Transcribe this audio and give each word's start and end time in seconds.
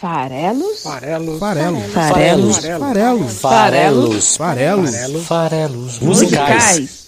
Farelos? 0.00 0.82
Farelos. 0.84 1.38
Farelos. 1.40 1.92
Farelos. 1.92 2.56
Farelos. 2.58 3.40
Farelos. 3.40 4.36
Farelos. 4.36 5.26
Farelos. 5.26 5.98
Musicais. 6.00 7.07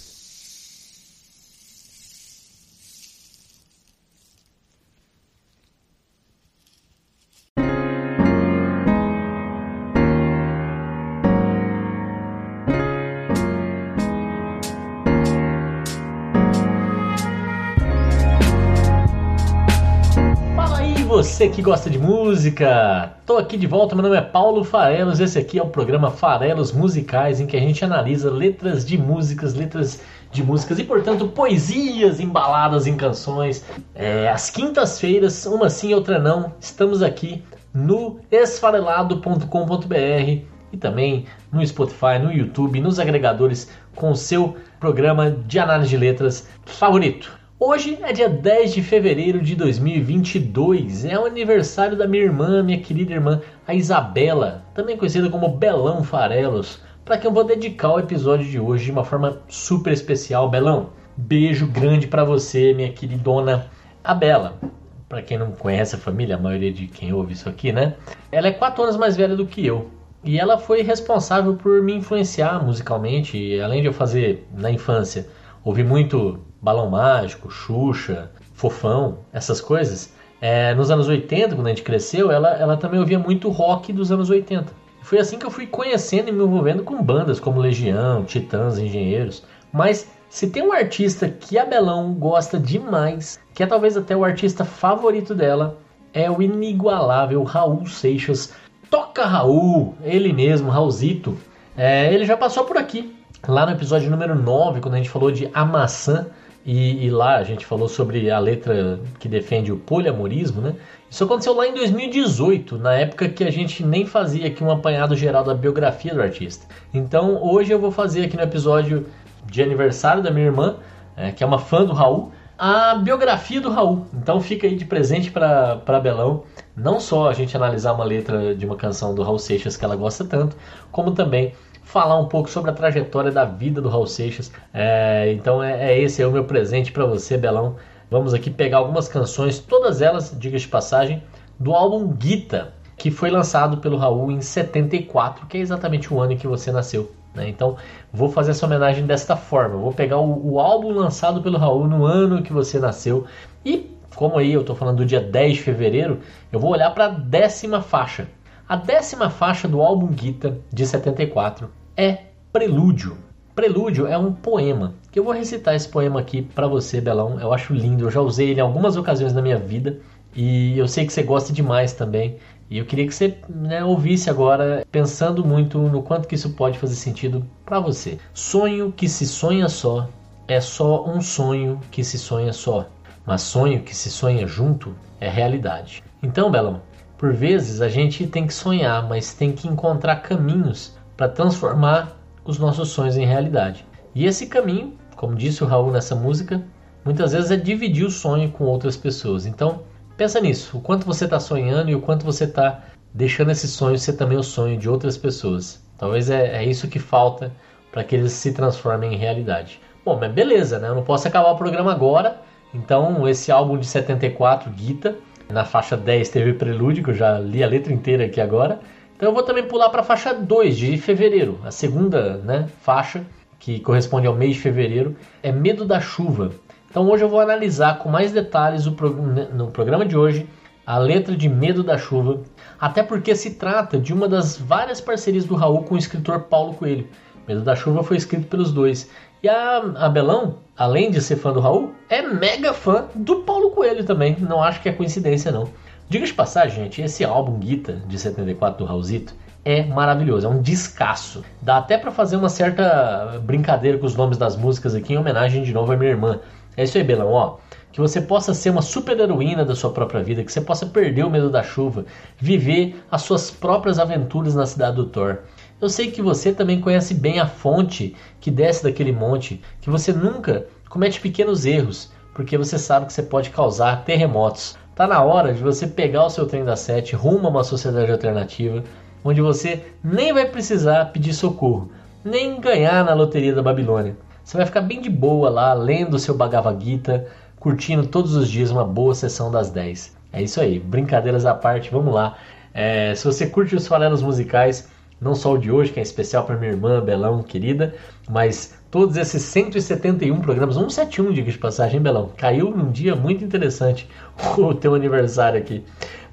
Você 21.41 21.49
que 21.49 21.63
gosta 21.63 21.89
de 21.89 21.99
música! 21.99 23.15
Tô 23.25 23.39
aqui 23.39 23.57
de 23.57 23.67
volta, 23.67 23.95
meu 23.95 24.03
nome 24.03 24.15
é 24.15 24.21
Paulo 24.21 24.63
Farelos. 24.63 25.21
Esse 25.21 25.39
aqui 25.39 25.59
é 25.59 25.63
o 25.63 25.69
programa 25.69 26.11
Farelos 26.11 26.71
Musicais, 26.71 27.41
em 27.41 27.47
que 27.47 27.57
a 27.57 27.61
gente 27.61 27.83
analisa 27.83 28.31
letras 28.31 28.85
de 28.85 28.99
músicas, 28.99 29.55
letras 29.55 30.03
de 30.31 30.43
músicas 30.43 30.79
e, 30.79 30.85
portanto, 30.85 31.29
poesias 31.29 32.21
embaladas 32.21 32.87
em 32.87 32.95
canções. 32.95 33.65
É, 33.95 34.29
às 34.29 34.51
quintas-feiras, 34.51 35.47
uma 35.47 35.71
sim, 35.71 35.95
outra 35.95 36.19
não, 36.19 36.53
estamos 36.61 37.03
aqui 37.03 37.43
no 37.73 38.21
esfarelado.com.br 38.31 40.45
e 40.71 40.77
também 40.79 41.25
no 41.51 41.67
Spotify, 41.67 42.19
no 42.23 42.31
YouTube, 42.31 42.83
nos 42.83 43.01
agregadores 43.01 43.71
com 43.95 44.11
o 44.11 44.17
seu 44.17 44.59
programa 44.79 45.31
de 45.31 45.59
análise 45.59 45.89
de 45.89 45.97
letras 45.97 46.47
favorito. 46.67 47.40
Hoje 47.63 47.99
é 48.01 48.11
dia 48.11 48.27
10 48.27 48.73
de 48.73 48.83
fevereiro 48.83 49.39
de 49.39 49.55
2022, 49.55 51.05
é 51.05 51.19
o 51.19 51.27
aniversário 51.27 51.95
da 51.95 52.09
minha 52.09 52.23
irmã, 52.23 52.63
minha 52.63 52.81
querida 52.81 53.13
irmã, 53.13 53.43
a 53.67 53.75
Isabela, 53.75 54.65
também 54.73 54.97
conhecida 54.97 55.29
como 55.29 55.47
Belão 55.47 56.03
Farelos, 56.03 56.81
para 57.05 57.19
quem 57.19 57.29
eu 57.29 57.35
vou 57.35 57.45
dedicar 57.45 57.93
o 57.93 57.99
episódio 57.99 58.47
de 58.47 58.59
hoje 58.59 58.87
de 58.87 58.91
uma 58.91 59.05
forma 59.05 59.43
super 59.47 59.93
especial. 59.93 60.49
Belão, 60.49 60.89
beijo 61.15 61.67
grande 61.67 62.07
para 62.07 62.25
você, 62.25 62.73
minha 62.73 62.91
queridona 62.95 63.67
Abela. 64.03 64.59
Para 65.07 65.21
quem 65.21 65.37
não 65.37 65.53
conhece 65.53 65.97
a 65.97 65.99
família, 65.99 66.37
a 66.37 66.41
maioria 66.41 66.73
de 66.73 66.87
quem 66.87 67.13
ouve 67.13 67.35
isso 67.35 67.47
aqui, 67.47 67.73
né? 67.73 67.95
Ela 68.33 68.49
é 68.49 68.53
4 68.53 68.85
anos 68.85 68.97
mais 68.97 69.19
velha 69.19 69.37
do 69.37 69.45
que 69.45 69.67
eu. 69.67 69.91
E 70.25 70.41
ela 70.41 70.57
foi 70.57 70.81
responsável 70.81 71.57
por 71.57 71.83
me 71.83 71.93
influenciar 71.93 72.65
musicalmente, 72.65 73.61
além 73.61 73.83
de 73.83 73.89
eu 73.89 73.93
fazer 73.93 74.49
na 74.51 74.71
infância 74.71 75.29
ouvir 75.63 75.85
muito 75.85 76.41
Balão 76.61 76.91
Mágico, 76.91 77.51
Xuxa, 77.51 78.31
Fofão, 78.53 79.21
essas 79.33 79.61
coisas. 79.61 80.13
É, 80.41 80.75
nos 80.75 80.91
anos 80.91 81.09
80, 81.09 81.55
quando 81.55 81.67
a 81.67 81.71
gente 81.71 81.83
cresceu, 81.83 82.31
ela, 82.31 82.51
ela 82.51 82.77
também 82.77 82.99
ouvia 82.99 83.19
muito 83.19 83.49
rock 83.51 83.93
dos 83.93 84.11
anos 84.11 84.31
80. 84.31 84.73
Foi 85.03 85.19
assim 85.19 85.39
que 85.39 85.47
eu 85.47 85.51
fui 85.51 85.67
conhecendo 85.67 86.29
e 86.29 86.33
me 86.33 86.43
envolvendo 86.43 86.83
com 86.83 87.03
bandas 87.03 87.41
como 87.41 87.61
Legião, 87.61 88.25
Titãs, 88.25 88.79
Engenheiros. 88.79 89.43
Mas 89.73 90.11
se 90.29 90.49
tem 90.49 90.63
um 90.63 90.73
artista 90.73 91.29
que 91.29 91.59
a 91.59 91.65
Belão 91.65 92.15
gosta 92.15 92.59
demais, 92.59 93.41
que 93.55 93.63
é 93.63 93.67
talvez 93.67 93.97
até 93.97 94.17
o 94.17 94.25
artista 94.25 94.65
favorito 94.65 95.35
dela, 95.35 95.79
é 96.13 96.31
o 96.31 96.41
inigualável 96.41 97.43
Raul 97.43 97.87
Seixas. 97.87 98.53
Toca 98.89 99.25
Raul, 99.25 99.95
ele 100.03 100.33
mesmo, 100.33 100.71
Raulzito. 100.71 101.37
É, 101.77 102.13
ele 102.13 102.25
já 102.25 102.37
passou 102.37 102.65
por 102.65 102.77
aqui, 102.77 103.17
lá 103.47 103.65
no 103.67 103.73
episódio 103.73 104.11
número 104.11 104.35
9, 104.35 104.81
quando 104.81 104.95
a 104.95 104.99
gente 104.99 105.11
falou 105.11 105.31
de 105.31 105.51
A 105.53 105.65
Maçã, 105.65 106.27
e, 106.65 107.07
e, 107.07 107.11
lá 107.11 107.37
a 107.37 107.43
gente 107.43 107.65
falou 107.65 107.89
sobre 107.89 108.31
a 108.31 108.39
letra 108.39 109.01
que 109.19 109.29
defende 109.29 109.73
o 109.73 109.79
poliamorismo, 109.79 110.61
né? 110.61 110.75
Isso 111.09 111.25
aconteceu 111.25 111.55
lá 111.55 111.67
em 111.67 111.75
2018, 111.75 112.77
na 112.77 112.95
época 112.95 113.29
que 113.29 113.43
a 113.43 113.51
gente 113.51 113.85
nem 113.85 114.05
fazia 114.05 114.47
aqui 114.47 114.63
um 114.63 114.71
apanhado 114.71 115.17
geral 115.17 115.43
da 115.43 115.55
biografia 115.55 116.15
do 116.15 116.21
artista. 116.21 116.67
Então 116.93 117.43
hoje 117.43 117.73
eu 117.73 117.79
vou 117.79 117.91
fazer 117.91 118.25
aqui 118.25 118.37
no 118.37 118.43
episódio 118.43 119.07
de 119.47 119.63
aniversário 119.63 120.23
da 120.23 120.31
minha 120.31 120.47
irmã, 120.47 120.77
é, 121.17 121.33
que 121.33 121.43
é 121.43 121.47
uma 121.47 121.59
fã 121.59 121.85
do 121.85 121.95
Raul, 121.95 122.31
a 122.59 122.95
biografia 122.95 123.61
do 123.61 123.71
Raul. 123.71 124.07
Então 124.13 124.39
fica 124.39 124.67
aí 124.67 124.77
de 124.77 124.85
presente 124.85 125.31
para 125.31 126.01
Belão, 126.03 126.45
não 126.77 127.01
só 127.01 127.31
a 127.31 127.33
gente 127.33 127.57
analisar 127.57 127.95
uma 127.95 128.05
letra 128.05 128.55
de 128.55 128.67
uma 128.67 128.77
canção 128.77 129.15
do 129.15 129.23
Raul 129.23 129.39
Seixas 129.39 129.79
que 129.79 129.85
ela 129.85 129.97
gosta 129.97 130.25
tanto, 130.27 130.55
como 130.93 131.13
também 131.13 131.55
falar 131.91 132.17
um 132.19 132.27
pouco 132.27 132.49
sobre 132.49 132.71
a 132.71 132.75
trajetória 132.75 133.33
da 133.33 133.45
vida 133.45 133.81
do 133.81 133.89
Raul 133.89 134.07
Seixas. 134.07 134.53
É, 134.73 135.33
então 135.33 135.61
é, 135.61 135.93
é, 135.93 136.01
esse 136.01 136.23
é 136.23 136.27
o 136.27 136.31
meu 136.31 136.45
presente 136.45 136.93
para 136.93 137.05
você, 137.05 137.37
Belão. 137.37 137.77
Vamos 138.09 138.33
aqui 138.33 138.49
pegar 138.49 138.79
algumas 138.79 139.09
canções, 139.09 139.59
todas 139.59 140.01
elas, 140.01 140.35
diga 140.39 140.57
de 140.57 140.69
passagem, 140.69 141.23
do 141.59 141.75
álbum 141.75 142.07
Guita, 142.09 142.73
que 142.97 143.11
foi 143.11 143.29
lançado 143.29 143.79
pelo 143.79 143.97
Raul 143.97 144.31
em 144.31 144.41
74, 144.41 145.47
que 145.47 145.59
é 145.59 145.61
exatamente 145.61 146.15
o 146.15 146.21
ano 146.21 146.33
em 146.33 146.37
que 146.37 146.47
você 146.47 146.71
nasceu. 146.71 147.11
Né? 147.35 147.49
Então 147.49 147.77
vou 148.13 148.31
fazer 148.31 148.53
essa 148.53 148.67
homenagem 148.67 149.05
desta 149.05 149.35
forma. 149.35 149.77
Vou 149.77 149.93
pegar 149.93 150.19
o, 150.19 150.53
o 150.53 150.61
álbum 150.61 150.93
lançado 150.93 151.43
pelo 151.43 151.59
Raul 151.59 151.89
no 151.89 152.05
ano 152.05 152.43
que 152.43 152.53
você 152.53 152.79
nasceu 152.79 153.27
e 153.65 153.97
como 154.15 154.39
aí 154.39 154.53
eu 154.53 154.61
estou 154.61 154.77
falando 154.77 154.99
do 154.99 155.07
dia 155.07 155.21
10 155.21 155.55
de 155.55 155.63
fevereiro, 155.63 156.21
eu 156.53 156.61
vou 156.61 156.71
olhar 156.73 156.91
para 156.91 157.07
a 157.07 157.09
décima 157.09 157.81
faixa. 157.81 158.29
A 158.69 158.77
décima 158.77 159.31
faixa 159.31 159.67
do 159.67 159.81
álbum 159.81 160.09
Guita 160.09 160.59
de 160.73 160.87
74 160.87 161.80
é 162.01 162.23
Prelúdio. 162.51 163.19
Prelúdio 163.55 164.07
é 164.07 164.17
um 164.17 164.33
poema, 164.33 164.95
que 165.13 165.19
eu 165.19 165.25
vou 165.25 165.35
recitar 165.35 165.75
esse 165.75 165.87
poema 165.87 166.19
aqui 166.19 166.41
para 166.41 166.67
você, 166.67 166.99
Belão. 166.99 167.39
Eu 167.39 167.53
acho 167.53 167.75
lindo, 167.75 168.07
eu 168.07 168.11
já 168.11 168.23
usei 168.23 168.49
ele 168.49 168.61
em 168.61 168.63
algumas 168.63 168.97
ocasiões 168.97 169.35
na 169.35 169.43
minha 169.43 169.59
vida 169.59 169.99
e 170.35 170.79
eu 170.79 170.89
sei 170.89 171.05
que 171.05 171.13
você 171.13 171.23
gosta 171.23 171.53
demais 171.53 171.93
também. 171.93 172.39
E 172.71 172.79
eu 172.79 172.87
queria 172.87 173.07
que 173.07 173.15
você 173.15 173.37
né, 173.51 173.85
ouvisse 173.85 174.31
agora, 174.31 174.87
pensando 174.91 175.45
muito 175.45 175.79
no 175.79 176.03
quanto 176.03 176.27
que 176.27 176.37
isso 176.37 176.55
pode 176.55 176.79
fazer 176.79 176.95
sentido 176.95 177.45
para 177.67 177.79
você. 177.79 178.19
Sonho 178.33 178.91
que 178.91 179.07
se 179.07 179.27
sonha 179.27 179.69
só 179.69 180.09
é 180.49 180.59
só 180.59 181.05
um 181.05 181.21
sonho 181.21 181.81
que 181.91 182.03
se 182.03 182.17
sonha 182.17 182.55
só, 182.55 182.89
mas 183.27 183.43
sonho 183.43 183.83
que 183.83 183.95
se 183.95 184.11
sonha 184.11 184.47
junto 184.47 184.95
é 185.21 185.29
realidade. 185.29 186.03
Então, 186.23 186.51
Belão, 186.51 186.81
por 187.19 187.35
vezes 187.35 187.83
a 187.83 187.91
gente 187.91 188.27
tem 188.27 188.47
que 188.47 188.55
sonhar, 188.55 189.07
mas 189.07 189.35
tem 189.35 189.53
que 189.53 189.69
encontrar 189.69 190.17
caminhos 190.23 190.99
para 191.21 191.29
transformar 191.29 192.17
os 192.47 192.59
nossos 192.59 192.89
sonhos 192.89 193.15
em 193.15 193.27
realidade. 193.27 193.85
E 194.15 194.25
esse 194.25 194.47
caminho, 194.47 194.95
como 195.17 195.35
disse 195.35 195.63
o 195.63 195.67
Raul 195.67 195.93
nessa 195.93 196.15
música, 196.15 196.63
muitas 197.05 197.33
vezes 197.33 197.51
é 197.51 197.59
dividir 197.59 198.07
o 198.07 198.11
sonho 198.11 198.51
com 198.51 198.65
outras 198.65 198.97
pessoas. 198.97 199.45
Então, 199.45 199.83
pensa 200.17 200.41
nisso, 200.41 200.79
o 200.79 200.81
quanto 200.81 201.05
você 201.05 201.27
está 201.27 201.39
sonhando 201.39 201.91
e 201.91 201.95
o 201.95 202.01
quanto 202.01 202.25
você 202.25 202.45
está 202.45 202.85
deixando 203.13 203.51
esse 203.51 203.69
sonho 203.69 203.99
ser 203.99 204.15
também 204.15 204.39
o 204.39 204.43
sonho 204.43 204.79
de 204.79 204.89
outras 204.89 205.19
pessoas. 205.19 205.85
Talvez 205.99 206.31
é, 206.31 206.57
é 206.57 206.65
isso 206.65 206.89
que 206.89 206.99
falta 206.99 207.53
para 207.93 208.03
que 208.03 208.17
eles 208.17 208.33
se 208.33 208.55
transformem 208.55 209.13
em 209.13 209.19
realidade. 209.19 209.79
Bom, 210.03 210.19
mas 210.19 210.33
beleza, 210.33 210.79
né? 210.79 210.89
Eu 210.89 210.95
não 210.95 211.05
posso 211.05 211.29
acabar 211.29 211.51
o 211.51 211.57
programa 211.59 211.93
agora. 211.93 212.41
Então, 212.73 213.29
esse 213.29 213.53
álbum 213.53 213.77
de 213.77 213.87
74, 213.87 214.71
Guita, 214.71 215.17
na 215.51 215.67
faixa 215.67 215.99
10 215.99 216.31
teve 216.31 216.55
Prelúdio, 216.55 217.05
que 217.05 217.11
eu 217.11 217.15
já 217.15 217.39
li 217.39 217.63
a 217.63 217.67
letra 217.67 217.93
inteira 217.93 218.25
aqui 218.25 218.41
agora. 218.41 218.81
Então 219.21 219.29
eu 219.29 219.35
vou 219.35 219.43
também 219.43 219.63
pular 219.65 219.91
para 219.91 220.01
a 220.01 220.03
faixa 220.03 220.33
2 220.33 220.79
de 220.79 220.97
fevereiro, 220.97 221.61
a 221.63 221.71
segunda 221.71 222.39
né, 222.39 222.67
faixa, 222.81 223.23
que 223.59 223.79
corresponde 223.79 224.27
ao 224.27 224.35
mês 224.35 224.55
de 224.55 224.63
fevereiro, 224.63 225.15
é 225.43 225.53
Medo 225.53 225.85
da 225.85 226.01
Chuva. 226.01 226.53
Então 226.89 227.07
hoje 227.07 227.23
eu 227.23 227.29
vou 227.29 227.39
analisar 227.39 227.99
com 227.99 228.09
mais 228.09 228.33
detalhes 228.33 228.87
no 228.87 229.71
programa 229.71 230.07
de 230.07 230.17
hoje 230.17 230.49
a 230.87 230.97
letra 230.97 231.37
de 231.37 231.51
Medo 231.51 231.83
da 231.83 231.99
Chuva, 231.99 232.41
até 232.81 233.03
porque 233.03 233.35
se 233.35 233.57
trata 233.57 233.99
de 233.99 234.15
uma 234.15 234.27
das 234.27 234.57
várias 234.57 235.03
parcerias 235.03 235.45
do 235.45 235.55
Raul 235.55 235.83
com 235.83 235.97
o 235.97 235.99
escritor 235.99 236.45
Paulo 236.45 236.73
Coelho. 236.73 237.07
Medo 237.47 237.61
da 237.61 237.77
Chuva 237.77 238.03
foi 238.03 238.17
escrito 238.17 238.47
pelos 238.47 238.73
dois. 238.73 239.11
E 239.43 239.51
a, 239.51 239.83
a 239.97 240.09
Belão, 240.09 240.61
além 240.75 241.11
de 241.11 241.21
ser 241.21 241.37
fã 241.37 241.53
do 241.53 241.61
Raul, 241.61 241.93
é 242.09 242.23
mega 242.23 242.73
fã 242.73 243.05
do 243.15 243.41
Paulo 243.43 243.73
Coelho 243.73 244.03
também. 244.03 244.35
Não 244.41 244.63
acho 244.63 244.81
que 244.81 244.89
é 244.89 244.93
coincidência, 244.93 245.53
não. 245.53 245.69
Diga 246.11 246.27
de 246.27 246.35
passagem, 246.35 246.83
gente, 246.83 247.01
esse 247.01 247.25
álbum 247.25 247.61
Guita 247.61 248.03
de 248.09 248.19
74 248.19 248.79
do 248.81 248.85
Raulzito 248.85 249.33
é 249.65 249.85
maravilhoso, 249.85 250.45
é 250.45 250.51
um 250.51 250.61
descasso. 250.61 251.45
Dá 251.63 251.77
até 251.77 251.97
para 251.97 252.11
fazer 252.11 252.35
uma 252.35 252.49
certa 252.49 253.41
brincadeira 253.45 253.97
com 253.97 254.07
os 254.07 254.17
nomes 254.17 254.37
das 254.37 254.57
músicas 254.57 254.97
aqui 254.97 255.13
em 255.13 255.19
homenagem 255.19 255.63
de 255.63 255.73
novo 255.73 255.93
à 255.93 255.97
minha 255.97 256.11
irmã. 256.11 256.41
É 256.77 256.83
isso 256.83 256.99
aí, 256.99 257.05
Belão, 257.05 257.29
ó. 257.31 257.59
Que 257.93 258.01
você 258.01 258.21
possa 258.21 258.53
ser 258.53 258.71
uma 258.71 258.83
super 258.83 259.17
heroína 259.21 259.65
da 259.65 259.77
sua 259.77 259.93
própria 259.93 260.21
vida, 260.21 260.43
que 260.43 260.51
você 260.51 260.61
possa 260.61 260.85
perder 260.85 261.25
o 261.25 261.31
medo 261.31 261.49
da 261.49 261.63
chuva, 261.63 262.05
viver 262.37 263.01
as 263.09 263.23
suas 263.23 263.53
próprias 263.53 264.01
aventuras 264.01 264.57
na 264.57 264.67
cidade 264.67 264.97
do 264.97 265.07
Thor. 265.07 265.39
Eu 265.81 265.89
sei 265.89 266.11
que 266.11 266.21
você 266.21 266.53
também 266.53 266.81
conhece 266.81 267.15
bem 267.15 267.39
a 267.39 267.47
fonte 267.47 268.17
que 268.41 268.51
desce 268.51 268.83
daquele 268.83 269.13
monte, 269.13 269.63
que 269.81 269.89
você 269.89 270.13
nunca 270.13 270.67
comete 270.89 271.21
pequenos 271.21 271.65
erros, 271.65 272.11
porque 272.35 272.59
você 272.59 272.81
sabe 272.81 273.07
que 273.07 273.13
você 273.13 273.23
pode 273.23 273.51
causar 273.51 274.05
terremotos. 274.05 274.77
Tá 274.95 275.07
na 275.07 275.23
hora 275.23 275.55
de 275.55 275.63
você 275.63 275.87
pegar 275.87 276.27
o 276.27 276.31
seu 276.31 276.47
trem 276.47 276.65
da 276.65 276.77
sete 276.77 277.15
rumo 277.17 277.47
a 277.47 277.51
uma 277.51 277.65
sociedade 277.65 278.11
alternativa, 278.11 278.83
onde 279.25 279.41
você 279.41 279.85
nem 280.03 280.33
vai 280.33 280.47
precisar 280.47 281.07
pedir 281.07 281.33
socorro, 281.33 281.91
nem 282.25 282.61
ganhar 282.61 283.05
na 283.05 283.15
loteria 283.15 283.55
da 283.55 283.63
Babilônia. 283.63 284.17
Você 284.45 284.57
vai 284.57 284.67
ficar 284.67 284.81
bem 284.81 285.01
de 285.01 285.09
boa 285.09 285.49
lá, 285.49 285.73
lendo 285.73 286.15
o 286.15 286.19
seu 286.19 286.35
Bhagavad 286.35 286.85
Gita, 286.85 287.27
curtindo 287.59 288.07
todos 288.07 288.35
os 288.35 288.49
dias 288.49 288.71
uma 288.71 288.85
boa 288.85 289.15
sessão 289.15 289.51
das 289.51 289.71
10. 289.71 290.17
É 290.33 290.43
isso 290.43 290.61
aí, 290.61 290.79
brincadeiras 290.79 291.47
à 291.47 291.55
parte, 291.55 291.91
vamos 291.91 292.13
lá. 292.13 292.37
É, 292.75 293.15
se 293.15 293.25
você 293.25 293.47
curte 293.47 293.77
os 293.77 293.87
farelos 293.87 294.23
musicais, 294.23 294.89
não 295.21 295.35
só 295.35 295.53
o 295.53 295.59
de 295.59 295.71
hoje, 295.71 295.93
que 295.93 296.01
é 296.01 296.03
especial 296.03 296.45
para 296.45 296.57
minha 296.57 296.73
irmã 296.73 297.01
Belão, 297.01 297.43
querida, 297.43 297.95
mas 298.29 298.80
todos 298.91 299.17
esses 299.17 299.43
171 299.43 300.41
programas, 300.41 300.75
171 300.75 301.33
diga 301.33 301.51
de 301.51 301.59
passagem, 301.59 302.01
Belão, 302.01 302.31
caiu 302.37 302.71
num 302.71 302.91
dia 302.91 303.15
muito 303.15 303.45
interessante 303.45 304.09
o 304.59 304.75
teu 304.75 304.95
aniversário 304.95 305.59
aqui. 305.59 305.85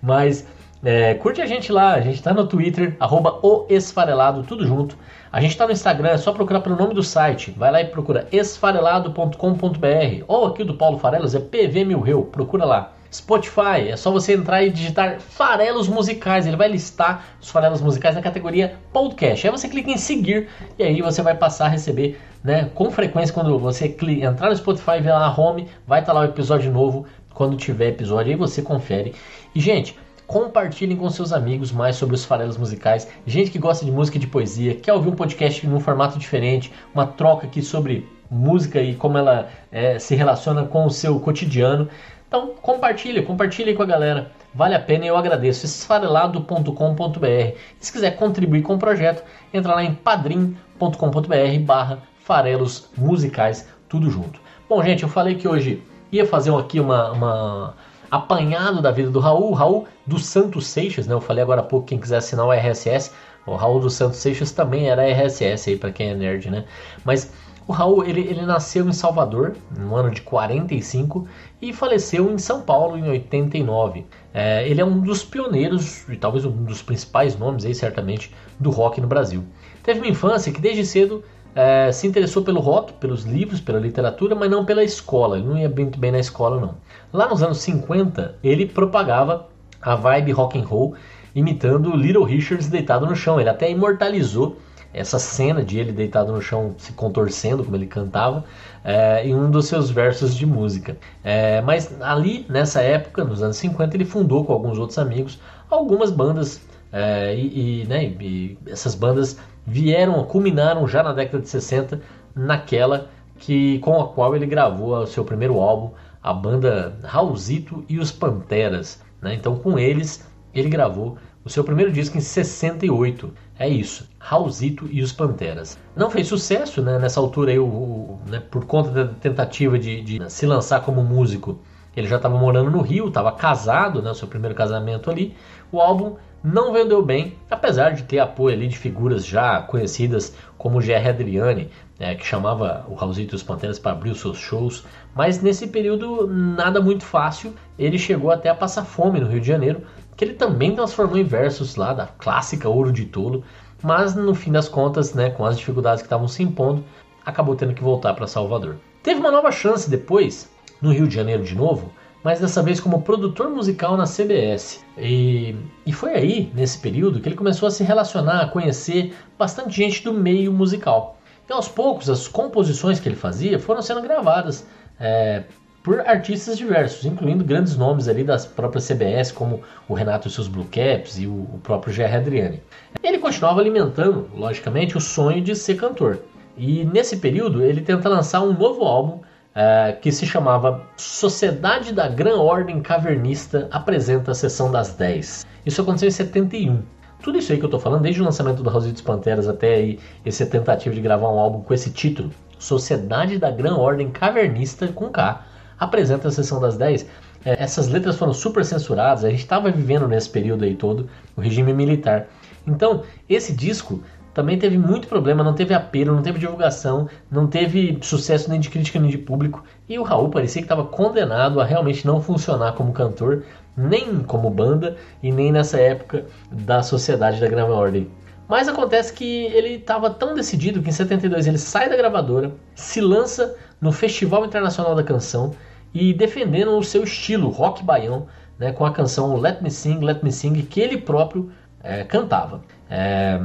Mas 0.01 0.45
é, 0.83 1.15
curte 1.15 1.41
a 1.41 1.45
gente 1.45 1.71
lá, 1.71 1.93
a 1.93 2.01
gente 2.01 2.21
tá 2.21 2.33
no 2.33 2.47
Twitter, 2.47 2.95
arroba 2.99 3.39
Esfarelado, 3.69 4.43
tudo 4.43 4.65
junto. 4.65 4.97
A 5.31 5.41
gente 5.41 5.57
tá 5.57 5.65
no 5.65 5.71
Instagram, 5.71 6.09
é 6.09 6.17
só 6.17 6.31
procurar 6.31 6.61
pelo 6.61 6.75
nome 6.75 6.93
do 6.93 7.03
site. 7.03 7.51
Vai 7.51 7.71
lá 7.71 7.81
e 7.81 7.85
procura 7.85 8.27
esfarelado.com.br. 8.31 10.23
Ou 10.27 10.45
aqui 10.45 10.63
do 10.63 10.75
Paulo 10.75 10.97
Farelos 10.97 11.35
é 11.35 11.39
PV 11.39 11.83
Milreu, 11.83 12.23
procura 12.23 12.65
lá. 12.65 12.93
Spotify, 13.11 13.89
é 13.89 13.97
só 13.97 14.11
você 14.11 14.33
entrar 14.33 14.63
e 14.63 14.69
digitar 14.69 15.19
farelos 15.19 15.87
musicais. 15.87 16.45
Ele 16.45 16.55
vai 16.55 16.67
listar 16.67 17.25
os 17.41 17.49
farelos 17.49 17.81
musicais 17.81 18.15
na 18.15 18.21
categoria 18.21 18.75
podcast. 18.91 19.47
Aí 19.47 19.51
você 19.51 19.67
clica 19.67 19.89
em 19.89 19.97
seguir 19.97 20.49
e 20.77 20.83
aí 20.83 21.01
você 21.01 21.21
vai 21.21 21.35
passar 21.35 21.65
a 21.65 21.69
receber, 21.69 22.19
né, 22.43 22.69
com 22.73 22.91
frequência 22.91 23.33
quando 23.33 23.57
você 23.57 23.95
entrar 24.21 24.49
no 24.49 24.55
Spotify 24.55 24.99
ver 25.01 25.11
lá 25.11 25.33
home, 25.37 25.67
vai 25.85 25.99
estar 25.99 26.13
tá 26.13 26.19
lá 26.19 26.25
o 26.25 26.29
episódio 26.29 26.71
novo 26.71 27.05
quando 27.33 27.55
tiver 27.55 27.89
episódio, 27.89 28.31
aí 28.31 28.37
você 28.37 28.61
confere. 28.61 29.13
E 29.53 29.59
gente, 29.59 29.95
compartilhem 30.25 30.97
com 30.97 31.09
seus 31.09 31.31
amigos 31.31 31.71
mais 31.71 31.95
sobre 31.95 32.15
os 32.15 32.25
farelos 32.25 32.57
musicais. 32.57 33.07
Gente 33.25 33.49
que 33.49 33.57
gosta 33.57 33.85
de 33.85 33.91
música 33.91 34.17
e 34.17 34.19
de 34.19 34.27
poesia, 34.27 34.75
quer 34.75 34.93
ouvir 34.93 35.09
um 35.09 35.15
podcast 35.15 35.65
num 35.65 35.79
formato 35.79 36.19
diferente, 36.19 36.71
uma 36.93 37.07
troca 37.07 37.47
aqui 37.47 37.61
sobre 37.61 38.05
música 38.29 38.81
e 38.81 38.95
como 38.95 39.17
ela 39.17 39.49
é, 39.71 39.99
se 39.99 40.15
relaciona 40.15 40.63
com 40.65 40.85
o 40.85 40.91
seu 40.91 41.19
cotidiano. 41.19 41.89
Então 42.27 42.53
compartilhe, 42.61 43.21
compartilhe 43.21 43.73
com 43.73 43.83
a 43.83 43.85
galera. 43.85 44.31
Vale 44.53 44.75
a 44.75 44.79
pena 44.79 45.05
e 45.05 45.07
eu 45.07 45.17
agradeço. 45.17 45.65
esfarelado.com.br. 45.65 47.57
Se 47.79 47.91
quiser 47.91 48.11
contribuir 48.17 48.63
com 48.63 48.75
o 48.75 48.79
projeto, 48.79 49.23
entra 49.53 49.75
lá 49.75 49.83
em 49.83 49.93
padrim.com.br 49.93 51.59
barra 51.61 51.99
farelos 52.23 52.89
musicais, 52.97 53.67
tudo 53.87 54.09
junto. 54.09 54.39
Bom, 54.67 54.83
gente, 54.83 55.03
eu 55.03 55.09
falei 55.09 55.35
que 55.35 55.47
hoje 55.47 55.81
ia 56.11 56.25
fazer 56.25 56.53
aqui 56.53 56.79
uma, 56.79 57.11
uma 57.11 57.73
apanhado 58.11 58.81
da 58.81 58.91
vida 58.91 59.09
do 59.09 59.19
Raul, 59.19 59.53
Raul 59.53 59.87
do 60.05 60.19
Santos 60.19 60.67
Seixas, 60.67 61.07
né? 61.07 61.13
Eu 61.13 61.21
falei 61.21 61.43
agora 61.43 61.61
há 61.61 61.63
pouco, 61.63 61.87
quem 61.87 61.99
quiser 61.99 62.17
assinar 62.17 62.45
o 62.45 62.51
RSS, 62.51 63.11
o 63.45 63.55
Raul 63.55 63.79
do 63.79 63.89
Santos 63.89 64.17
Seixas 64.17 64.51
também 64.51 64.89
era 64.89 65.03
RSS 65.03 65.69
aí 65.69 65.77
para 65.77 65.91
quem 65.91 66.09
é 66.09 66.15
nerd, 66.15 66.49
né? 66.49 66.65
Mas 67.05 67.31
o 67.67 67.73
Raul, 67.73 68.05
ele, 68.05 68.21
ele 68.21 68.43
nasceu 68.43 68.87
em 68.87 68.93
Salvador, 68.93 69.55
no 69.77 69.93
ano 69.93 70.09
de 70.09 70.21
45, 70.21 71.27
e 71.61 71.73
faleceu 71.73 72.31
em 72.31 72.37
São 72.37 72.61
Paulo 72.61 72.97
em 72.97 73.09
89. 73.09 74.05
É, 74.33 74.67
ele 74.67 74.79
é 74.79 74.85
um 74.85 75.01
dos 75.01 75.23
pioneiros, 75.23 76.07
e 76.07 76.15
talvez 76.15 76.45
um 76.45 76.63
dos 76.63 76.81
principais 76.81 77.37
nomes 77.37 77.65
aí, 77.65 77.75
certamente, 77.75 78.33
do 78.57 78.69
rock 78.69 79.01
no 79.01 79.07
Brasil. 79.07 79.43
Teve 79.83 79.99
uma 79.99 80.07
infância 80.07 80.51
que 80.51 80.61
desde 80.61 80.85
cedo 80.85 81.23
é, 81.53 81.91
se 81.91 82.07
interessou 82.07 82.41
pelo 82.41 82.61
rock, 82.61 82.93
pelos 82.93 83.25
livros, 83.25 83.59
pela 83.59 83.79
literatura, 83.79 84.33
mas 84.33 84.49
não 84.49 84.63
pela 84.63 84.83
escola. 84.83 85.37
Ele 85.37 85.47
não 85.47 85.57
ia 85.57 85.67
muito 85.67 85.99
bem 85.99 86.11
na 86.11 86.19
escola, 86.19 86.61
não. 86.61 86.75
Lá 87.11 87.27
nos 87.27 87.43
anos 87.43 87.57
50, 87.57 88.35
ele 88.41 88.65
propagava 88.65 89.49
a 89.81 89.93
vibe 89.95 90.31
rock 90.31 90.57
and 90.57 90.65
roll, 90.65 90.95
imitando 91.35 91.95
Little 91.97 92.23
Richards 92.23 92.69
deitado 92.69 93.05
no 93.05 93.15
chão. 93.15 93.41
Ele 93.41 93.49
até 93.49 93.69
imortalizou 93.69 94.57
essa 94.97 95.19
cena 95.19 95.63
de 95.63 95.79
ele 95.79 95.91
deitado 95.91 96.31
no 96.31 96.41
chão 96.41 96.75
se 96.77 96.91
contorcendo 96.93 97.63
como 97.63 97.75
ele 97.75 97.85
cantava 97.85 98.43
é, 98.83 99.25
em 99.27 99.35
um 99.35 99.49
dos 99.49 99.67
seus 99.67 99.89
versos 99.89 100.35
de 100.35 100.45
música. 100.45 100.97
É, 101.23 101.61
mas 101.61 101.95
ali, 102.01 102.45
nessa 102.49 102.81
época, 102.81 103.23
nos 103.23 103.41
anos 103.43 103.57
50, 103.57 103.95
ele 103.95 104.05
fundou 104.05 104.43
com 104.43 104.53
alguns 104.53 104.77
outros 104.77 104.97
amigos 104.97 105.39
algumas 105.69 106.11
bandas 106.11 106.61
é, 106.91 107.35
e, 107.35 107.81
e, 107.81 107.87
né, 107.87 108.05
e 108.05 108.57
essas 108.65 108.95
bandas 108.95 109.37
vieram, 109.65 110.23
culminaram 110.23 110.87
já 110.87 111.03
na 111.03 111.13
década 111.13 111.43
de 111.43 111.49
60 111.49 112.01
naquela 112.33 113.09
que 113.37 113.79
com 113.79 114.01
a 114.01 114.07
qual 114.07 114.35
ele 114.35 114.45
gravou 114.45 114.95
o 114.97 115.05
seu 115.07 115.23
primeiro 115.23 115.59
álbum, 115.59 115.91
a 116.23 116.33
banda 116.33 116.97
Raulzito 117.03 117.83
e 117.87 117.99
os 117.99 118.11
Panteras. 118.11 119.01
Né? 119.21 119.33
Então, 119.35 119.57
com 119.57 119.77
eles, 119.77 120.25
ele 120.53 120.69
gravou 120.69 121.17
o 121.47 121.49
seu 121.49 121.63
primeiro 121.63 121.91
disco 121.91 122.17
em 122.17 122.21
68. 122.21 123.33
É 123.57 123.67
isso, 123.67 124.07
Raulzito 124.19 124.87
e 124.91 125.01
os 125.01 125.13
Panteras. 125.13 125.79
Não 125.95 126.11
fez 126.11 126.27
sucesso 126.27 126.81
né, 126.81 126.99
nessa 126.99 127.19
altura, 127.19 127.51
aí, 127.51 127.57
o, 127.57 127.65
o 127.65 128.19
né, 128.27 128.41
por 128.51 128.65
conta 128.65 128.91
da 128.91 129.07
tentativa 129.07 129.79
de, 129.79 130.01
de, 130.01 130.31
se 130.31 130.45
lançar 130.45 130.81
como 130.81 131.01
músico. 131.01 131.57
Ele 131.95 132.07
já 132.07 132.17
estava 132.17 132.37
morando 132.37 132.69
no 132.69 132.81
Rio, 132.81 133.07
estava 133.07 133.31
casado, 133.31 134.01
né, 134.01 134.13
seu 134.13 134.27
primeiro 134.27 134.53
casamento 134.53 135.09
ali. 135.09 135.35
O 135.71 135.81
álbum 135.81 136.17
não 136.43 136.71
vendeu 136.71 137.01
bem, 137.01 137.35
apesar 137.49 137.91
de 137.91 138.03
ter 138.03 138.19
apoio 138.19 138.55
ali 138.55 138.67
de 138.67 138.77
figuras 138.77 139.25
já 139.25 139.61
conhecidas 139.61 140.35
como 140.57 140.81
G.R. 140.81 141.09
Adriani, 141.09 141.71
né, 141.97 142.13
que 142.13 142.25
chamava 142.25 142.85
o 142.87 142.93
Raulzito 142.93 143.33
e 143.33 143.37
os 143.37 143.43
Panteras 143.43 143.79
para 143.79 143.93
abrir 143.93 144.11
os 144.11 144.19
seus 144.19 144.37
shows. 144.37 144.85
Mas 145.15 145.41
nesse 145.41 145.67
período, 145.67 146.27
nada 146.27 146.79
muito 146.79 147.03
fácil. 147.03 147.53
Ele 147.79 147.97
chegou 147.97 148.29
até 148.29 148.49
a 148.49 148.55
passar 148.55 148.85
fome 148.85 149.19
no 149.19 149.27
Rio 149.27 149.41
de 149.41 149.47
Janeiro, 149.47 149.81
que 150.17 150.25
ele 150.25 150.33
também 150.33 150.73
transformou 150.75 151.17
em 151.17 151.23
versos 151.23 151.75
lá 151.75 151.93
da 151.93 152.07
clássica 152.07 152.67
Ouro 152.67 152.91
de 152.91 153.05
Tolo, 153.05 153.43
mas 153.83 154.15
no 154.15 154.33
fim 154.33 154.51
das 154.51 154.67
contas, 154.67 155.13
né, 155.13 155.29
com 155.29 155.45
as 155.45 155.57
dificuldades 155.57 156.01
que 156.01 156.07
estavam 156.07 156.27
se 156.27 156.41
impondo, 156.41 156.83
acabou 157.23 157.55
tendo 157.55 157.75
que 157.75 157.83
voltar 157.83 158.15
para 158.15 158.25
Salvador. 158.25 158.77
Teve 159.03 159.19
uma 159.19 159.31
nova 159.31 159.51
chance 159.51 159.87
depois, 159.87 160.49
no 160.81 160.91
Rio 160.91 161.07
de 161.07 161.13
Janeiro 161.13 161.43
de 161.43 161.55
novo, 161.55 161.93
mas 162.23 162.39
dessa 162.39 162.63
vez 162.63 162.79
como 162.79 163.03
produtor 163.03 163.49
musical 163.51 163.95
na 163.95 164.05
CBS. 164.05 164.83
E, 164.97 165.55
e 165.85 165.93
foi 165.93 166.13
aí, 166.13 166.51
nesse 166.53 166.79
período, 166.79 167.21
que 167.21 167.29
ele 167.29 167.35
começou 167.35 167.67
a 167.67 167.71
se 167.71 167.83
relacionar, 167.83 168.41
a 168.41 168.47
conhecer 168.47 169.15
bastante 169.37 169.77
gente 169.77 170.03
do 170.03 170.11
meio 170.11 170.51
musical. 170.51 171.19
E 171.47 171.53
aos 171.53 171.67
poucos, 171.67 172.09
as 172.09 172.27
composições 172.27 172.99
que 172.99 173.07
ele 173.07 173.15
fazia 173.15 173.59
foram 173.59 173.81
sendo 173.81 174.01
gravadas 174.01 174.65
é, 174.99 175.43
por 175.83 176.01
artistas 176.01 176.57
diversos, 176.57 177.05
incluindo 177.05 177.43
grandes 177.43 177.77
nomes 177.77 178.07
ali 178.07 178.23
das 178.23 178.45
próprias 178.45 178.87
CBS, 178.87 179.31
como 179.31 179.61
o 179.87 179.93
Renato 179.93 180.27
e 180.27 180.31
seus 180.31 180.47
Blue 180.47 180.65
Caps 180.65 181.17
e 181.17 181.27
o, 181.27 181.59
próprio 181.63 181.93
Jerry 181.93 182.15
Adriani. 182.15 182.61
Ele 183.01 183.19
continuava 183.19 183.61
alimentando, 183.61 184.29
logicamente, 184.35 184.97
o 184.97 185.01
sonho 185.01 185.41
de 185.41 185.55
ser 185.55 185.75
cantor. 185.75 186.19
E 186.57 186.83
nesse 186.85 187.17
período 187.17 187.63
ele 187.63 187.81
tenta 187.81 188.09
lançar 188.09 188.41
um 188.41 188.51
novo 188.51 188.83
álbum 188.83 189.21
uh, 189.57 189.99
que 190.01 190.11
se 190.11 190.25
chamava 190.25 190.81
Sociedade 190.97 191.93
da 191.93 192.07
Gran 192.07 192.37
Ordem 192.37 192.81
Cavernista 192.81 193.67
apresenta 193.71 194.31
a 194.31 194.35
Sessão 194.35 194.71
das 194.71 194.93
10. 194.93 195.45
Isso 195.65 195.81
aconteceu 195.81 196.07
em 196.07 196.11
71. 196.11 196.81
Tudo 197.21 197.37
isso 197.39 197.51
aí 197.51 197.57
que 197.57 197.65
eu 197.65 197.69
tô 197.69 197.79
falando, 197.79 198.03
desde 198.03 198.21
o 198.21 198.25
lançamento 198.25 198.61
do 198.61 198.69
Raulzito 198.69 198.93
dos 198.93 199.01
Panteras 199.01 199.47
até 199.47 199.75
aí, 199.75 199.99
essa 200.25 200.45
tentativa 200.45 200.93
de 200.93 201.01
gravar 201.01 201.29
um 201.29 201.39
álbum 201.39 201.61
com 201.61 201.73
esse 201.73 201.91
título, 201.91 202.31
Sociedade 202.59 203.37
da 203.37 203.49
Gran 203.49 203.75
Ordem 203.75 204.09
Cavernista 204.09 204.87
com 204.87 205.09
K, 205.09 205.43
apresenta 205.79 206.27
a 206.27 206.31
sessão 206.31 206.59
das 206.59 206.77
10. 206.77 207.05
É, 207.45 207.63
essas 207.63 207.87
letras 207.87 208.15
foram 208.15 208.33
super 208.33 208.65
censuradas, 208.65 209.23
a 209.23 209.29
gente 209.29 209.39
estava 209.39 209.71
vivendo 209.71 210.07
nesse 210.07 210.29
período 210.29 210.65
aí 210.65 210.75
todo 210.75 211.09
o 211.35 211.41
regime 211.41 211.73
militar. 211.73 212.27
Então, 212.65 213.03
esse 213.29 213.53
disco 213.53 214.01
também 214.33 214.59
teve 214.59 214.77
muito 214.77 215.07
problema, 215.07 215.43
não 215.43 215.53
teve 215.53 215.73
apelo, 215.73 216.13
não 216.13 216.21
teve 216.21 216.37
divulgação, 216.37 217.09
não 217.31 217.47
teve 217.47 217.97
sucesso 218.01 218.49
nem 218.51 218.59
de 218.59 218.69
crítica 218.69 218.99
nem 218.99 219.09
de 219.09 219.17
público. 219.17 219.63
E 219.89 219.97
o 219.97 220.03
Raul 220.03 220.29
parecia 220.29 220.61
que 220.61 220.65
estava 220.65 220.85
condenado 220.85 221.59
a 221.59 221.65
realmente 221.65 222.05
não 222.05 222.21
funcionar 222.21 222.73
como 222.73 222.93
cantor, 222.93 223.43
nem 223.75 224.19
como 224.19 224.49
banda 224.51 224.95
e 225.23 225.31
nem 225.31 225.51
nessa 225.51 225.79
época 225.79 226.25
da 226.51 226.83
Sociedade 226.83 227.41
da 227.41 227.47
Grama 227.47 227.73
Ordem. 227.73 228.11
Mas 228.47 228.67
acontece 228.67 229.11
que 229.11 229.45
ele 229.45 229.69
estava 229.75 230.09
tão 230.09 230.35
decidido 230.35 230.81
que 230.83 230.89
em 230.89 230.93
72 230.93 231.47
ele 231.47 231.57
sai 231.57 231.89
da 231.89 231.97
gravadora, 231.97 232.51
se 232.75 233.01
lança 233.01 233.55
no 233.81 233.91
Festival 233.91 234.45
Internacional 234.45 234.93
da 234.93 235.03
Canção 235.03 235.53
e 235.93 236.13
defendendo 236.13 236.77
o 236.77 236.83
seu 236.83 237.03
estilo 237.03 237.49
rock 237.49 237.83
baião, 237.83 238.27
né, 238.57 238.71
com 238.71 238.85
a 238.85 238.91
canção 238.91 239.35
Let 239.35 239.61
Me 239.61 239.71
Sing, 239.71 239.99
Let 239.99 240.23
Me 240.23 240.31
Sing, 240.31 240.53
que 240.63 240.79
ele 240.79 240.97
próprio 240.97 241.51
é, 241.83 242.03
cantava. 242.03 242.61
É, 242.89 243.39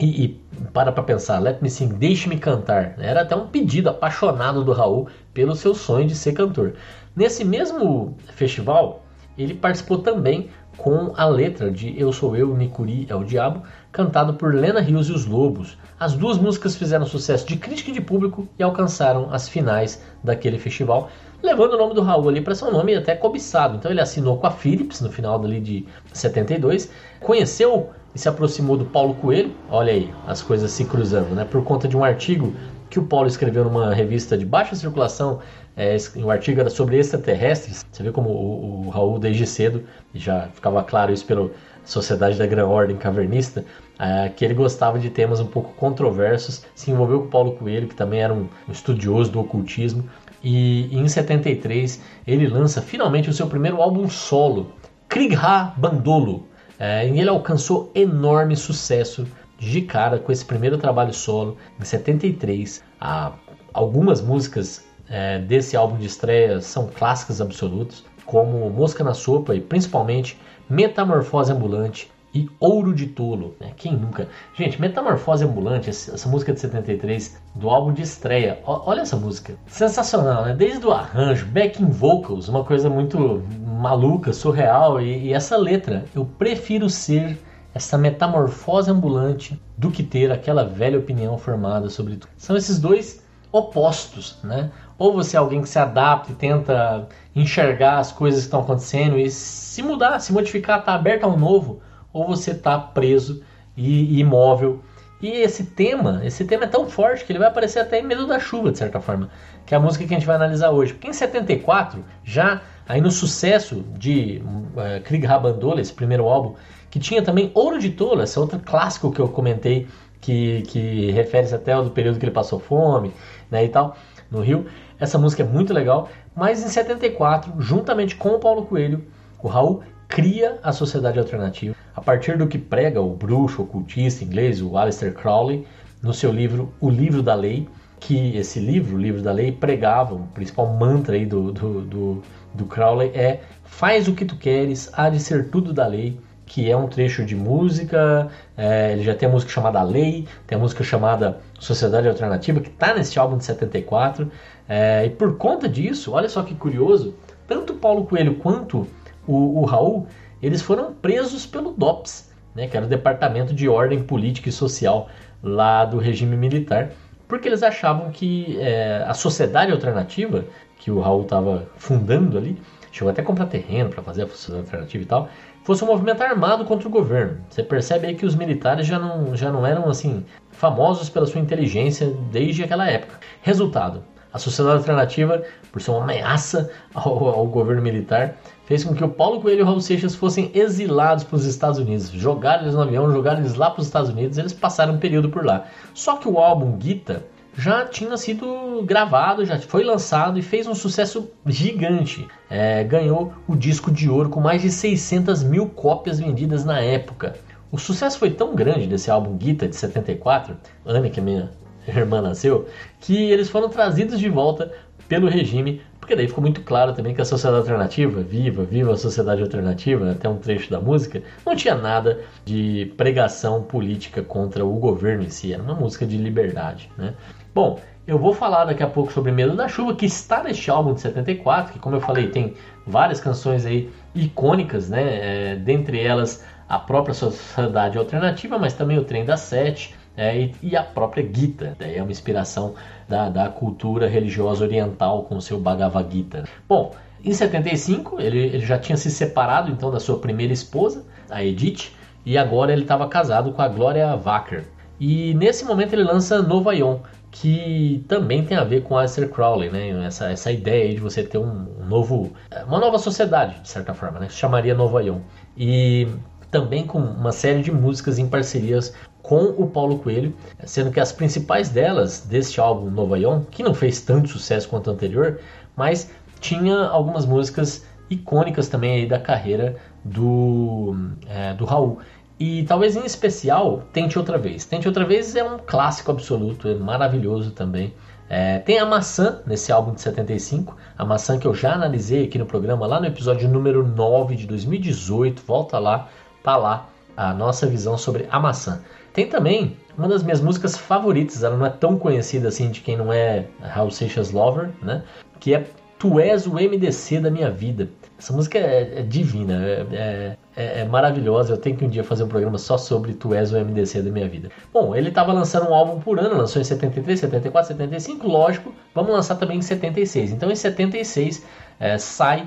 e, 0.00 0.24
e, 0.24 0.28
para 0.72 0.90
para 0.90 1.04
pensar, 1.04 1.38
Let 1.38 1.62
Me 1.62 1.70
Sing, 1.70 1.88
Deixe-me 1.88 2.38
Cantar. 2.38 2.96
Era 2.98 3.22
até 3.22 3.36
um 3.36 3.46
pedido 3.46 3.88
apaixonado 3.88 4.64
do 4.64 4.72
Raul 4.72 5.08
pelo 5.32 5.54
seu 5.54 5.74
sonho 5.74 6.06
de 6.06 6.16
ser 6.16 6.32
cantor. 6.32 6.74
Nesse 7.14 7.44
mesmo 7.44 8.16
festival, 8.34 9.04
ele 9.38 9.54
participou 9.54 9.98
também 9.98 10.50
com 10.76 11.12
a 11.16 11.24
letra 11.26 11.70
de 11.70 11.98
Eu 11.98 12.12
Sou 12.12 12.36
Eu, 12.36 12.56
Nicuri 12.56 13.06
é 13.08 13.14
o 13.14 13.22
Diabo, 13.22 13.62
cantado 13.92 14.34
por 14.34 14.52
Lena 14.52 14.80
Rios 14.80 15.08
e 15.08 15.12
os 15.12 15.24
Lobos. 15.24 15.78
As 15.98 16.14
duas 16.14 16.38
músicas 16.38 16.74
fizeram 16.74 17.06
sucesso 17.06 17.46
de 17.46 17.56
crítica 17.56 17.90
e 17.90 17.94
de 17.94 18.00
público 18.00 18.48
e 18.58 18.62
alcançaram 18.62 19.32
as 19.32 19.48
finais 19.48 20.02
daquele 20.22 20.58
festival, 20.58 21.08
levando 21.44 21.74
o 21.74 21.76
nome 21.76 21.94
do 21.94 22.00
Raul 22.00 22.28
ali 22.28 22.40
para 22.40 22.54
ser 22.54 22.64
um 22.64 22.72
nome 22.72 22.94
até 22.94 23.14
cobiçado. 23.14 23.76
Então 23.76 23.90
ele 23.90 24.00
assinou 24.00 24.38
com 24.38 24.46
a 24.46 24.50
Philips 24.50 25.00
no 25.00 25.12
final 25.12 25.38
dali 25.38 25.60
de 25.60 25.86
72, 26.12 26.90
conheceu 27.20 27.90
e 28.14 28.18
se 28.18 28.28
aproximou 28.28 28.76
do 28.76 28.84
Paulo 28.84 29.14
Coelho, 29.14 29.52
olha 29.68 29.92
aí, 29.92 30.12
as 30.26 30.40
coisas 30.40 30.70
se 30.70 30.84
cruzando, 30.84 31.34
né? 31.34 31.44
Por 31.44 31.62
conta 31.64 31.86
de 31.86 31.96
um 31.96 32.04
artigo 32.04 32.54
que 32.88 32.98
o 32.98 33.04
Paulo 33.04 33.26
escreveu 33.26 33.64
numa 33.64 33.92
revista 33.92 34.38
de 34.38 34.46
baixa 34.46 34.74
circulação 34.74 35.40
É, 35.76 35.96
o 36.16 36.30
artigo 36.30 36.60
era 36.60 36.70
sobre 36.70 36.96
extraterrestres. 36.98 37.84
Você 37.90 38.02
vê 38.04 38.12
como 38.12 38.30
o, 38.30 38.86
o 38.86 38.90
Raul, 38.90 39.18
desde 39.18 39.44
cedo, 39.44 39.82
já 40.14 40.48
ficava 40.54 40.82
claro 40.84 41.12
isso 41.12 41.26
pela 41.26 41.50
Sociedade 41.84 42.38
da 42.38 42.46
Gran 42.46 42.66
Ordem 42.66 42.96
Cavernista, 42.96 43.64
é, 43.98 44.28
que 44.28 44.44
ele 44.44 44.54
gostava 44.54 45.00
de 45.00 45.10
temas 45.10 45.40
um 45.40 45.46
pouco 45.46 45.72
controversos. 45.74 46.64
Se 46.76 46.92
envolveu 46.92 47.22
com 47.22 47.28
Paulo 47.28 47.52
Coelho, 47.56 47.88
que 47.88 47.94
também 47.96 48.20
era 48.20 48.32
um 48.32 48.46
estudioso 48.68 49.32
do 49.32 49.40
ocultismo. 49.40 50.08
E, 50.44 50.94
em 50.94 51.08
73 51.08 52.00
ele 52.26 52.46
lança 52.46 52.82
finalmente 52.82 53.30
o 53.30 53.32
seu 53.32 53.46
primeiro 53.46 53.80
álbum 53.80 54.08
solo, 54.08 54.72
Krigha 55.08 55.72
Bandolo. 55.76 56.46
É, 56.78 57.08
e 57.08 57.18
ele 57.18 57.30
alcançou 57.30 57.90
enorme 57.94 58.54
sucesso 58.54 59.26
de 59.58 59.80
cara 59.82 60.18
com 60.18 60.30
esse 60.30 60.44
primeiro 60.44 60.76
trabalho 60.76 61.14
solo 61.14 61.56
em 61.80 61.84
73. 61.84 62.82
Ah, 63.00 63.32
algumas 63.72 64.20
músicas 64.20 64.84
é, 65.08 65.38
desse 65.38 65.76
álbum 65.76 65.96
de 65.96 66.06
estreia 66.06 66.60
são 66.60 66.88
clássicas 66.88 67.40
absolutas, 67.40 68.04
como 68.26 68.68
Mosca 68.70 69.02
na 69.02 69.14
Sopa 69.14 69.54
e 69.54 69.60
principalmente 69.60 70.38
Metamorfose 70.68 71.52
Ambulante 71.52 72.10
e 72.34 72.50
Ouro 72.58 72.92
de 72.92 73.06
Tolo. 73.06 73.54
Né? 73.60 73.70
Quem 73.76 73.96
nunca? 73.96 74.28
Gente, 74.54 74.80
Metamorfose 74.80 75.44
Ambulante, 75.44 75.88
essa 75.90 76.28
música 76.28 76.52
de 76.52 76.60
73 76.60 77.40
do 77.54 77.70
álbum 77.70 77.92
de 77.92 78.02
estreia, 78.02 78.58
olha 78.64 79.02
essa 79.02 79.16
música. 79.16 79.54
Sensacional, 79.66 80.44
né? 80.44 80.54
Desde 80.54 80.84
o 80.84 80.90
arranjo, 80.90 81.46
backing 81.46 81.90
vocals, 81.90 82.48
uma 82.48 82.64
coisa 82.64 82.90
muito 82.90 83.42
maluca, 83.64 84.32
surreal, 84.32 85.00
e, 85.00 85.28
e 85.28 85.32
essa 85.32 85.56
letra. 85.56 86.04
Eu 86.14 86.24
prefiro 86.24 86.90
ser 86.90 87.38
essa 87.72 87.96
metamorfose 87.98 88.90
ambulante 88.90 89.60
do 89.76 89.90
que 89.90 90.02
ter 90.02 90.30
aquela 90.30 90.64
velha 90.64 90.98
opinião 90.98 91.36
formada 91.38 91.88
sobre 91.88 92.16
tudo. 92.16 92.30
São 92.36 92.56
esses 92.56 92.78
dois 92.78 93.22
opostos, 93.50 94.38
né? 94.42 94.70
Ou 94.98 95.12
você 95.12 95.36
é 95.36 95.40
alguém 95.40 95.60
que 95.60 95.68
se 95.68 95.78
adapta 95.78 96.32
e 96.32 96.34
tenta 96.34 97.08
enxergar 97.34 97.98
as 97.98 98.10
coisas 98.12 98.40
que 98.40 98.46
estão 98.46 98.60
acontecendo 98.60 99.18
e 99.18 99.30
se 99.30 99.82
mudar, 99.82 100.20
se 100.20 100.32
modificar, 100.32 100.80
está 100.80 100.94
aberto 100.94 101.24
ao 101.24 101.36
novo, 101.36 101.80
ou 102.14 102.26
você 102.26 102.52
está 102.52 102.78
preso 102.78 103.42
e 103.76 104.18
imóvel. 104.18 104.80
E 105.20 105.28
esse 105.28 105.64
tema, 105.64 106.20
esse 106.24 106.44
tema 106.44 106.64
é 106.64 106.66
tão 106.66 106.88
forte 106.88 107.24
que 107.24 107.32
ele 107.32 107.38
vai 107.38 107.48
aparecer 107.48 107.80
até 107.80 107.98
em 107.98 108.02
Medo 108.02 108.26
da 108.26 108.38
Chuva, 108.38 108.70
de 108.70 108.78
certa 108.78 109.00
forma, 109.00 109.28
que 109.66 109.74
é 109.74 109.76
a 109.76 109.80
música 109.80 110.06
que 110.06 110.14
a 110.14 110.18
gente 110.18 110.26
vai 110.26 110.36
analisar 110.36 110.70
hoje. 110.70 110.92
Porque 110.92 111.08
em 111.08 111.12
74, 111.12 112.04
já 112.22 112.62
aí 112.88 113.00
no 113.00 113.10
sucesso 113.10 113.84
de 113.98 114.42
uh, 114.44 115.02
Krieg 115.02 115.26
Rabandola, 115.26 115.80
esse 115.80 115.92
primeiro 115.92 116.26
álbum, 116.28 116.54
que 116.90 117.00
tinha 117.00 117.22
também 117.22 117.50
Ouro 117.54 117.78
de 117.78 117.90
Tolo, 117.90 118.22
esse 118.22 118.38
outro 118.38 118.58
clássico 118.60 119.10
que 119.10 119.20
eu 119.20 119.28
comentei, 119.28 119.88
que, 120.20 120.62
que 120.68 121.10
refere-se 121.10 121.54
até 121.54 121.72
ao 121.72 121.84
do 121.84 121.90
período 121.90 122.18
que 122.18 122.24
ele 122.24 122.32
passou 122.32 122.58
fome, 122.58 123.12
né, 123.50 123.64
e 123.64 123.68
tal, 123.68 123.96
no 124.30 124.40
Rio. 124.40 124.66
Essa 124.98 125.18
música 125.18 125.42
é 125.42 125.46
muito 125.46 125.72
legal, 125.72 126.08
mas 126.34 126.62
em 126.62 126.68
74, 126.68 127.60
juntamente 127.60 128.16
com 128.16 128.30
o 128.30 128.38
Paulo 128.38 128.66
Coelho, 128.66 129.04
o 129.42 129.48
Raul 129.48 129.82
cria 130.14 130.60
a 130.62 130.70
Sociedade 130.70 131.18
Alternativa 131.18 131.74
a 131.92 132.00
partir 132.00 132.38
do 132.38 132.46
que 132.46 132.56
prega 132.56 133.00
o 133.00 133.16
bruxo 133.16 133.62
ocultista 133.62 134.22
inglês, 134.22 134.62
o 134.62 134.76
Aleister 134.78 135.12
Crowley, 135.12 135.66
no 136.00 136.14
seu 136.14 136.30
livro 136.30 136.72
O 136.80 136.88
Livro 136.88 137.20
da 137.20 137.34
Lei, 137.34 137.66
que 137.98 138.36
esse 138.36 138.60
livro, 138.60 138.94
o 138.94 139.00
Livro 139.00 139.20
da 139.22 139.32
Lei, 139.32 139.50
pregava, 139.50 140.14
o 140.14 140.20
principal 140.28 140.68
mantra 140.68 141.16
aí 141.16 141.26
do, 141.26 141.50
do, 141.50 141.80
do, 141.80 142.22
do 142.54 142.64
Crowley 142.64 143.10
é 143.12 143.40
faz 143.64 144.06
o 144.06 144.14
que 144.14 144.24
tu 144.24 144.36
queres, 144.36 144.88
há 144.92 145.08
de 145.08 145.18
ser 145.18 145.50
tudo 145.50 145.72
da 145.72 145.84
lei, 145.84 146.16
que 146.46 146.70
é 146.70 146.76
um 146.76 146.86
trecho 146.86 147.24
de 147.24 147.34
música. 147.34 148.28
É, 148.56 148.92
ele 148.92 149.02
já 149.02 149.16
tem 149.16 149.28
a 149.28 149.32
música 149.32 149.50
chamada 149.50 149.82
Lei, 149.82 150.28
tem 150.46 150.56
a 150.56 150.60
música 150.60 150.84
chamada 150.84 151.40
Sociedade 151.58 152.06
Alternativa, 152.06 152.60
que 152.60 152.68
está 152.68 152.94
nesse 152.94 153.18
álbum 153.18 153.36
de 153.36 153.44
74. 153.44 154.30
É, 154.68 155.06
e 155.06 155.10
por 155.10 155.36
conta 155.36 155.68
disso, 155.68 156.12
olha 156.12 156.28
só 156.28 156.44
que 156.44 156.54
curioso, 156.54 157.16
tanto 157.48 157.74
Paulo 157.74 158.04
Coelho 158.04 158.36
quanto 158.36 158.86
o, 159.26 159.60
o 159.60 159.64
Raul, 159.64 160.06
eles 160.42 160.62
foram 160.62 160.92
presos 160.92 161.46
pelo 161.46 161.72
DOPS, 161.72 162.30
né, 162.54 162.66
que 162.68 162.76
era 162.76 162.86
o 162.86 162.88
Departamento 162.88 163.54
de 163.54 163.68
Ordem 163.68 164.02
Política 164.02 164.48
e 164.48 164.52
Social 164.52 165.08
lá 165.42 165.84
do 165.84 165.98
regime 165.98 166.36
militar, 166.36 166.90
porque 167.26 167.48
eles 167.48 167.62
achavam 167.62 168.10
que 168.10 168.58
é, 168.60 169.04
a 169.06 169.14
sociedade 169.14 169.72
alternativa 169.72 170.44
que 170.78 170.90
o 170.90 171.00
Raul 171.00 171.22
estava 171.22 171.66
fundando 171.76 172.36
ali, 172.36 172.58
chegou 172.92 173.10
até 173.10 173.22
a 173.22 173.24
comprar 173.24 173.46
terreno 173.46 173.90
para 173.90 174.02
fazer 174.02 174.22
a 174.22 174.28
sociedade 174.28 174.66
alternativa 174.66 175.02
e 175.02 175.06
tal, 175.06 175.28
fosse 175.64 175.82
um 175.82 175.86
movimento 175.86 176.22
armado 176.22 176.64
contra 176.64 176.86
o 176.86 176.90
governo. 176.90 177.38
Você 177.48 177.62
percebe 177.62 178.06
aí 178.06 178.14
que 178.14 178.26
os 178.26 178.34
militares 178.34 178.86
já 178.86 178.98
não, 178.98 179.34
já 179.34 179.50
não 179.50 179.66
eram 179.66 179.88
assim 179.88 180.24
famosos 180.50 181.08
pela 181.08 181.26
sua 181.26 181.40
inteligência 181.40 182.14
desde 182.30 182.62
aquela 182.62 182.88
época. 182.88 183.18
Resultado: 183.42 184.04
a 184.32 184.38
sociedade 184.38 184.78
alternativa, 184.78 185.42
por 185.72 185.80
ser 185.80 185.90
uma 185.90 186.02
ameaça 186.02 186.70
ao, 186.94 187.28
ao 187.28 187.46
governo 187.46 187.82
militar, 187.82 188.36
fez 188.66 188.84
com 188.84 188.94
que 188.94 189.04
o 189.04 189.08
Paulo 189.08 189.40
Coelho 189.40 189.60
e 189.60 189.62
o 189.62 189.66
Raul 189.66 189.80
Seixas 189.80 190.14
fossem 190.14 190.50
exilados 190.54 191.24
para 191.24 191.36
os 191.36 191.44
Estados 191.44 191.78
Unidos. 191.78 192.08
Jogaram 192.10 192.62
eles 192.62 192.74
no 192.74 192.82
avião, 192.82 193.10
jogaram 193.12 193.40
eles 193.40 193.54
lá 193.54 193.70
para 193.70 193.80
os 193.80 193.86
Estados 193.86 194.10
Unidos, 194.10 194.38
eles 194.38 194.52
passaram 194.52 194.94
um 194.94 194.98
período 194.98 195.28
por 195.28 195.44
lá. 195.44 195.66
Só 195.92 196.16
que 196.16 196.28
o 196.28 196.38
álbum 196.38 196.78
Gita 196.80 197.24
já 197.56 197.84
tinha 197.84 198.16
sido 198.16 198.82
gravado, 198.84 199.44
já 199.44 199.58
foi 199.58 199.84
lançado 199.84 200.38
e 200.38 200.42
fez 200.42 200.66
um 200.66 200.74
sucesso 200.74 201.30
gigante. 201.46 202.26
É, 202.50 202.82
ganhou 202.82 203.32
o 203.46 203.54
disco 203.54 203.90
de 203.90 204.08
ouro 204.08 204.28
com 204.28 204.40
mais 204.40 204.62
de 204.62 204.70
600 204.70 205.42
mil 205.44 205.68
cópias 205.68 206.18
vendidas 206.18 206.64
na 206.64 206.80
época. 206.80 207.36
O 207.70 207.78
sucesso 207.78 208.18
foi 208.18 208.30
tão 208.30 208.54
grande 208.54 208.86
desse 208.86 209.10
álbum 209.10 209.36
Guita 209.36 209.68
de 209.68 209.76
74, 209.76 210.56
ano 210.84 211.10
que 211.10 211.20
a 211.20 211.22
minha 211.22 211.50
irmã 211.86 212.20
nasceu, 212.20 212.66
que 213.00 213.30
eles 213.30 213.48
foram 213.48 213.68
trazidos 213.68 214.18
de 214.18 214.28
volta 214.28 214.72
pelo 215.08 215.28
regime, 215.28 215.80
porque 216.04 216.14
daí 216.14 216.28
ficou 216.28 216.42
muito 216.42 216.60
claro 216.60 216.92
também 216.92 217.14
que 217.14 217.22
a 217.22 217.24
sociedade 217.24 217.60
alternativa, 217.60 218.20
viva, 218.20 218.62
viva 218.62 218.92
a 218.92 218.96
sociedade 218.96 219.40
alternativa, 219.40 220.10
até 220.10 220.28
um 220.28 220.36
trecho 220.36 220.70
da 220.70 220.78
música, 220.78 221.22
não 221.46 221.56
tinha 221.56 221.74
nada 221.74 222.20
de 222.44 222.92
pregação 222.94 223.62
política 223.62 224.22
contra 224.22 224.66
o 224.66 224.74
governo 224.74 225.24
em 225.24 225.30
si, 225.30 225.54
era 225.54 225.62
uma 225.62 225.74
música 225.74 226.04
de 226.04 226.18
liberdade, 226.18 226.90
né? 226.98 227.14
Bom, 227.54 227.80
eu 228.06 228.18
vou 228.18 228.34
falar 228.34 228.66
daqui 228.66 228.82
a 228.82 228.86
pouco 228.86 229.10
sobre 229.14 229.32
Medo 229.32 229.56
da 229.56 229.66
Chuva, 229.66 229.94
que 229.94 230.04
está 230.04 230.42
neste 230.42 230.70
álbum 230.70 230.92
de 230.92 231.00
74, 231.00 231.72
que 231.72 231.78
como 231.78 231.96
eu 231.96 232.02
falei, 232.02 232.28
tem 232.28 232.52
várias 232.86 233.18
canções 233.18 233.64
aí 233.64 233.90
icônicas, 234.14 234.90
né? 234.90 235.52
É, 235.52 235.56
dentre 235.56 235.98
elas 235.98 236.44
a 236.68 236.78
própria 236.78 237.14
Sociedade 237.14 237.96
Alternativa, 237.96 238.58
mas 238.58 238.74
também 238.74 238.98
o 238.98 239.04
Trem 239.04 239.24
da 239.24 239.38
Sete 239.38 239.94
é, 240.16 240.38
e, 240.38 240.54
e, 240.62 240.76
a 240.76 240.82
própria 240.82 241.28
Gita, 241.30 241.76
é 241.80 242.00
uma 242.02 242.12
inspiração 242.12 242.74
da, 243.08 243.28
da 243.28 243.48
cultura 243.48 244.08
religiosa 244.08 244.64
oriental 244.64 245.24
com 245.24 245.36
o 245.36 245.42
seu 245.42 245.58
Bhagavad 245.58 246.08
Gita. 246.14 246.44
Bom, 246.68 246.94
em 247.24 247.32
75 247.32 248.20
ele, 248.20 248.38
ele 248.38 248.66
já 248.66 248.78
tinha 248.78 248.96
se 248.96 249.10
separado 249.10 249.70
então 249.70 249.90
da 249.90 249.98
sua 249.98 250.18
primeira 250.18 250.52
esposa, 250.52 251.04
a 251.30 251.42
Edith, 251.42 251.90
e 252.24 252.38
agora 252.38 252.72
ele 252.72 252.82
estava 252.82 253.08
casado 253.08 253.52
com 253.52 253.62
a 253.62 253.68
Gloria 253.68 254.14
Wacker. 254.16 254.64
E 255.00 255.34
nesse 255.34 255.64
momento 255.64 255.92
ele 255.92 256.04
lança 256.04 256.40
Nova 256.40 256.74
Ion, 256.74 256.98
que 257.30 258.04
também 258.06 258.44
tem 258.44 258.56
a 258.56 258.62
ver 258.62 258.82
com 258.84 258.96
Aleister 258.96 259.28
Crowley, 259.28 259.68
né? 259.68 260.06
Essa, 260.06 260.30
essa 260.30 260.52
ideia 260.52 260.94
de 260.94 261.00
você 261.00 261.22
ter 261.24 261.38
um, 261.38 261.66
novo, 261.88 262.32
uma 262.68 262.78
nova 262.78 262.98
sociedade, 262.98 263.60
de 263.60 263.68
certa 263.68 263.92
forma, 263.92 264.20
né? 264.20 264.28
Chamaria 264.28 264.74
Nova 264.74 265.02
Ion. 265.02 265.18
E 265.56 266.06
também 266.50 266.86
com 266.86 266.98
uma 266.98 267.32
série 267.32 267.60
de 267.60 267.72
músicas 267.72 268.18
em 268.18 268.28
parcerias 268.28 268.94
com 269.24 269.54
o 269.56 269.66
Paulo 269.66 269.98
Coelho, 270.00 270.34
sendo 270.64 270.90
que 270.90 271.00
as 271.00 271.10
principais 271.10 271.70
delas 271.70 272.20
deste 272.20 272.60
álbum 272.60 272.90
Nova 272.90 273.18
Ion, 273.18 273.40
que 273.50 273.62
não 273.62 273.72
fez 273.72 274.02
tanto 274.02 274.28
sucesso 274.28 274.68
quanto 274.68 274.88
o 274.88 274.92
anterior, 274.92 275.40
mas 275.74 276.10
tinha 276.40 276.76
algumas 276.76 277.24
músicas 277.24 277.86
icônicas 278.10 278.68
também 278.68 278.96
aí 278.96 279.06
da 279.06 279.18
carreira 279.18 279.76
do, 280.04 280.94
é, 281.26 281.54
do 281.54 281.64
Raul. 281.64 282.00
E 282.38 282.64
talvez 282.64 282.96
em 282.96 283.06
especial 283.06 283.84
Tente 283.94 284.18
Outra 284.18 284.36
Vez. 284.36 284.66
Tente 284.66 284.86
Outra 284.86 285.06
Vez 285.06 285.34
é 285.34 285.42
um 285.42 285.56
clássico 285.56 286.10
absoluto, 286.10 286.68
é 286.68 286.74
maravilhoso 286.74 287.50
também. 287.52 287.94
É, 288.28 288.58
tem 288.58 288.78
a 288.78 288.84
maçã 288.84 289.40
nesse 289.46 289.72
álbum 289.72 289.94
de 289.94 290.02
75, 290.02 290.76
a 290.98 291.04
maçã 291.04 291.38
que 291.38 291.46
eu 291.46 291.54
já 291.54 291.72
analisei 291.72 292.24
aqui 292.24 292.36
no 292.36 292.44
programa, 292.44 292.86
lá 292.86 293.00
no 293.00 293.06
episódio 293.06 293.48
número 293.48 293.86
9 293.86 294.36
de 294.36 294.46
2018. 294.46 295.42
Volta 295.46 295.78
lá, 295.78 296.10
tá 296.42 296.58
lá 296.58 296.90
a 297.16 297.32
nossa 297.32 297.66
visão 297.66 297.96
sobre 297.96 298.26
a 298.30 298.38
maçã. 298.40 298.80
Tem 299.12 299.28
também 299.28 299.76
uma 299.96 300.08
das 300.08 300.22
minhas 300.22 300.40
músicas 300.40 300.76
favoritas, 300.76 301.42
ela 301.42 301.56
não 301.56 301.66
é 301.66 301.70
tão 301.70 301.96
conhecida 301.96 302.48
assim 302.48 302.70
de 302.70 302.80
quem 302.80 302.96
não 302.96 303.12
é 303.12 303.46
Raul 303.60 303.90
Seixas 303.90 304.32
Lover, 304.32 304.70
né? 304.82 305.02
Que 305.38 305.54
é 305.54 305.64
Tu 305.98 306.20
és 306.20 306.46
o 306.46 306.54
MDC 306.54 307.20
da 307.20 307.30
minha 307.30 307.50
vida. 307.50 307.88
Essa 308.18 308.32
música 308.32 308.58
é, 308.58 309.00
é 309.00 309.02
divina, 309.02 309.54
é, 309.64 309.86
é, 309.92 310.36
é, 310.56 310.80
é, 310.80 310.84
maravilhosa. 310.84 311.54
Eu 311.54 311.56
tenho 311.56 311.76
que 311.76 311.84
um 311.84 311.88
dia 311.88 312.04
fazer 312.04 312.24
um 312.24 312.28
programa 312.28 312.58
só 312.58 312.76
sobre 312.76 313.14
Tu 313.14 313.32
és 313.32 313.52
o 313.52 313.58
MDC 313.58 314.02
da 314.02 314.10
minha 314.10 314.28
vida. 314.28 314.50
Bom, 314.72 314.94
ele 314.94 315.08
estava 315.08 315.32
lançando 315.32 315.70
um 315.70 315.74
álbum 315.74 316.00
por 316.00 316.18
ano, 316.18 316.36
lançou 316.36 316.60
em 316.60 316.64
73, 316.64 317.20
74, 317.20 317.68
75, 317.68 318.28
lógico. 318.28 318.74
Vamos 318.94 319.12
lançar 319.12 319.36
também 319.36 319.58
em 319.58 319.62
76. 319.62 320.32
Então 320.32 320.50
em 320.50 320.56
76 320.56 321.44
é, 321.80 321.96
sai 321.96 322.46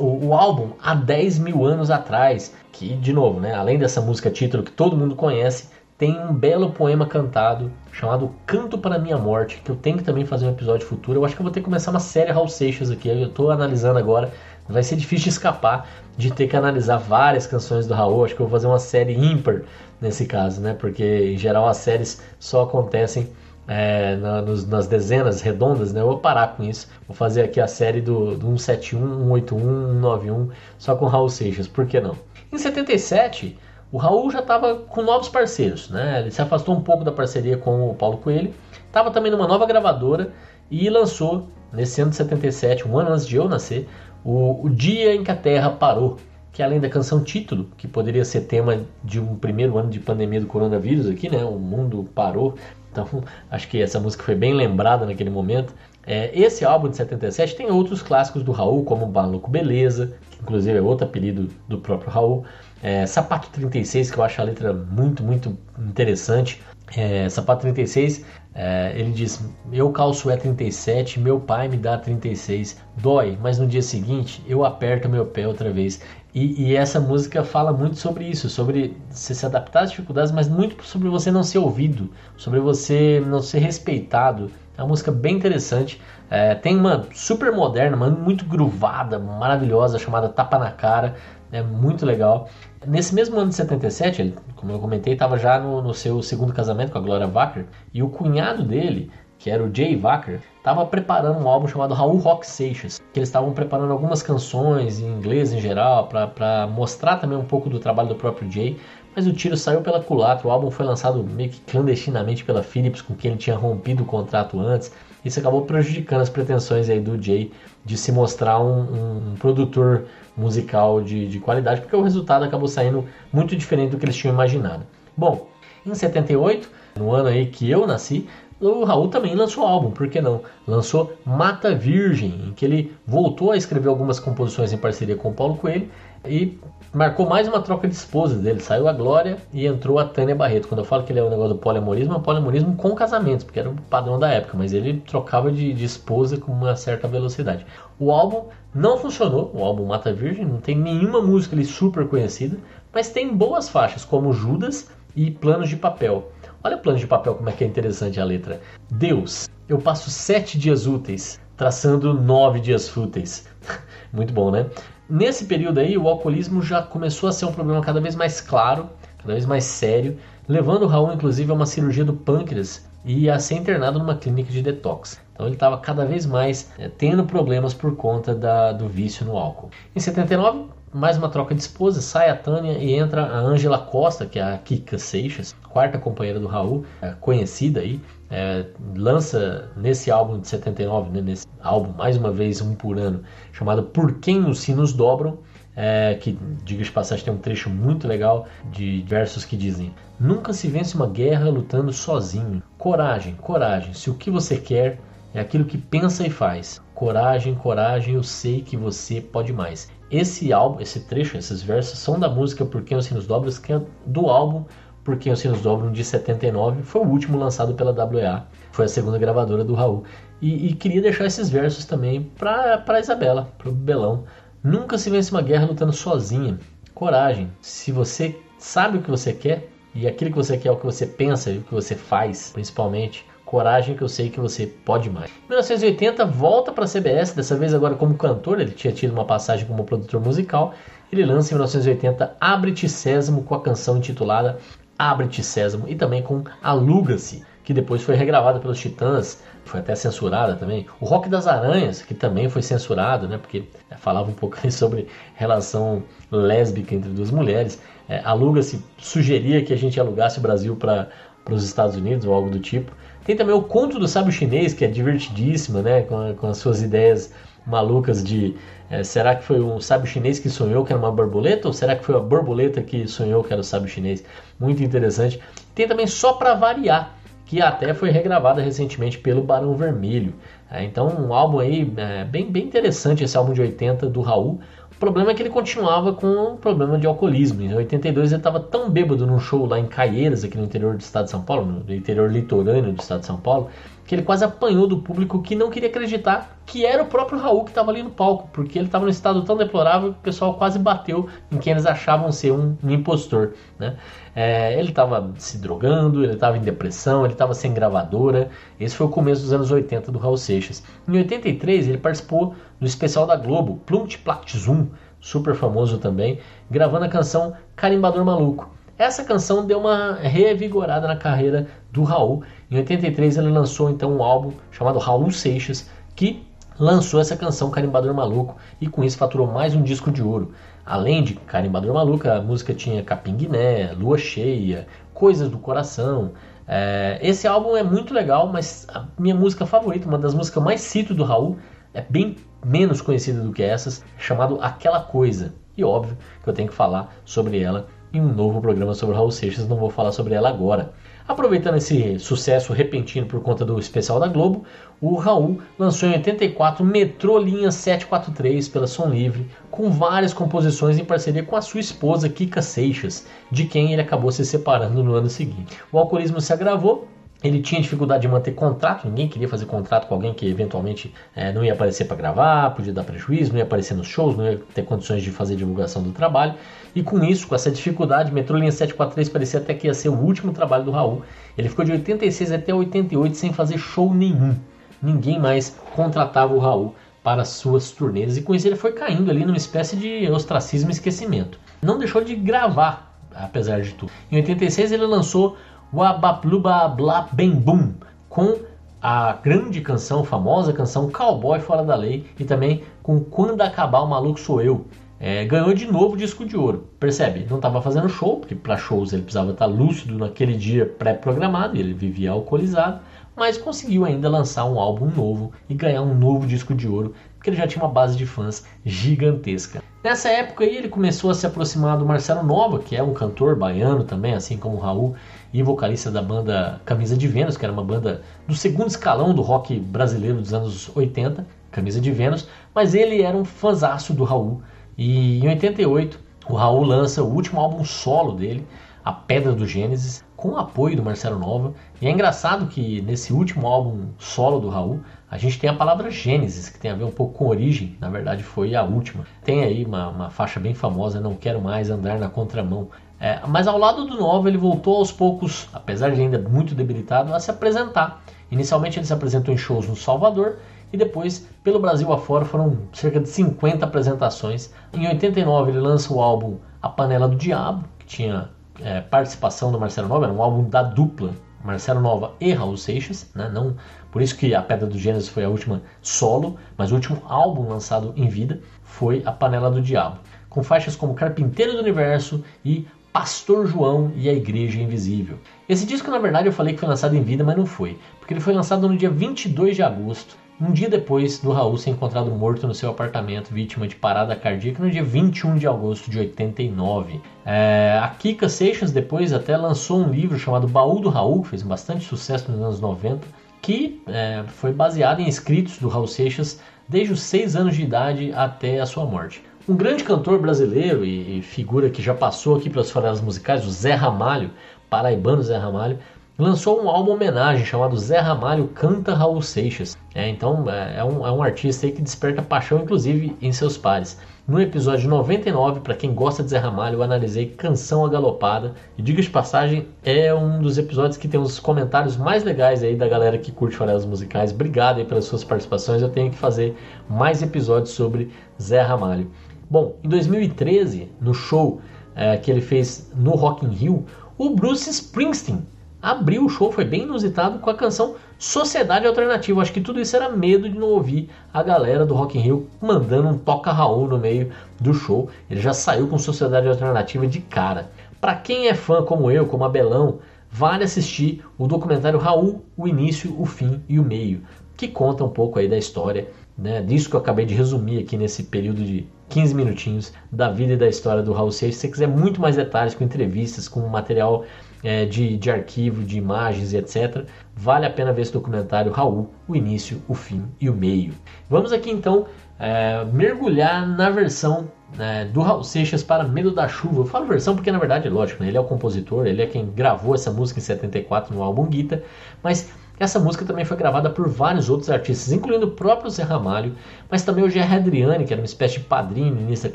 o, 0.00 0.26
o, 0.26 0.34
álbum 0.34 0.72
há 0.82 0.94
10 0.94 1.38
mil 1.38 1.64
anos 1.64 1.90
atrás. 1.90 2.52
Que, 2.74 2.92
de 2.92 3.12
novo, 3.12 3.38
né, 3.38 3.54
além 3.54 3.78
dessa 3.78 4.00
música 4.00 4.28
título 4.28 4.64
que 4.64 4.72
todo 4.72 4.96
mundo 4.96 5.14
conhece, 5.14 5.68
tem 5.96 6.18
um 6.18 6.34
belo 6.34 6.72
poema 6.72 7.06
cantado 7.06 7.70
chamado 7.92 8.34
Canto 8.44 8.76
para 8.76 8.98
Minha 8.98 9.16
Morte, 9.16 9.62
que 9.64 9.70
eu 9.70 9.76
tenho 9.76 9.96
que 9.96 10.02
também 10.02 10.26
fazer 10.26 10.46
um 10.46 10.50
episódio 10.50 10.84
futuro. 10.84 11.20
Eu 11.20 11.24
acho 11.24 11.36
que 11.36 11.40
eu 11.40 11.44
vou 11.44 11.52
ter 11.52 11.60
que 11.60 11.66
começar 11.66 11.92
uma 11.92 12.00
série 12.00 12.32
Raul 12.32 12.48
Seixas 12.48 12.90
aqui, 12.90 13.08
eu 13.08 13.28
estou 13.28 13.52
analisando 13.52 13.96
agora. 13.96 14.32
Vai 14.68 14.82
ser 14.82 14.96
difícil 14.96 15.24
de 15.24 15.30
escapar 15.30 15.88
de 16.16 16.32
ter 16.32 16.48
que 16.48 16.56
analisar 16.56 16.96
várias 16.96 17.46
canções 17.46 17.86
do 17.86 17.94
Raul. 17.94 18.24
Acho 18.24 18.34
que 18.34 18.42
eu 18.42 18.48
vou 18.48 18.58
fazer 18.58 18.66
uma 18.66 18.80
série 18.80 19.14
ímpar 19.14 19.62
nesse 20.00 20.26
caso, 20.26 20.60
né? 20.60 20.74
Porque 20.74 21.32
em 21.32 21.38
geral 21.38 21.68
as 21.68 21.76
séries 21.76 22.20
só 22.40 22.62
acontecem 22.62 23.28
é, 23.68 24.16
na, 24.16 24.42
nos, 24.42 24.66
nas 24.66 24.88
dezenas 24.88 25.42
redondas, 25.42 25.92
né? 25.92 26.00
Eu 26.00 26.06
vou 26.06 26.18
parar 26.18 26.56
com 26.56 26.64
isso. 26.64 26.88
Vou 27.06 27.14
fazer 27.14 27.42
aqui 27.42 27.60
a 27.60 27.68
série 27.68 28.00
do, 28.00 28.34
do 28.34 28.58
171, 28.58 29.28
181, 29.28 29.60
191, 30.00 30.50
só 30.76 30.96
com 30.96 31.06
Raul 31.06 31.28
Seixas, 31.28 31.68
por 31.68 31.86
que 31.86 32.00
não? 32.00 32.16
Em 32.54 32.58
77, 32.58 33.58
o 33.90 33.98
Raul 33.98 34.30
já 34.30 34.38
estava 34.38 34.76
com 34.76 35.02
novos 35.02 35.28
parceiros, 35.28 35.90
né? 35.90 36.20
Ele 36.20 36.30
se 36.30 36.40
afastou 36.40 36.72
um 36.76 36.80
pouco 36.80 37.02
da 37.02 37.10
parceria 37.10 37.56
com 37.56 37.90
o 37.90 37.96
Paulo 37.96 38.18
Coelho, 38.18 38.54
estava 38.86 39.10
também 39.10 39.32
numa 39.32 39.48
nova 39.48 39.66
gravadora 39.66 40.32
e 40.70 40.88
lançou, 40.88 41.48
nesse 41.72 42.00
ano 42.00 42.12
de 42.12 42.16
77, 42.16 42.86
um 42.86 42.96
ano 42.96 43.10
antes 43.10 43.26
de 43.26 43.34
eu 43.34 43.48
nascer, 43.48 43.88
o, 44.24 44.64
o 44.64 44.70
Dia 44.70 45.16
em 45.16 45.24
que 45.24 45.32
a 45.32 45.34
Terra 45.34 45.68
Parou, 45.68 46.16
que 46.52 46.62
além 46.62 46.78
da 46.78 46.88
canção 46.88 47.24
título, 47.24 47.68
que 47.76 47.88
poderia 47.88 48.24
ser 48.24 48.42
tema 48.42 48.82
de 49.02 49.18
um 49.18 49.34
primeiro 49.34 49.76
ano 49.76 49.90
de 49.90 49.98
pandemia 49.98 50.40
do 50.40 50.46
coronavírus 50.46 51.08
aqui, 51.08 51.28
né? 51.28 51.44
O 51.44 51.58
mundo 51.58 52.08
parou. 52.14 52.54
Então, 52.92 53.08
acho 53.50 53.66
que 53.66 53.82
essa 53.82 53.98
música 53.98 54.22
foi 54.22 54.36
bem 54.36 54.54
lembrada 54.54 55.04
naquele 55.04 55.30
momento. 55.30 55.74
É, 56.06 56.30
esse 56.38 56.64
álbum 56.64 56.88
de 56.88 56.96
77 56.96 57.56
tem 57.56 57.68
outros 57.68 58.00
clássicos 58.00 58.44
do 58.44 58.52
Raul, 58.52 58.84
como 58.84 59.06
Baluco 59.06 59.50
Beleza, 59.50 60.16
inclusive 60.44 60.78
é 60.78 60.82
outro 60.82 61.06
apelido 61.06 61.48
do 61.66 61.78
próprio 61.78 62.10
Raul. 62.10 62.44
É, 62.82 63.06
Sapato 63.06 63.48
36, 63.50 64.10
que 64.10 64.18
eu 64.18 64.22
acho 64.22 64.40
a 64.40 64.44
letra 64.44 64.72
muito, 64.72 65.22
muito 65.22 65.58
interessante. 65.78 66.62
É, 66.94 67.28
Sapato 67.30 67.62
36, 67.62 68.24
é, 68.54 68.92
ele 68.94 69.10
diz: 69.10 69.42
Eu 69.72 69.90
calço 69.90 70.30
é 70.30 70.36
37, 70.36 71.18
meu 71.18 71.40
pai 71.40 71.66
me 71.66 71.78
dá 71.78 71.96
36. 71.96 72.76
Dói, 72.98 73.38
mas 73.42 73.58
no 73.58 73.66
dia 73.66 73.82
seguinte 73.82 74.42
eu 74.46 74.64
aperto 74.64 75.08
meu 75.08 75.26
pé 75.26 75.48
outra 75.48 75.72
vez. 75.72 76.00
E, 76.34 76.64
e, 76.64 76.76
essa 76.76 76.98
música 76.98 77.44
fala 77.44 77.72
muito 77.72 77.96
sobre 77.96 78.24
isso, 78.24 78.50
sobre 78.50 78.96
você 79.08 79.34
se 79.34 79.46
adaptar 79.46 79.84
às 79.84 79.90
dificuldades, 79.90 80.32
mas 80.32 80.48
muito 80.48 80.84
sobre 80.84 81.08
você 81.08 81.30
não 81.30 81.44
ser 81.44 81.58
ouvido, 81.58 82.10
sobre 82.36 82.58
você 82.58 83.22
não 83.24 83.40
ser 83.40 83.60
respeitado. 83.60 84.50
É 84.76 84.82
uma 84.82 84.88
música 84.88 85.12
bem 85.12 85.36
interessante. 85.36 86.00
É, 86.30 86.54
tem 86.54 86.76
uma 86.76 87.06
super 87.12 87.52
moderna, 87.52 87.96
uma 87.96 88.10
muito 88.10 88.44
gruvada, 88.44 89.18
maravilhosa, 89.18 89.98
chamada 89.98 90.28
Tapa 90.28 90.58
na 90.58 90.70
Cara. 90.70 91.14
É 91.52 91.62
muito 91.62 92.04
legal. 92.04 92.48
Nesse 92.86 93.14
mesmo 93.14 93.38
ano 93.38 93.50
de 93.50 93.54
77, 93.54 94.22
ele, 94.22 94.34
como 94.56 94.72
eu 94.72 94.78
comentei, 94.78 95.12
estava 95.12 95.38
já 95.38 95.58
no, 95.58 95.80
no, 95.80 95.94
seu 95.94 96.20
segundo 96.22 96.52
casamento 96.52 96.92
com 96.92 96.98
a 96.98 97.00
Gloria 97.00 97.28
Wacker. 97.28 97.66
E 97.92 98.02
o 98.02 98.08
cunhado 98.08 98.64
dele, 98.64 99.10
que 99.38 99.50
era 99.50 99.62
o 99.62 99.72
Jay 99.72 99.96
Wacker, 99.96 100.40
estava 100.58 100.84
preparando 100.86 101.38
um 101.38 101.48
álbum 101.48 101.68
chamado 101.68 101.94
Raul 101.94 102.18
Rock 102.18 102.46
Seixas, 102.46 103.00
que 103.12 103.18
eles 103.18 103.28
estavam 103.28 103.52
preparando 103.52 103.92
algumas 103.92 104.22
canções 104.22 104.98
em 104.98 105.06
inglês 105.06 105.52
em 105.52 105.60
geral, 105.60 106.08
para 106.08 106.66
mostrar 106.66 107.18
também 107.18 107.38
um 107.38 107.44
pouco 107.44 107.70
do 107.70 107.78
trabalho 107.78 108.08
do 108.08 108.16
próprio 108.16 108.50
Jay, 108.50 108.76
mas 109.14 109.26
o 109.26 109.32
tiro 109.32 109.56
saiu 109.56 109.80
pela 109.80 110.02
culatra, 110.02 110.48
o 110.48 110.50
álbum 110.50 110.70
foi 110.70 110.84
lançado 110.84 111.22
meio 111.22 111.50
que 111.50 111.60
clandestinamente 111.60 112.44
pela 112.44 112.62
Philips, 112.62 113.00
com 113.00 113.14
quem 113.14 113.32
ele 113.32 113.38
tinha 113.38 113.56
rompido 113.56 114.02
o 114.02 114.06
contrato 114.06 114.58
antes, 114.58 114.92
isso 115.24 115.40
acabou 115.40 115.62
prejudicando 115.62 116.20
as 116.20 116.28
pretensões 116.28 116.88
aí 116.88 117.00
do 117.00 117.20
Jay 117.22 117.50
de 117.84 117.96
se 117.96 118.12
mostrar 118.12 118.60
um, 118.60 119.32
um 119.32 119.34
produtor 119.36 120.04
musical 120.36 121.00
de, 121.00 121.26
de 121.26 121.38
qualidade, 121.38 121.80
porque 121.80 121.96
o 121.96 122.02
resultado 122.02 122.44
acabou 122.44 122.68
saindo 122.68 123.04
muito 123.32 123.56
diferente 123.56 123.90
do 123.90 123.98
que 123.98 124.04
eles 124.04 124.16
tinham 124.16 124.34
imaginado. 124.34 124.84
Bom, 125.16 125.48
em 125.86 125.94
78, 125.94 126.68
no 126.96 127.12
ano 127.12 127.28
aí 127.28 127.46
que 127.46 127.70
eu 127.70 127.86
nasci, 127.86 128.26
o 128.60 128.84
Raul 128.84 129.08
também 129.08 129.34
lançou 129.34 129.66
álbum, 129.66 129.90
por 129.90 130.08
que 130.08 130.20
não? 130.20 130.42
Lançou 130.66 131.12
Mata 131.24 131.74
Virgem, 131.74 132.48
em 132.48 132.52
que 132.52 132.64
ele 132.64 132.96
voltou 133.06 133.52
a 133.52 133.56
escrever 133.56 133.88
algumas 133.88 134.18
composições 134.18 134.72
em 134.72 134.78
parceria 134.78 135.16
com 135.16 135.28
o 135.28 135.34
Paulo 135.34 135.56
Coelho 135.56 135.90
e 136.26 136.58
marcou 136.92 137.28
mais 137.28 137.48
uma 137.48 137.60
troca 137.60 137.88
de 137.88 137.94
esposas 137.94 138.40
dele. 138.40 138.60
Saiu 138.60 138.88
a 138.88 138.92
Glória 138.92 139.38
e 139.52 139.66
entrou 139.66 139.98
a 139.98 140.04
Tânia 140.04 140.34
Barreto. 140.34 140.68
Quando 140.68 140.80
eu 140.80 140.84
falo 140.84 141.02
que 141.02 141.12
ele 141.12 141.18
é 141.18 141.24
um 141.24 141.30
negócio 141.30 141.54
do 141.54 141.60
poliamorismo, 141.60 142.14
é 142.14 142.16
um 142.16 142.22
poliamorismo 142.22 142.76
com 142.76 142.94
casamentos, 142.94 143.44
porque 143.44 143.58
era 143.58 143.68
o 143.68 143.74
padrão 143.90 144.18
da 144.18 144.28
época, 144.30 144.56
mas 144.56 144.72
ele 144.72 145.02
trocava 145.06 145.50
de, 145.50 145.72
de 145.72 145.84
esposa 145.84 146.36
com 146.36 146.52
uma 146.52 146.76
certa 146.76 147.08
velocidade. 147.08 147.66
O 147.98 148.10
álbum 148.10 148.46
não 148.74 148.96
funcionou, 148.96 149.50
o 149.54 149.62
álbum 149.62 149.86
Mata 149.86 150.12
Virgem, 150.12 150.44
não 150.44 150.58
tem 150.58 150.76
nenhuma 150.76 151.20
música 151.20 151.54
ali 151.54 151.64
super 151.64 152.08
conhecida, 152.08 152.58
mas 152.92 153.10
tem 153.10 153.34
boas 153.34 153.68
faixas, 153.68 154.04
como 154.04 154.32
Judas 154.32 154.88
e 155.16 155.30
Planos 155.30 155.68
de 155.68 155.76
Papel. 155.76 156.30
Olha 156.62 156.76
o 156.76 156.80
plano 156.80 156.98
de 156.98 157.06
papel 157.06 157.34
como 157.34 157.50
é 157.50 157.52
que 157.52 157.62
é 157.62 157.66
interessante 157.66 158.18
a 158.18 158.24
letra. 158.24 158.58
Deus, 158.90 159.50
eu 159.68 159.78
passo 159.78 160.08
sete 160.08 160.58
dias 160.58 160.86
úteis, 160.86 161.38
traçando 161.58 162.14
nove 162.14 162.58
dias 162.58 162.88
fúteis. 162.88 163.46
Muito 164.10 164.32
bom, 164.32 164.50
né? 164.50 164.66
Nesse 165.08 165.44
período 165.44 165.78
aí, 165.78 165.98
o 165.98 166.08
alcoolismo 166.08 166.62
já 166.62 166.82
começou 166.82 167.28
a 167.28 167.32
ser 167.32 167.44
um 167.44 167.52
problema 167.52 167.82
cada 167.82 168.00
vez 168.00 168.14
mais 168.16 168.40
claro, 168.40 168.88
cada 169.18 169.34
vez 169.34 169.44
mais 169.44 169.64
sério, 169.64 170.18
levando 170.48 170.84
o 170.84 170.86
Raul, 170.86 171.12
inclusive, 171.12 171.50
a 171.50 171.54
uma 171.54 171.66
cirurgia 171.66 172.04
do 172.04 172.14
pâncreas 172.14 172.86
e 173.04 173.28
a 173.28 173.38
ser 173.38 173.56
internado 173.56 173.98
numa 173.98 174.16
clínica 174.16 174.50
de 174.50 174.62
detox. 174.62 175.20
Então 175.34 175.46
ele 175.46 175.56
estava 175.56 175.76
cada 175.78 176.06
vez 176.06 176.24
mais 176.24 176.70
é, 176.78 176.88
tendo 176.88 177.24
problemas 177.24 177.74
por 177.74 177.94
conta 177.96 178.34
da, 178.34 178.72
do 178.72 178.88
vício 178.88 179.26
no 179.26 179.36
álcool. 179.36 179.68
Em 179.94 180.00
79, 180.00 180.68
mais 180.94 181.18
uma 181.18 181.28
troca 181.28 181.56
de 181.56 181.60
esposa, 181.60 182.00
sai 182.00 182.30
a 182.30 182.36
Tânia 182.36 182.78
e 182.78 182.94
entra 182.94 183.24
a 183.24 183.36
Ângela 183.36 183.78
Costa, 183.78 184.26
que 184.26 184.38
é 184.38 184.42
a 184.42 184.56
Kika 184.56 184.96
Seixas, 184.96 185.52
quarta 185.68 185.98
companheira 185.98 186.38
do 186.38 186.46
Raul, 186.46 186.84
é, 187.02 187.12
conhecida 187.20 187.80
aí, 187.80 188.00
é, 188.30 188.64
lança 188.94 189.72
nesse 189.76 190.08
álbum 190.08 190.38
de 190.38 190.46
79, 190.46 191.10
né, 191.10 191.20
nesse 191.20 191.48
álbum, 191.60 191.92
mais 191.98 192.16
uma 192.16 192.30
vez, 192.30 192.60
um 192.60 192.76
por 192.76 192.96
ano, 192.96 193.24
chamado 193.52 193.82
Por 193.82 194.20
Quem 194.20 194.48
os 194.48 194.60
Sinos 194.60 194.92
Dobram, 194.92 195.38
é, 195.76 196.14
que, 196.14 196.38
diga 196.62 196.84
de 196.84 196.92
passagem, 196.92 197.24
tem 197.24 197.34
um 197.34 197.38
trecho 197.38 197.68
muito 197.68 198.06
legal 198.06 198.46
de 198.70 199.04
versos 199.08 199.44
que 199.44 199.56
dizem: 199.56 199.92
Nunca 200.20 200.52
se 200.52 200.68
vence 200.68 200.94
uma 200.94 201.08
guerra 201.08 201.50
lutando 201.50 201.92
sozinho. 201.92 202.62
Coragem, 202.78 203.34
coragem, 203.34 203.92
se 203.92 204.08
o 204.08 204.14
que 204.14 204.30
você 204.30 204.56
quer 204.56 205.00
é 205.34 205.40
aquilo 205.40 205.64
que 205.64 205.76
pensa 205.76 206.24
e 206.24 206.30
faz. 206.30 206.80
Coragem, 206.94 207.56
coragem, 207.56 208.14
eu 208.14 208.22
sei 208.22 208.60
que 208.62 208.76
você 208.76 209.20
pode 209.20 209.52
mais. 209.52 209.90
Esse 210.16 210.52
álbum, 210.52 210.80
esse 210.80 211.00
trecho, 211.00 211.36
esses 211.36 211.60
versos 211.60 211.98
são 211.98 212.20
da 212.20 212.28
música 212.28 212.64
Por 212.64 212.82
Quem 212.82 212.96
os 212.96 213.04
Sinos 213.04 213.26
Dobram, 213.26 213.52
é 213.68 213.80
do 214.06 214.28
álbum 214.28 214.64
Por 215.02 215.16
Quem 215.16 215.32
os 215.32 215.40
Sinos 215.40 215.60
Dobram 215.60 215.90
de 215.90 216.04
79, 216.04 216.84
foi 216.84 217.00
o 217.00 217.08
último 217.08 217.36
lançado 217.36 217.74
pela 217.74 217.90
WA, 217.90 218.46
foi 218.70 218.84
a 218.84 218.88
segunda 218.88 219.18
gravadora 219.18 219.64
do 219.64 219.74
Raul. 219.74 220.04
E, 220.40 220.68
e 220.68 220.72
queria 220.72 221.02
deixar 221.02 221.26
esses 221.26 221.50
versos 221.50 221.84
também 221.84 222.30
para 222.38 223.00
Isabela, 223.00 223.52
para 223.58 223.68
o 223.68 223.72
Belão. 223.72 224.22
Nunca 224.62 224.96
se 224.98 225.10
vence 225.10 225.32
uma 225.32 225.42
guerra 225.42 225.66
lutando 225.66 225.92
sozinha. 225.92 226.60
Coragem. 226.94 227.50
Se 227.60 227.90
você 227.90 228.38
sabe 228.56 228.98
o 228.98 229.02
que 229.02 229.10
você 229.10 229.32
quer, 229.32 229.68
e 229.96 230.06
aquilo 230.06 230.30
que 230.30 230.36
você 230.36 230.56
quer 230.56 230.68
é 230.68 230.72
o 230.72 230.76
que 230.76 230.86
você 230.86 231.06
pensa 231.06 231.50
e 231.50 231.58
o 231.58 231.62
que 231.62 231.74
você 231.74 231.96
faz, 231.96 232.52
principalmente, 232.52 233.26
coragem 233.44 233.96
que 233.96 234.02
eu 234.02 234.08
sei 234.08 234.30
que 234.30 234.40
você 234.40 234.66
pode 234.66 235.10
mais. 235.10 235.30
Em 235.30 235.48
1980 235.48 236.24
volta 236.26 236.72
para 236.72 236.84
a 236.84 236.88
CBS, 236.88 237.32
dessa 237.32 237.56
vez 237.56 237.74
agora 237.74 237.94
como 237.94 238.14
cantor, 238.14 238.60
ele 238.60 238.72
tinha 238.72 238.92
tido 238.92 239.12
uma 239.12 239.24
passagem 239.24 239.66
como 239.66 239.84
produtor 239.84 240.20
musical. 240.20 240.74
Ele 241.12 241.24
lança 241.24 241.52
em 241.52 241.54
1980 241.54 242.36
Abre-te 242.40 242.88
Sésamo 242.88 243.42
com 243.42 243.54
a 243.54 243.60
canção 243.60 243.98
intitulada 243.98 244.58
Abre-te 244.98 245.42
Sésamo 245.42 245.88
e 245.88 245.94
também 245.94 246.22
com 246.22 246.44
Aluga-se, 246.62 247.44
que 247.62 247.72
depois 247.72 248.02
foi 248.02 248.14
regravada 248.14 248.60
pelos 248.60 248.78
Titãs, 248.78 249.42
foi 249.64 249.80
até 249.80 249.94
censurada 249.94 250.54
também. 250.54 250.86
O 251.00 251.04
Rock 251.04 251.28
das 251.28 251.46
Aranhas, 251.46 252.02
que 252.02 252.14
também 252.14 252.48
foi 252.48 252.62
censurado, 252.62 253.26
né, 253.26 253.38
porque 253.38 253.64
falava 253.98 254.30
um 254.30 254.34
pouco 254.34 254.58
sobre 254.70 255.08
relação 255.34 256.02
lésbica 256.30 256.94
entre 256.94 257.10
duas 257.10 257.30
mulheres. 257.30 257.80
É, 258.08 258.20
Aluga-se 258.24 258.84
sugeria 258.98 259.64
que 259.64 259.72
a 259.72 259.76
gente 259.76 259.98
alugasse 259.98 260.38
o 260.38 260.42
Brasil 260.42 260.76
para 260.76 261.08
os 261.50 261.64
Estados 261.64 261.96
Unidos 261.96 262.26
ou 262.26 262.34
algo 262.34 262.50
do 262.50 262.58
tipo. 262.58 262.92
Tem 263.24 263.36
também 263.36 263.54
o 263.54 263.62
Conto 263.62 263.98
do 263.98 264.06
Sábio 264.06 264.32
Chinês, 264.32 264.74
que 264.74 264.84
é 264.84 264.88
divertidíssima, 264.88 265.82
né? 265.82 266.02
Com, 266.02 266.34
com 266.34 266.46
as 266.46 266.58
suas 266.58 266.82
ideias 266.82 267.32
malucas 267.66 268.22
de 268.22 268.54
é, 268.90 269.02
será 269.02 269.34
que 269.34 269.42
foi 269.42 269.60
um 269.60 269.80
sábio 269.80 270.06
chinês 270.06 270.38
que 270.38 270.50
sonhou 270.50 270.84
que 270.84 270.92
era 270.92 271.00
uma 271.00 271.10
borboleta 271.10 271.66
ou 271.66 271.72
será 271.72 271.96
que 271.96 272.04
foi 272.04 272.14
a 272.14 272.20
borboleta 272.20 272.82
que 272.82 273.08
sonhou 273.08 273.42
que 273.42 273.52
era 273.52 273.60
o 273.60 273.64
sábio 273.64 273.88
chinês? 273.88 274.22
Muito 274.60 274.82
interessante. 274.82 275.40
Tem 275.74 275.88
também 275.88 276.06
Só 276.06 276.34
para 276.34 276.54
Variar, 276.54 277.14
que 277.46 277.60
até 277.62 277.94
foi 277.94 278.10
regravada 278.10 278.60
recentemente 278.60 279.18
pelo 279.18 279.42
Barão 279.42 279.74
Vermelho. 279.74 280.34
É, 280.70 280.84
então, 280.84 281.08
um 281.08 281.32
álbum 281.32 281.60
aí 281.60 281.92
é, 281.96 282.24
bem, 282.24 282.50
bem 282.50 282.64
interessante, 282.64 283.24
esse 283.24 283.36
álbum 283.36 283.52
de 283.52 283.62
80 283.62 284.08
do 284.08 284.20
Raul. 284.20 284.60
O 284.96 285.00
problema 285.00 285.32
é 285.32 285.34
que 285.34 285.42
ele 285.42 285.50
continuava 285.50 286.12
com 286.12 286.26
um 286.26 286.56
problema 286.56 286.96
de 286.98 287.06
alcoolismo. 287.06 287.60
Em 287.62 287.74
82 287.74 288.32
ele 288.32 288.40
estava 288.40 288.60
tão 288.60 288.88
bêbado 288.88 289.26
num 289.26 289.38
show 289.38 289.66
lá 289.66 289.78
em 289.78 289.86
Caieiras, 289.86 290.44
aqui 290.44 290.56
no 290.56 290.64
interior 290.64 290.96
do 290.96 291.00
estado 291.00 291.24
de 291.24 291.30
São 291.30 291.42
Paulo, 291.42 291.82
no 291.86 291.94
interior 291.94 292.30
litorâneo 292.30 292.92
do 292.92 293.00
estado 293.00 293.20
de 293.20 293.26
São 293.26 293.36
Paulo, 293.36 293.68
que 294.06 294.14
ele 294.14 294.22
quase 294.22 294.44
apanhou 294.44 294.86
do 294.86 294.98
público 294.98 295.40
que 295.42 295.54
não 295.54 295.70
queria 295.70 295.88
acreditar 295.88 296.58
que 296.66 296.84
era 296.84 297.02
o 297.02 297.06
próprio 297.06 297.38
Raul 297.38 297.64
que 297.64 297.70
estava 297.70 297.90
ali 297.90 298.02
no 298.02 298.10
palco, 298.10 298.48
porque 298.52 298.78
ele 298.78 298.86
estava 298.86 299.04
num 299.04 299.10
estado 299.10 299.42
tão 299.44 299.56
deplorável 299.56 300.12
que 300.12 300.18
o 300.18 300.22
pessoal 300.22 300.54
quase 300.54 300.78
bateu 300.78 301.28
em 301.50 301.58
quem 301.58 301.72
eles 301.72 301.86
achavam 301.86 302.32
ser 302.32 302.52
um, 302.52 302.76
um 302.82 302.90
impostor. 302.90 303.52
Né? 303.78 303.96
É, 304.34 304.78
ele 304.78 304.88
estava 304.88 305.32
se 305.36 305.58
drogando, 305.58 306.24
ele 306.24 306.34
estava 306.34 306.56
em 306.56 306.60
depressão, 306.60 307.24
ele 307.24 307.34
estava 307.34 307.54
sem 307.54 307.72
gravadora. 307.72 308.50
Esse 308.80 308.96
foi 308.96 309.06
o 309.06 309.10
começo 309.10 309.42
dos 309.42 309.52
anos 309.52 309.70
80 309.70 310.10
do 310.10 310.18
Raul 310.18 310.36
Seixas. 310.36 310.82
Em 311.06 311.16
83 311.16 311.88
ele 311.88 311.98
participou 311.98 312.54
do 312.80 312.86
especial 312.86 313.26
da 313.26 313.36
Globo, 313.36 313.80
Plumt 313.86 314.18
Plat 314.18 314.56
Zoom, 314.56 314.86
super 315.20 315.54
famoso 315.54 315.98
também, 315.98 316.38
gravando 316.70 317.04
a 317.04 317.08
canção 317.08 317.54
Carimbador 317.76 318.24
Maluco. 318.24 318.74
Essa 318.96 319.24
canção 319.24 319.66
deu 319.66 319.80
uma 319.80 320.14
revigorada 320.14 321.08
na 321.08 321.16
carreira 321.16 321.66
do 321.90 322.04
Raul. 322.04 322.44
Em 322.74 322.78
83 322.78 323.36
ele 323.36 323.50
lançou 323.50 323.88
então 323.88 324.12
um 324.12 324.20
álbum 324.20 324.52
chamado 324.72 324.98
Raul 324.98 325.30
Seixas, 325.30 325.88
que 326.16 326.44
lançou 326.76 327.20
essa 327.20 327.36
canção 327.36 327.70
Carimbador 327.70 328.12
Maluco 328.12 328.56
e 328.80 328.88
com 328.88 329.04
isso 329.04 329.16
faturou 329.16 329.46
mais 329.46 329.76
um 329.76 329.82
disco 329.84 330.10
de 330.10 330.20
ouro. 330.20 330.50
Além 330.84 331.22
de 331.22 331.34
Carimbador 331.34 331.94
Maluco, 331.94 332.28
a 332.28 332.42
música 332.42 332.74
tinha 332.74 333.00
Capim 333.04 333.36
Guiné, 333.36 333.92
Lua 333.92 334.18
Cheia, 334.18 334.88
Coisas 335.14 335.48
do 335.48 335.56
Coração. 335.56 336.32
É, 336.66 337.20
esse 337.22 337.46
álbum 337.46 337.76
é 337.76 337.84
muito 337.84 338.12
legal, 338.12 338.48
mas 338.48 338.88
a 338.92 339.06
minha 339.16 339.36
música 339.36 339.64
favorita, 339.64 340.08
uma 340.08 340.18
das 340.18 340.34
músicas 340.34 340.60
mais 340.60 340.80
cito 340.80 341.14
do 341.14 341.22
Raul, 341.22 341.56
é 341.94 342.02
bem 342.02 342.34
menos 342.66 343.00
conhecida 343.00 343.40
do 343.40 343.52
que 343.52 343.62
essas, 343.62 344.04
chamado 344.18 344.58
Aquela 344.60 344.98
Coisa. 344.98 345.54
E 345.76 345.84
óbvio 345.84 346.18
que 346.42 346.50
eu 346.50 346.52
tenho 346.52 346.68
que 346.68 346.74
falar 346.74 347.14
sobre 347.24 347.60
ela 347.60 347.86
em 348.12 348.20
um 348.20 348.32
novo 348.32 348.60
programa 348.60 348.94
sobre 348.94 349.14
Raul 349.14 349.30
Seixas, 349.30 349.68
não 349.68 349.76
vou 349.76 349.90
falar 349.90 350.10
sobre 350.10 350.34
ela 350.34 350.48
agora. 350.48 350.92
Aproveitando 351.26 351.78
esse 351.78 352.18
sucesso 352.18 352.74
repentino 352.74 353.26
por 353.26 353.40
conta 353.40 353.64
do 353.64 353.78
especial 353.78 354.20
da 354.20 354.28
Globo, 354.28 354.66
o 355.00 355.16
Raul 355.16 355.58
lançou 355.78 356.06
em 356.06 356.12
84 356.12 356.84
Metrô 356.84 357.38
Linha 357.38 357.70
743 357.70 358.68
pela 358.68 358.86
Som 358.86 359.08
Livre, 359.08 359.46
com 359.70 359.90
várias 359.90 360.34
composições 360.34 360.98
em 360.98 361.04
parceria 361.04 361.42
com 361.42 361.56
a 361.56 361.62
sua 361.62 361.80
esposa 361.80 362.28
Kika 362.28 362.60
Seixas, 362.60 363.26
de 363.50 363.64
quem 363.64 363.94
ele 363.94 364.02
acabou 364.02 364.30
se 364.30 364.44
separando 364.44 365.02
no 365.02 365.14
ano 365.14 365.30
seguinte. 365.30 365.78
O 365.90 365.98
alcoolismo 365.98 366.42
se 366.42 366.52
agravou 366.52 367.08
ele 367.44 367.60
tinha 367.60 367.78
dificuldade 367.78 368.22
de 368.22 368.28
manter 368.28 368.52
contrato, 368.52 369.06
ninguém 369.06 369.28
queria 369.28 369.46
fazer 369.46 369.66
contrato 369.66 370.08
com 370.08 370.14
alguém 370.14 370.32
que 370.32 370.48
eventualmente 370.48 371.12
é, 371.36 371.52
não 371.52 371.62
ia 371.62 371.74
aparecer 371.74 372.06
para 372.06 372.16
gravar, 372.16 372.70
podia 372.70 372.90
dar 372.90 373.04
prejuízo, 373.04 373.52
não 373.52 373.58
ia 373.58 373.64
aparecer 373.64 373.94
nos 373.94 374.06
shows, 374.06 374.34
não 374.34 374.50
ia 374.50 374.58
ter 374.72 374.82
condições 374.82 375.22
de 375.22 375.30
fazer 375.30 375.54
divulgação 375.54 376.02
do 376.02 376.10
trabalho. 376.10 376.54
E 376.94 377.02
com 377.02 377.22
isso, 377.22 377.46
com 377.46 377.54
essa 377.54 377.70
dificuldade, 377.70 378.32
Metrolinha 378.32 378.72
743 378.72 379.28
parecia 379.28 379.60
até 379.60 379.74
que 379.74 379.86
ia 379.86 379.92
ser 379.92 380.08
o 380.08 380.18
último 380.18 380.52
trabalho 380.52 380.84
do 380.84 380.90
Raul. 380.90 381.22
Ele 381.58 381.68
ficou 381.68 381.84
de 381.84 381.92
86 381.92 382.50
até 382.50 382.74
88 382.74 383.36
sem 383.36 383.52
fazer 383.52 383.76
show 383.76 384.14
nenhum. 384.14 384.56
Ninguém 385.02 385.38
mais 385.38 385.76
contratava 385.94 386.54
o 386.54 386.58
Raul 386.58 386.94
para 387.22 387.44
suas 387.44 387.90
turnês 387.90 388.38
e 388.38 388.42
com 388.42 388.54
isso 388.54 388.66
ele 388.66 388.76
foi 388.76 388.92
caindo 388.92 389.30
ali 389.30 389.44
numa 389.44 389.56
espécie 389.56 389.96
de 389.96 390.30
ostracismo 390.30 390.88
e 390.88 390.92
esquecimento. 390.92 391.58
Não 391.82 391.98
deixou 391.98 392.24
de 392.24 392.34
gravar, 392.34 393.18
apesar 393.34 393.82
de 393.82 393.92
tudo. 393.92 394.12
Em 394.32 394.36
86 394.36 394.92
ele 394.92 395.04
lançou 395.04 395.58
Wabapluba 395.94 396.88
Bla 396.88 397.28
Bem 397.30 397.52
Boom, 397.52 397.92
com 398.28 398.56
a 399.00 399.32
grande 399.34 399.80
canção, 399.80 400.24
famosa 400.24 400.72
canção 400.72 401.08
Cowboy 401.08 401.60
Fora 401.60 401.84
da 401.84 401.94
Lei 401.94 402.26
e 402.36 402.44
também 402.44 402.82
com 403.00 403.20
Quando 403.20 403.60
Acabar 403.60 404.02
o 404.02 404.08
Maluco 404.08 404.40
Sou 404.40 404.60
Eu. 404.60 404.86
É, 405.20 405.44
ganhou 405.44 405.72
de 405.72 405.86
novo 405.86 406.16
disco 406.16 406.44
de 406.44 406.56
ouro. 406.56 406.88
Percebe? 406.98 407.46
Não 407.48 407.58
estava 407.58 407.80
fazendo 407.80 408.08
show, 408.08 408.40
porque 408.40 408.56
para 408.56 408.76
shows 408.76 409.12
ele 409.12 409.22
precisava 409.22 409.52
estar 409.52 409.66
lúcido 409.66 410.18
naquele 410.18 410.56
dia 410.56 410.84
pré-programado, 410.84 411.78
ele 411.78 411.94
vivia 411.94 412.32
alcoolizado, 412.32 412.98
mas 413.36 413.56
conseguiu 413.56 414.04
ainda 414.04 414.28
lançar 414.28 414.64
um 414.64 414.80
álbum 414.80 415.06
novo 415.06 415.52
e 415.68 415.74
ganhar 415.74 416.02
um 416.02 416.14
novo 416.14 416.44
disco 416.44 416.74
de 416.74 416.88
ouro, 416.88 417.14
porque 417.36 417.50
ele 417.50 417.56
já 417.56 417.68
tinha 417.68 417.84
uma 417.84 417.92
base 417.92 418.16
de 418.16 418.26
fãs 418.26 418.64
gigantesca. 418.84 419.80
Nessa 420.02 420.28
época 420.28 420.64
aí 420.64 420.76
ele 420.76 420.88
começou 420.88 421.30
a 421.30 421.34
se 421.34 421.46
aproximar 421.46 421.96
do 421.96 422.04
Marcelo 422.04 422.42
Nova, 422.42 422.78
que 422.78 422.96
é 422.96 423.02
um 423.02 423.14
cantor 423.14 423.56
baiano 423.56 424.04
também, 424.04 424.34
assim 424.34 424.56
como 424.56 424.76
o 424.76 424.80
Raul, 424.80 425.14
e 425.54 425.62
vocalista 425.62 426.10
da 426.10 426.20
banda 426.20 426.80
Camisa 426.84 427.16
de 427.16 427.28
Vênus, 427.28 427.56
que 427.56 427.64
era 427.64 427.72
uma 427.72 427.84
banda 427.84 428.22
do 428.44 428.56
segundo 428.56 428.88
escalão 428.88 429.32
do 429.32 429.40
rock 429.40 429.78
brasileiro 429.78 430.40
dos 430.40 430.52
anos 430.52 430.90
80, 430.96 431.46
Camisa 431.70 432.00
de 432.00 432.10
Vênus, 432.10 432.48
mas 432.74 432.92
ele 432.92 433.22
era 433.22 433.36
um 433.36 433.44
fãzaço 433.44 434.12
do 434.12 434.24
Raul. 434.24 434.62
E 434.98 435.38
em 435.38 435.48
88, 435.48 436.18
o 436.48 436.54
Raul 436.54 436.82
lança 436.82 437.22
o 437.22 437.32
último 437.32 437.60
álbum 437.60 437.84
solo 437.84 438.32
dele, 438.32 438.66
A 439.04 439.12
Pedra 439.12 439.52
do 439.52 439.64
Gênesis, 439.64 440.24
com 440.36 440.50
o 440.50 440.56
apoio 440.56 440.96
do 440.96 441.04
Marcelo 441.04 441.38
Nova. 441.38 441.72
E 442.02 442.08
é 442.08 442.10
engraçado 442.10 442.66
que 442.66 443.00
nesse 443.02 443.32
último 443.32 443.68
álbum 443.68 444.08
solo 444.18 444.58
do 444.58 444.68
Raul, 444.68 445.02
a 445.30 445.38
gente 445.38 445.60
tem 445.60 445.70
a 445.70 445.74
palavra 445.74 446.10
Gênesis, 446.10 446.68
que 446.68 446.80
tem 446.80 446.90
a 446.90 446.96
ver 446.96 447.04
um 447.04 447.12
pouco 447.12 447.38
com 447.38 447.46
origem, 447.46 447.96
na 448.00 448.10
verdade 448.10 448.42
foi 448.42 448.74
a 448.74 448.82
última. 448.82 449.24
Tem 449.44 449.62
aí 449.62 449.84
uma, 449.84 450.08
uma 450.08 450.30
faixa 450.30 450.58
bem 450.58 450.74
famosa, 450.74 451.20
Não 451.20 451.36
Quero 451.36 451.62
Mais 451.62 451.90
Andar 451.90 452.18
na 452.18 452.28
Contramão, 452.28 452.88
é, 453.24 453.40
mas 453.46 453.66
ao 453.66 453.78
lado 453.78 454.04
do 454.04 454.18
Nova, 454.18 454.50
ele 454.50 454.58
voltou 454.58 454.98
aos 454.98 455.10
poucos, 455.10 455.66
apesar 455.72 456.10
de 456.10 456.20
ainda 456.20 456.38
muito 456.38 456.74
debilitado, 456.74 457.32
a 457.32 457.40
se 457.40 457.50
apresentar. 457.50 458.22
Inicialmente 458.50 458.98
ele 458.98 459.06
se 459.06 459.14
apresentou 459.14 459.54
em 459.54 459.56
shows 459.56 459.88
no 459.88 459.96
Salvador 459.96 460.58
e 460.92 460.96
depois 460.98 461.48
pelo 461.62 461.80
Brasil 461.80 462.12
afora 462.12 462.44
foram 462.44 462.80
cerca 462.92 463.18
de 463.18 463.30
50 463.30 463.82
apresentações. 463.82 464.74
Em 464.92 465.08
89 465.08 465.70
ele 465.70 465.80
lança 465.80 466.12
o 466.12 466.20
álbum 466.20 466.58
A 466.82 466.90
Panela 466.90 467.26
do 467.26 467.34
Diabo, 467.34 467.86
que 467.98 468.04
tinha 468.04 468.50
é, 468.78 469.00
participação 469.00 469.72
do 469.72 469.80
Marcelo 469.80 470.06
Nova, 470.06 470.26
era 470.26 470.34
um 470.34 470.42
álbum 470.42 470.68
da 470.68 470.82
dupla 470.82 471.30
Marcelo 471.64 472.02
Nova 472.02 472.32
e 472.38 472.52
Raul 472.52 472.76
Seixas, 472.76 473.30
né? 473.34 473.48
Não, 473.48 473.74
por 474.12 474.20
isso 474.20 474.36
que 474.36 474.54
a 474.54 474.60
Pedra 474.60 474.86
do 474.86 474.98
Gênesis 474.98 475.30
foi 475.30 475.44
a 475.44 475.48
última 475.48 475.80
solo, 476.02 476.58
mas 476.76 476.92
o 476.92 476.94
último 476.96 477.22
álbum 477.26 477.70
lançado 477.70 478.12
em 478.16 478.28
vida 478.28 478.60
foi 478.82 479.22
A 479.24 479.32
Panela 479.32 479.70
do 479.70 479.80
Diabo, 479.80 480.18
com 480.50 480.62
faixas 480.62 480.94
como 480.94 481.14
Carpinteiro 481.14 481.72
do 481.72 481.78
Universo 481.78 482.44
e 482.62 482.86
Pastor 483.14 483.68
João 483.68 484.10
e 484.16 484.28
a 484.28 484.32
Igreja 484.32 484.80
Invisível. 484.80 485.38
Esse 485.68 485.86
disco, 485.86 486.10
na 486.10 486.18
verdade, 486.18 486.48
eu 486.48 486.52
falei 486.52 486.74
que 486.74 486.80
foi 486.80 486.88
lançado 486.88 487.14
em 487.14 487.22
vida, 487.22 487.44
mas 487.44 487.56
não 487.56 487.64
foi, 487.64 487.96
porque 488.18 488.34
ele 488.34 488.40
foi 488.40 488.52
lançado 488.52 488.88
no 488.88 488.96
dia 488.96 489.08
22 489.08 489.76
de 489.76 489.84
agosto, 489.84 490.36
um 490.60 490.72
dia 490.72 490.88
depois 490.88 491.38
do 491.38 491.52
Raul 491.52 491.78
ser 491.78 491.90
encontrado 491.90 492.28
morto 492.32 492.66
no 492.66 492.74
seu 492.74 492.90
apartamento, 492.90 493.54
vítima 493.54 493.86
de 493.86 493.94
parada 493.94 494.34
cardíaca, 494.34 494.82
no 494.82 494.90
dia 494.90 495.04
21 495.04 495.58
de 495.58 495.68
agosto 495.68 496.10
de 496.10 496.18
89. 496.18 497.20
É, 497.46 498.00
a 498.02 498.08
Kika 498.08 498.48
Seixas 498.48 498.90
depois 498.90 499.32
até 499.32 499.56
lançou 499.56 500.00
um 500.00 500.10
livro 500.10 500.36
chamado 500.36 500.66
Baú 500.66 500.98
do 500.98 501.08
Raul, 501.08 501.42
que 501.42 501.50
fez 501.50 501.62
bastante 501.62 502.04
sucesso 502.04 502.50
nos 502.50 502.60
anos 502.60 502.80
90, 502.80 503.28
que 503.62 504.02
é, 504.08 504.42
foi 504.48 504.72
baseado 504.72 505.20
em 505.20 505.28
escritos 505.28 505.78
do 505.78 505.86
Raul 505.86 506.08
Seixas 506.08 506.60
desde 506.88 507.12
os 507.12 507.22
6 507.22 507.54
anos 507.54 507.76
de 507.76 507.82
idade 507.82 508.32
até 508.34 508.80
a 508.80 508.86
sua 508.86 509.06
morte. 509.06 509.40
Um 509.66 509.74
grande 509.74 510.04
cantor 510.04 510.38
brasileiro 510.38 511.06
e, 511.06 511.40
figura 511.40 511.88
que 511.88 512.02
já 512.02 512.12
passou 512.12 512.56
aqui 512.56 512.68
pelas 512.68 512.90
farelas 512.90 513.22
musicais, 513.22 513.66
o 513.66 513.70
Zé 513.70 513.94
Ramalho, 513.94 514.50
paraibano 514.90 515.42
Zé 515.42 515.56
Ramalho, 515.56 515.98
lançou 516.38 516.82
um 516.82 516.88
álbum 516.90 517.12
homenagem 517.12 517.64
chamado 517.64 517.96
Zé 517.96 518.18
Ramalho 518.18 518.68
Canta 518.68 519.14
Raul 519.14 519.40
Seixas. 519.40 519.96
É, 520.14 520.28
então 520.28 520.70
é, 520.70 520.98
é, 520.98 521.04
um, 521.04 521.26
é 521.26 521.32
um 521.32 521.42
artista 521.42 521.90
que 521.90 522.02
desperta 522.02 522.42
paixão, 522.42 522.82
inclusive, 522.82 523.34
em 523.40 523.52
seus 523.52 523.78
pares. 523.78 524.20
No 524.46 524.60
episódio 524.60 525.08
99, 525.08 525.80
para 525.80 525.94
quem 525.94 526.12
gosta 526.12 526.42
de 526.42 526.50
Zé 526.50 526.58
Ramalho, 526.58 526.96
eu 526.96 527.02
analisei 527.02 527.46
Canção 527.46 528.04
Agalopada. 528.04 528.74
E 528.98 529.02
diga 529.02 529.22
de 529.22 529.30
passagem, 529.30 529.88
é 530.04 530.34
um 530.34 530.60
dos 530.60 530.76
episódios 530.76 531.16
que 531.16 531.26
tem 531.26 531.40
os 531.40 531.58
comentários 531.58 532.18
mais 532.18 532.44
legais 532.44 532.82
aí 532.82 532.94
da 532.94 533.08
galera 533.08 533.38
que 533.38 533.50
curte 533.50 533.76
farelas 533.76 534.04
musicais. 534.04 534.52
Obrigado 534.52 534.98
aí 534.98 535.06
pelas 535.06 535.24
suas 535.24 535.42
participações. 535.42 536.02
Eu 536.02 536.10
tenho 536.10 536.30
que 536.30 536.36
fazer 536.36 536.76
mais 537.08 537.42
episódios 537.42 537.94
sobre 537.94 538.30
Zé 538.60 538.82
Ramalho. 538.82 539.30
Bom, 539.74 539.96
em 540.04 540.08
2013, 540.08 541.10
no 541.20 541.34
show 541.34 541.80
é, 542.14 542.36
que 542.36 542.48
ele 542.48 542.60
fez 542.60 543.10
no 543.12 543.32
Rock 543.32 543.66
in 543.66 543.70
Rio, 543.70 544.06
o 544.38 544.50
Bruce 544.50 544.88
Springsteen 544.88 545.66
abriu 546.00 546.44
o 546.44 546.48
show, 546.48 546.70
foi 546.70 546.84
bem 546.84 547.02
inusitado, 547.02 547.58
com 547.58 547.68
a 547.68 547.74
canção 547.74 548.14
Sociedade 548.38 549.04
Alternativa. 549.04 549.60
Acho 549.60 549.72
que 549.72 549.80
tudo 549.80 550.00
isso 550.00 550.14
era 550.14 550.28
medo 550.28 550.68
de 550.68 550.78
não 550.78 550.86
ouvir 550.86 551.28
a 551.52 551.60
galera 551.60 552.06
do 552.06 552.14
Rock 552.14 552.38
in 552.38 552.42
Rio 552.42 552.68
mandando 552.80 553.26
um 553.30 553.36
toca 553.36 553.72
Raul 553.72 554.06
no 554.06 554.16
meio 554.16 554.52
do 554.80 554.94
show. 554.94 555.28
Ele 555.50 555.60
já 555.60 555.72
saiu 555.72 556.06
com 556.06 556.18
Sociedade 556.18 556.68
Alternativa 556.68 557.26
de 557.26 557.40
cara. 557.40 557.90
Para 558.20 558.36
quem 558.36 558.68
é 558.68 558.74
fã 558.74 559.02
como 559.02 559.28
eu, 559.28 559.44
como 559.44 559.64
Abelão, 559.64 560.20
vale 560.48 560.84
assistir 560.84 561.44
o 561.58 561.66
documentário 561.66 562.20
Raul, 562.20 562.64
o 562.76 562.86
início, 562.86 563.34
o 563.36 563.44
fim 563.44 563.82
e 563.88 563.98
o 563.98 564.04
meio, 564.04 564.42
que 564.76 564.86
conta 564.86 565.24
um 565.24 565.28
pouco 565.28 565.58
aí 565.58 565.66
da 565.66 565.76
história, 565.76 566.28
né, 566.56 566.80
disso 566.80 567.10
que 567.10 567.16
eu 567.16 567.20
acabei 567.20 567.44
de 567.44 567.54
resumir 567.54 568.00
aqui 568.00 568.16
nesse 568.16 568.44
período 568.44 568.84
de 568.84 569.06
15 569.28 569.54
minutinhos 569.54 570.12
da 570.30 570.50
vida 570.50 570.74
e 570.74 570.76
da 570.76 570.88
história 570.88 571.22
do 571.22 571.32
Raul 571.32 571.50
Seixas. 571.50 571.76
Se 571.76 571.80
você 571.82 571.92
quiser 571.92 572.08
muito 572.08 572.40
mais 572.40 572.56
detalhes, 572.56 572.94
com 572.94 573.02
entrevistas, 573.02 573.68
com 573.68 573.80
material 573.88 574.44
é, 574.82 575.04
de, 575.04 575.36
de 575.36 575.50
arquivo, 575.50 576.04
de 576.04 576.16
imagens 576.16 576.72
e 576.72 576.76
etc., 576.76 577.24
vale 577.56 577.86
a 577.86 577.90
pena 577.90 578.12
ver 578.12 578.22
esse 578.22 578.32
documentário 578.32 578.92
Raul, 578.92 579.30
o 579.48 579.56
início, 579.56 580.00
o 580.06 580.14
fim 580.14 580.44
e 580.60 580.70
o 580.70 580.74
meio. 580.74 581.14
Vamos 581.48 581.72
aqui 581.72 581.90
então 581.90 582.26
é, 582.58 583.04
mergulhar 583.04 583.86
na 583.88 584.10
versão 584.10 584.70
né, 584.96 585.24
do 585.24 585.40
Raul 585.40 585.64
Seixas 585.64 586.02
para 586.02 586.24
Medo 586.24 586.52
da 586.52 586.68
Chuva. 586.68 587.00
Eu 587.00 587.06
falo 587.06 587.26
versão 587.26 587.54
porque 587.56 587.72
na 587.72 587.78
verdade, 587.78 588.08
lógico, 588.08 588.42
né, 588.42 588.48
ele 588.48 588.56
é 588.56 588.60
o 588.60 588.64
compositor, 588.64 589.26
ele 589.26 589.42
é 589.42 589.46
quem 589.46 589.66
gravou 589.66 590.14
essa 590.14 590.30
música 590.30 590.60
em 590.60 590.62
74 590.62 591.34
no 591.34 591.42
álbum 591.42 591.66
Guita, 591.66 592.02
mas 592.42 592.70
Essa 592.98 593.18
música 593.18 593.44
também 593.44 593.64
foi 593.64 593.76
gravada 593.76 594.08
por 594.08 594.28
vários 594.28 594.70
outros 594.70 594.88
artistas, 594.88 595.32
incluindo 595.32 595.66
o 595.66 595.70
próprio 595.72 596.08
Zé 596.10 596.22
Ramalho, 596.22 596.74
mas 597.10 597.24
também 597.24 597.44
o 597.44 597.50
Gerry 597.50 597.74
Adriane, 597.74 598.24
que 598.24 598.32
era 598.32 598.40
uma 598.40 598.46
espécie 598.46 598.78
de 598.78 598.84
padrinho 598.84 599.34
no 599.34 599.40
início 599.40 599.68
da 599.68 599.74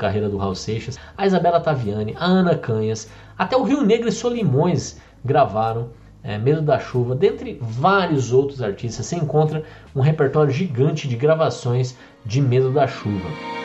carreira 0.00 0.28
do 0.28 0.38
Raul 0.38 0.54
Seixas, 0.54 0.98
a 1.18 1.26
Isabela 1.26 1.60
Taviani, 1.60 2.16
a 2.18 2.24
Ana 2.24 2.56
Canhas, 2.56 3.10
até 3.36 3.56
o 3.56 3.62
Rio 3.62 3.82
Negro 3.82 4.08
e 4.08 4.12
Solimões 4.12 4.98
gravaram 5.22 5.90
é, 6.22 6.38
Medo 6.38 6.62
da 6.62 6.78
Chuva, 6.78 7.14
dentre 7.14 7.58
vários 7.60 8.32
outros 8.32 8.62
artistas, 8.62 9.04
você 9.04 9.16
encontra 9.16 9.64
um 9.94 10.00
repertório 10.00 10.52
gigante 10.52 11.06
de 11.06 11.16
gravações 11.16 11.96
de 12.24 12.40
Medo 12.40 12.72
da 12.72 12.86
Chuva. 12.86 13.59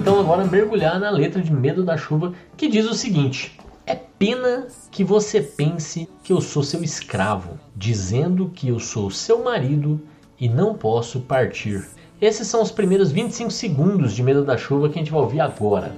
Então 0.00 0.18
agora 0.18 0.46
mergulhar 0.46 0.98
na 0.98 1.10
letra 1.10 1.42
de 1.42 1.52
Medo 1.52 1.84
da 1.84 1.94
Chuva, 1.94 2.32
que 2.56 2.68
diz 2.68 2.86
o 2.86 2.94
seguinte: 2.94 3.60
É 3.86 3.94
pena 3.94 4.66
que 4.90 5.04
você 5.04 5.42
pense 5.42 6.08
que 6.24 6.32
eu 6.32 6.40
sou 6.40 6.62
seu 6.62 6.82
escravo, 6.82 7.60
dizendo 7.76 8.50
que 8.54 8.68
eu 8.68 8.80
sou 8.80 9.10
seu 9.10 9.44
marido 9.44 10.00
e 10.40 10.48
não 10.48 10.72
posso 10.72 11.20
partir. 11.20 11.86
Esses 12.18 12.48
são 12.48 12.62
os 12.62 12.70
primeiros 12.70 13.12
25 13.12 13.50
segundos 13.50 14.14
de 14.14 14.22
Medo 14.22 14.42
da 14.42 14.56
Chuva 14.56 14.88
que 14.88 14.98
a 14.98 15.02
gente 15.02 15.12
vai 15.12 15.20
ouvir 15.20 15.40
agora. 15.40 15.92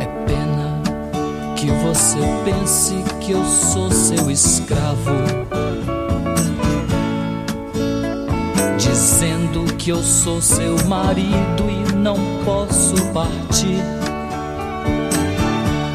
É 0.00 0.06
pena 0.26 0.82
que 1.56 1.66
você 1.86 2.18
pense 2.44 2.94
que 3.24 3.30
eu 3.30 3.44
sou 3.44 3.88
seu 3.88 4.28
escravo. 4.28 5.61
Dizendo 9.42 9.76
que 9.76 9.90
eu 9.90 9.96
sou 9.96 10.40
seu 10.40 10.76
marido 10.86 11.64
e 11.68 11.94
não 11.96 12.14
posso 12.44 12.94
partir. 13.12 13.82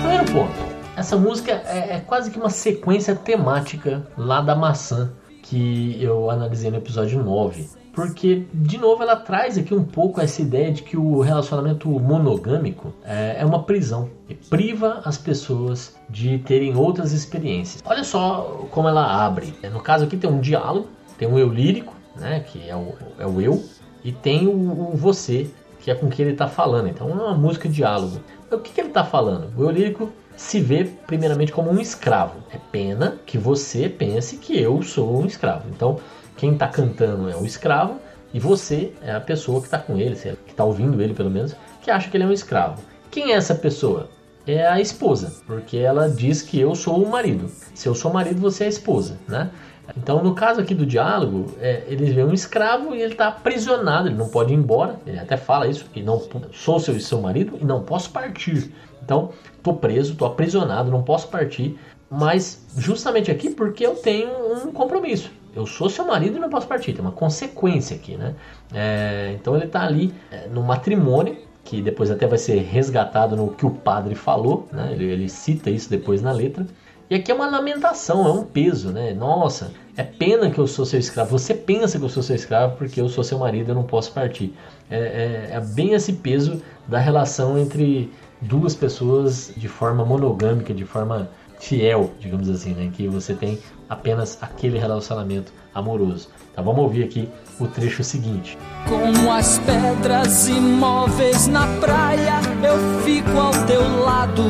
Primeiro 0.01 0.25
ponto. 0.33 0.53
Essa 0.97 1.15
música 1.15 1.53
é, 1.65 1.95
é 1.95 1.99
quase 2.05 2.29
que 2.29 2.37
uma 2.37 2.49
sequência 2.49 3.15
temática 3.15 4.05
lá 4.17 4.41
da 4.41 4.53
maçã 4.53 5.13
que 5.41 5.97
eu 6.03 6.29
analisei 6.29 6.69
no 6.69 6.77
episódio 6.77 7.23
9. 7.23 7.69
Porque, 7.93 8.45
de 8.53 8.77
novo, 8.77 9.01
ela 9.01 9.15
traz 9.15 9.57
aqui 9.57 9.73
um 9.73 9.83
pouco 9.83 10.19
essa 10.19 10.41
ideia 10.41 10.69
de 10.69 10.83
que 10.83 10.97
o 10.97 11.21
relacionamento 11.21 11.89
monogâmico 11.89 12.93
é, 13.05 13.37
é 13.39 13.45
uma 13.45 13.63
prisão 13.63 14.09
e 14.27 14.35
priva 14.35 15.01
as 15.05 15.17
pessoas 15.17 15.95
de 16.09 16.37
terem 16.39 16.75
outras 16.75 17.13
experiências. 17.13 17.81
Olha 17.85 18.03
só 18.03 18.67
como 18.71 18.89
ela 18.89 19.25
abre. 19.25 19.53
No 19.71 19.79
caso 19.79 20.03
aqui 20.03 20.17
tem 20.17 20.29
um 20.29 20.41
diálogo, 20.41 20.89
tem 21.17 21.27
um 21.27 21.39
eu 21.39 21.47
lírico, 21.47 21.96
né, 22.19 22.39
que 22.41 22.67
é 22.67 22.75
o, 22.75 22.95
é 23.19 23.25
o 23.25 23.41
eu, 23.41 23.63
e 24.03 24.11
tem 24.11 24.47
o, 24.47 24.51
o 24.51 24.95
você, 24.95 25.49
que 25.79 25.91
é 25.91 25.95
com 25.95 26.09
quem 26.09 26.25
ele 26.25 26.33
está 26.33 26.47
falando. 26.47 26.87
Então 26.87 27.09
é 27.09 27.13
uma 27.13 27.33
música 27.33 27.67
de 27.67 27.75
diálogo. 27.75 28.19
Mas 28.49 28.59
o 28.59 28.61
que, 28.61 28.71
que 28.71 28.81
ele 28.81 28.89
está 28.89 29.03
falando? 29.03 29.51
O 29.57 29.63
eu 29.63 29.69
lírico 29.69 30.11
se 30.35 30.59
vê 30.59 30.85
primeiramente 30.85 31.51
como 31.51 31.71
um 31.71 31.79
escravo. 31.79 32.35
É 32.51 32.57
pena 32.71 33.17
que 33.25 33.37
você 33.37 33.89
pense 33.89 34.37
que 34.37 34.59
eu 34.59 34.81
sou 34.83 35.21
um 35.21 35.25
escravo. 35.25 35.67
Então, 35.69 35.99
quem 36.37 36.53
está 36.53 36.67
cantando 36.67 37.29
é 37.29 37.35
o 37.35 37.45
escravo 37.45 37.99
e 38.33 38.39
você 38.39 38.93
é 39.01 39.11
a 39.11 39.19
pessoa 39.19 39.59
que 39.59 39.67
está 39.67 39.79
com 39.79 39.97
ele, 39.97 40.15
que 40.15 40.51
está 40.51 40.63
ouvindo 40.63 41.01
ele 41.01 41.13
pelo 41.13 41.31
menos, 41.31 41.55
que 41.81 41.89
acha 41.89 42.09
que 42.09 42.15
ele 42.15 42.23
é 42.23 42.27
um 42.27 42.31
escravo. 42.31 42.81
Quem 43.09 43.31
é 43.31 43.35
essa 43.35 43.55
pessoa? 43.55 44.09
É 44.45 44.65
a 44.65 44.79
esposa, 44.79 45.41
porque 45.45 45.77
ela 45.77 46.09
diz 46.09 46.41
que 46.41 46.59
eu 46.59 46.73
sou 46.75 47.03
o 47.03 47.09
marido. 47.09 47.49
Se 47.73 47.87
eu 47.87 47.95
sou 47.95 48.13
marido, 48.13 48.39
você 48.39 48.63
é 48.63 48.67
a 48.67 48.69
esposa, 48.69 49.17
né? 49.27 49.49
Então, 49.95 50.21
no 50.23 50.35
caso 50.35 50.59
aqui 50.59 50.73
do 50.73 50.85
diálogo, 50.85 51.53
é, 51.59 51.83
ele 51.87 52.11
vê 52.11 52.23
um 52.23 52.33
escravo 52.33 52.93
e 52.93 53.01
ele 53.01 53.13
está 53.13 53.27
aprisionado, 53.27 54.09
ele 54.09 54.17
não 54.17 54.29
pode 54.29 54.53
ir 54.53 54.57
embora. 54.57 54.99
Ele 55.05 55.19
até 55.19 55.37
fala 55.37 55.67
isso, 55.67 55.85
que 55.93 56.01
não 56.01 56.21
sou 56.51 56.79
seu, 56.79 56.99
seu 56.99 57.21
marido 57.21 57.57
e 57.61 57.65
não 57.65 57.83
posso 57.83 58.09
partir. 58.09 58.71
Então, 59.03 59.31
tô 59.63 59.73
preso, 59.73 60.15
tô 60.15 60.25
aprisionado, 60.25 60.91
não 60.91 61.03
posso 61.03 61.29
partir, 61.29 61.79
mas 62.09 62.65
justamente 62.75 63.31
aqui 63.31 63.49
porque 63.49 63.85
eu 63.85 63.95
tenho 63.95 64.29
um 64.53 64.71
compromisso. 64.71 65.31
Eu 65.55 65.65
sou 65.65 65.89
seu 65.89 66.05
marido 66.05 66.37
e 66.37 66.39
não 66.39 66.49
posso 66.49 66.67
partir, 66.67 66.93
tem 66.93 67.01
uma 67.01 67.11
consequência 67.11 67.95
aqui, 67.95 68.15
né? 68.15 68.35
É, 68.73 69.35
então 69.39 69.55
ele 69.55 69.65
está 69.65 69.83
ali 69.83 70.13
é, 70.31 70.47
no 70.47 70.61
matrimônio, 70.61 71.37
que 71.63 71.81
depois 71.81 72.11
até 72.11 72.27
vai 72.27 72.37
ser 72.37 72.59
resgatado 72.59 73.35
no 73.35 73.49
que 73.51 73.65
o 73.65 73.71
padre 73.71 74.13
falou, 74.13 74.67
né? 74.71 74.91
Ele, 74.91 75.05
ele 75.05 75.29
cita 75.29 75.69
isso 75.69 75.89
depois 75.89 76.21
na 76.21 76.31
letra. 76.31 76.65
E 77.09 77.15
aqui 77.15 77.31
é 77.31 77.35
uma 77.35 77.47
lamentação, 77.47 78.27
é 78.27 78.31
um 78.31 78.43
peso, 78.43 78.91
né? 78.91 79.13
Nossa, 79.13 79.71
é 79.95 80.03
pena 80.03 80.51
que 80.51 80.59
eu 80.59 80.67
sou 80.67 80.85
seu 80.85 80.99
escravo. 80.99 81.39
Você 81.39 81.53
pensa 81.53 81.97
que 81.97 82.03
eu 82.03 82.09
sou 82.09 82.21
seu 82.21 82.35
escravo 82.35 82.75
porque 82.75 82.99
eu 82.99 83.07
sou 83.07 83.23
seu 83.23 83.39
marido 83.39 83.69
e 83.69 83.71
eu 83.71 83.75
não 83.75 83.83
posso 83.83 84.11
partir. 84.11 84.53
É, 84.89 85.49
é, 85.51 85.55
é 85.55 85.59
bem 85.61 85.93
esse 85.93 86.11
peso 86.13 86.61
da 86.85 86.99
relação 86.99 87.57
entre 87.57 88.11
duas 88.41 88.75
pessoas 88.75 89.53
de 89.55 89.69
forma 89.69 90.03
monogâmica, 90.03 90.73
de 90.73 90.83
forma 90.83 91.29
fiel, 91.59 92.11
digamos 92.19 92.49
assim, 92.49 92.73
né? 92.73 92.91
Que 92.93 93.07
você 93.07 93.33
tem 93.33 93.57
apenas 93.89 94.37
aquele 94.41 94.77
relacionamento 94.77 95.53
amoroso. 95.73 96.27
Então 96.51 96.61
vamos 96.61 96.81
ouvir 96.81 97.05
aqui 97.05 97.29
o 97.57 97.67
trecho 97.67 98.03
seguinte. 98.03 98.57
Como 98.85 99.31
as 99.31 99.59
pedras 99.59 100.49
imóveis 100.49 101.47
na 101.47 101.67
praia, 101.79 102.41
eu 102.61 103.01
fico 103.03 103.37
ao 103.39 103.53
teu 103.65 104.03
lado, 104.03 104.43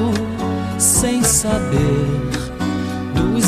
sem 0.79 1.21
saber 1.21 2.36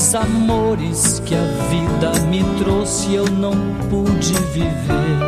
dos 0.10 0.16
amores 0.16 1.20
que 1.20 1.36
a 1.36 1.44
vida 1.70 2.12
me 2.32 2.44
trouxe, 2.58 3.14
eu 3.14 3.26
não 3.28 3.54
pude 3.92 4.34
viver. 4.34 5.20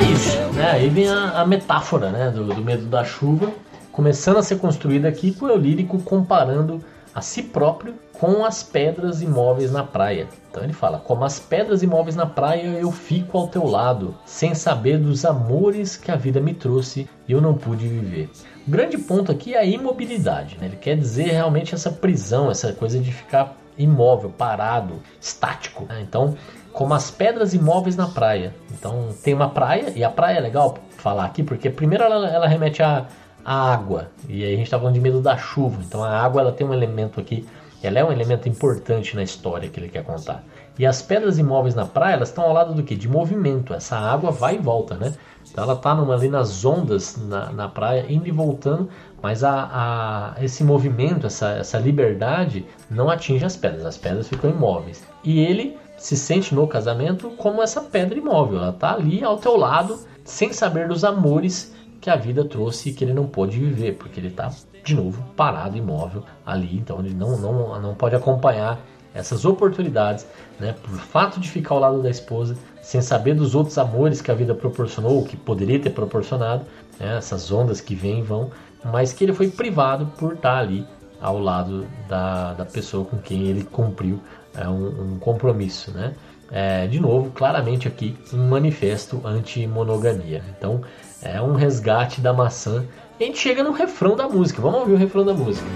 É 0.00 0.10
isso, 0.10 0.38
né? 0.54 0.70
Aí 0.70 0.88
vem 0.88 1.10
a, 1.10 1.42
a 1.42 1.46
metáfora, 1.46 2.10
né, 2.10 2.30
do, 2.30 2.44
do 2.44 2.64
medo 2.64 2.86
da 2.86 3.04
chuva, 3.04 3.52
começando 3.90 4.38
a 4.38 4.42
ser 4.42 4.58
construída 4.58 5.06
aqui 5.06 5.34
com 5.34 5.44
o 5.44 5.54
lírico 5.54 5.98
comparando 5.98 6.82
a 7.14 7.20
si 7.20 7.42
próprio 7.42 7.94
com 8.14 8.42
as 8.42 8.62
pedras 8.62 9.20
imóveis 9.20 9.70
na 9.70 9.84
praia. 9.84 10.28
Então 10.50 10.64
ele 10.64 10.72
fala: 10.72 10.98
Como 10.98 11.24
as 11.26 11.38
pedras 11.38 11.82
imóveis 11.82 12.16
na 12.16 12.24
praia, 12.24 12.68
eu 12.68 12.90
fico 12.90 13.36
ao 13.36 13.48
teu 13.48 13.66
lado, 13.66 14.14
sem 14.24 14.54
saber 14.54 14.96
dos 14.96 15.26
amores 15.26 15.94
que 15.98 16.10
a 16.10 16.16
vida 16.16 16.40
me 16.40 16.54
trouxe 16.54 17.06
e 17.28 17.32
eu 17.32 17.40
não 17.42 17.52
pude 17.52 17.86
viver. 17.86 18.30
O 18.66 18.70
grande 18.70 18.98
ponto 18.98 19.32
aqui 19.32 19.54
é 19.54 19.58
a 19.58 19.64
imobilidade. 19.64 20.56
Né? 20.60 20.66
Ele 20.66 20.76
quer 20.76 20.96
dizer 20.96 21.24
realmente 21.24 21.74
essa 21.74 21.90
prisão, 21.90 22.50
essa 22.50 22.72
coisa 22.72 22.98
de 22.98 23.12
ficar 23.12 23.56
imóvel, 23.76 24.30
parado, 24.30 25.02
estático. 25.20 25.84
Né? 25.84 26.00
Então, 26.00 26.36
como 26.72 26.94
as 26.94 27.10
pedras 27.10 27.54
imóveis 27.54 27.96
na 27.96 28.08
praia. 28.08 28.54
Então, 28.70 29.10
tem 29.22 29.34
uma 29.34 29.48
praia, 29.48 29.92
e 29.94 30.04
a 30.04 30.10
praia 30.10 30.38
é 30.38 30.40
legal 30.40 30.78
falar 30.96 31.24
aqui, 31.24 31.42
porque 31.42 31.68
primeiro 31.70 32.04
ela, 32.04 32.28
ela 32.28 32.46
remete 32.46 32.82
a 32.82 33.06
a 33.44 33.72
água. 33.72 34.10
E 34.28 34.44
aí 34.44 34.54
a 34.54 34.56
gente 34.56 34.64
está 34.64 34.78
falando 34.78 34.94
de 34.94 35.00
medo 35.00 35.20
da 35.20 35.36
chuva. 35.36 35.80
Então 35.86 36.02
a 36.02 36.10
água 36.10 36.40
ela 36.40 36.52
tem 36.52 36.66
um 36.66 36.72
elemento 36.72 37.20
aqui, 37.20 37.46
ela 37.82 37.98
é 37.98 38.04
um 38.04 38.12
elemento 38.12 38.48
importante 38.48 39.16
na 39.16 39.22
história 39.22 39.68
que 39.68 39.78
ele 39.78 39.88
quer 39.88 40.04
contar. 40.04 40.44
E 40.78 40.86
as 40.86 41.02
pedras 41.02 41.38
imóveis 41.38 41.74
na 41.74 41.84
praia, 41.84 42.14
elas 42.14 42.28
estão 42.28 42.44
ao 42.44 42.52
lado 42.52 42.74
do 42.74 42.82
que? 42.82 42.96
De 42.96 43.08
movimento. 43.08 43.74
Essa 43.74 43.96
água 43.96 44.30
vai 44.30 44.54
e 44.54 44.58
volta, 44.58 44.94
né? 44.96 45.12
Então 45.52 45.64
ela 45.64 45.74
está 45.74 45.92
ali 45.92 46.28
nas 46.28 46.64
ondas 46.64 47.16
na, 47.28 47.52
na 47.52 47.68
praia, 47.68 48.06
indo 48.08 48.26
e 48.26 48.30
voltando, 48.30 48.88
mas 49.22 49.44
a, 49.44 50.34
a, 50.38 50.42
esse 50.42 50.64
movimento, 50.64 51.26
essa, 51.26 51.50
essa 51.50 51.78
liberdade 51.78 52.64
não 52.90 53.10
atinge 53.10 53.44
as 53.44 53.54
pedras, 53.54 53.84
as 53.84 53.98
pedras 53.98 54.28
ficam 54.28 54.50
imóveis. 54.50 55.06
E 55.22 55.38
ele 55.38 55.76
se 55.98 56.16
sente 56.16 56.54
no 56.54 56.66
casamento 56.66 57.30
como 57.36 57.62
essa 57.62 57.82
pedra 57.82 58.18
imóvel, 58.18 58.58
ela 58.58 58.70
está 58.70 58.94
ali 58.94 59.22
ao 59.22 59.36
teu 59.36 59.56
lado, 59.56 60.00
sem 60.24 60.52
saber 60.52 60.88
dos 60.88 61.04
amores 61.04 61.74
que 62.00 62.08
a 62.08 62.16
vida 62.16 62.44
trouxe 62.44 62.88
e 62.88 62.92
que 62.92 63.04
ele 63.04 63.12
não 63.12 63.26
pôde 63.26 63.58
viver, 63.58 63.92
porque 63.96 64.18
ele 64.18 64.28
está 64.28 64.50
de 64.82 64.94
novo 64.94 65.22
parado, 65.36 65.76
imóvel 65.76 66.24
ali, 66.44 66.76
então 66.76 66.98
ele 66.98 67.14
não, 67.14 67.36
não, 67.38 67.80
não 67.80 67.94
pode 67.94 68.16
acompanhar 68.16 68.80
essas 69.14 69.44
oportunidades, 69.44 70.26
né, 70.58 70.74
por 70.82 70.98
fato 70.98 71.38
de 71.38 71.48
ficar 71.48 71.74
ao 71.74 71.80
lado 71.80 72.02
da 72.02 72.10
esposa, 72.10 72.56
sem 72.82 73.00
saber 73.00 73.34
dos 73.34 73.54
outros 73.54 73.78
amores 73.78 74.20
que 74.20 74.30
a 74.30 74.34
vida 74.34 74.54
proporcionou, 74.54 75.24
que 75.24 75.36
poderia 75.36 75.78
ter 75.78 75.90
proporcionado, 75.90 76.66
né, 76.98 77.16
essas 77.16 77.50
ondas 77.50 77.80
que 77.80 77.94
vêm 77.94 78.18
e 78.18 78.22
vão, 78.22 78.50
mas 78.84 79.12
que 79.12 79.24
ele 79.24 79.32
foi 79.32 79.48
privado 79.48 80.06
por 80.18 80.34
estar 80.34 80.58
ali 80.58 80.84
ao 81.20 81.38
lado 81.38 81.86
da, 82.08 82.52
da 82.52 82.64
pessoa 82.64 83.04
com 83.04 83.16
quem 83.16 83.44
ele 83.44 83.62
cumpriu 83.62 84.20
é, 84.54 84.68
um, 84.68 85.14
um 85.14 85.18
compromisso, 85.18 85.92
né? 85.92 86.14
É, 86.50 86.86
de 86.86 87.00
novo, 87.00 87.30
claramente 87.30 87.88
aqui 87.88 88.14
um 88.34 88.48
manifesto 88.48 89.22
anti-monogamia. 89.24 90.42
Então, 90.58 90.82
é 91.22 91.40
um 91.40 91.54
resgate 91.54 92.20
da 92.20 92.32
maçã. 92.32 92.84
E 93.18 93.24
a 93.24 93.26
gente 93.26 93.38
chega 93.38 93.62
no 93.62 93.72
refrão 93.72 94.14
da 94.14 94.28
música. 94.28 94.60
Vamos 94.60 94.80
ouvir 94.80 94.92
o 94.92 94.98
refrão 94.98 95.24
da 95.24 95.32
música. 95.32 95.66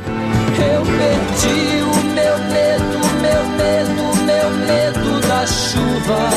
Eu 0.58 0.82
perdi 0.82 1.82
o 1.82 1.96
meu 2.14 2.38
medo, 2.38 2.98
meu 3.20 3.44
medo, 3.60 4.04
meu 4.24 4.50
medo 4.66 5.20
da 5.28 5.46
chuva. 5.46 6.30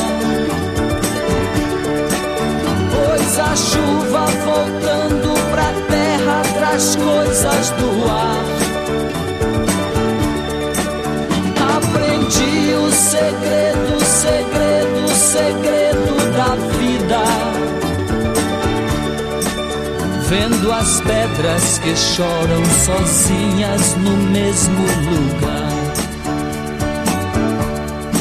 Pois 2.92 3.38
a 3.38 3.56
chuva 3.56 4.26
voltando 4.44 5.34
pra 5.50 5.72
terra 5.88 6.42
traz 6.54 6.96
coisas 6.96 7.70
do 7.70 8.10
ar. 8.10 8.44
Aprendi 11.76 12.74
o 12.74 12.90
segredo, 12.92 14.04
segredo, 14.04 15.08
segredo 15.08 15.79
vendo 20.30 20.70
as 20.70 21.00
pedras 21.00 21.80
que 21.80 21.96
choram 21.96 22.64
sozinhas 22.64 23.96
no 23.96 24.16
mesmo 24.30 24.80
lugar. 25.10 25.72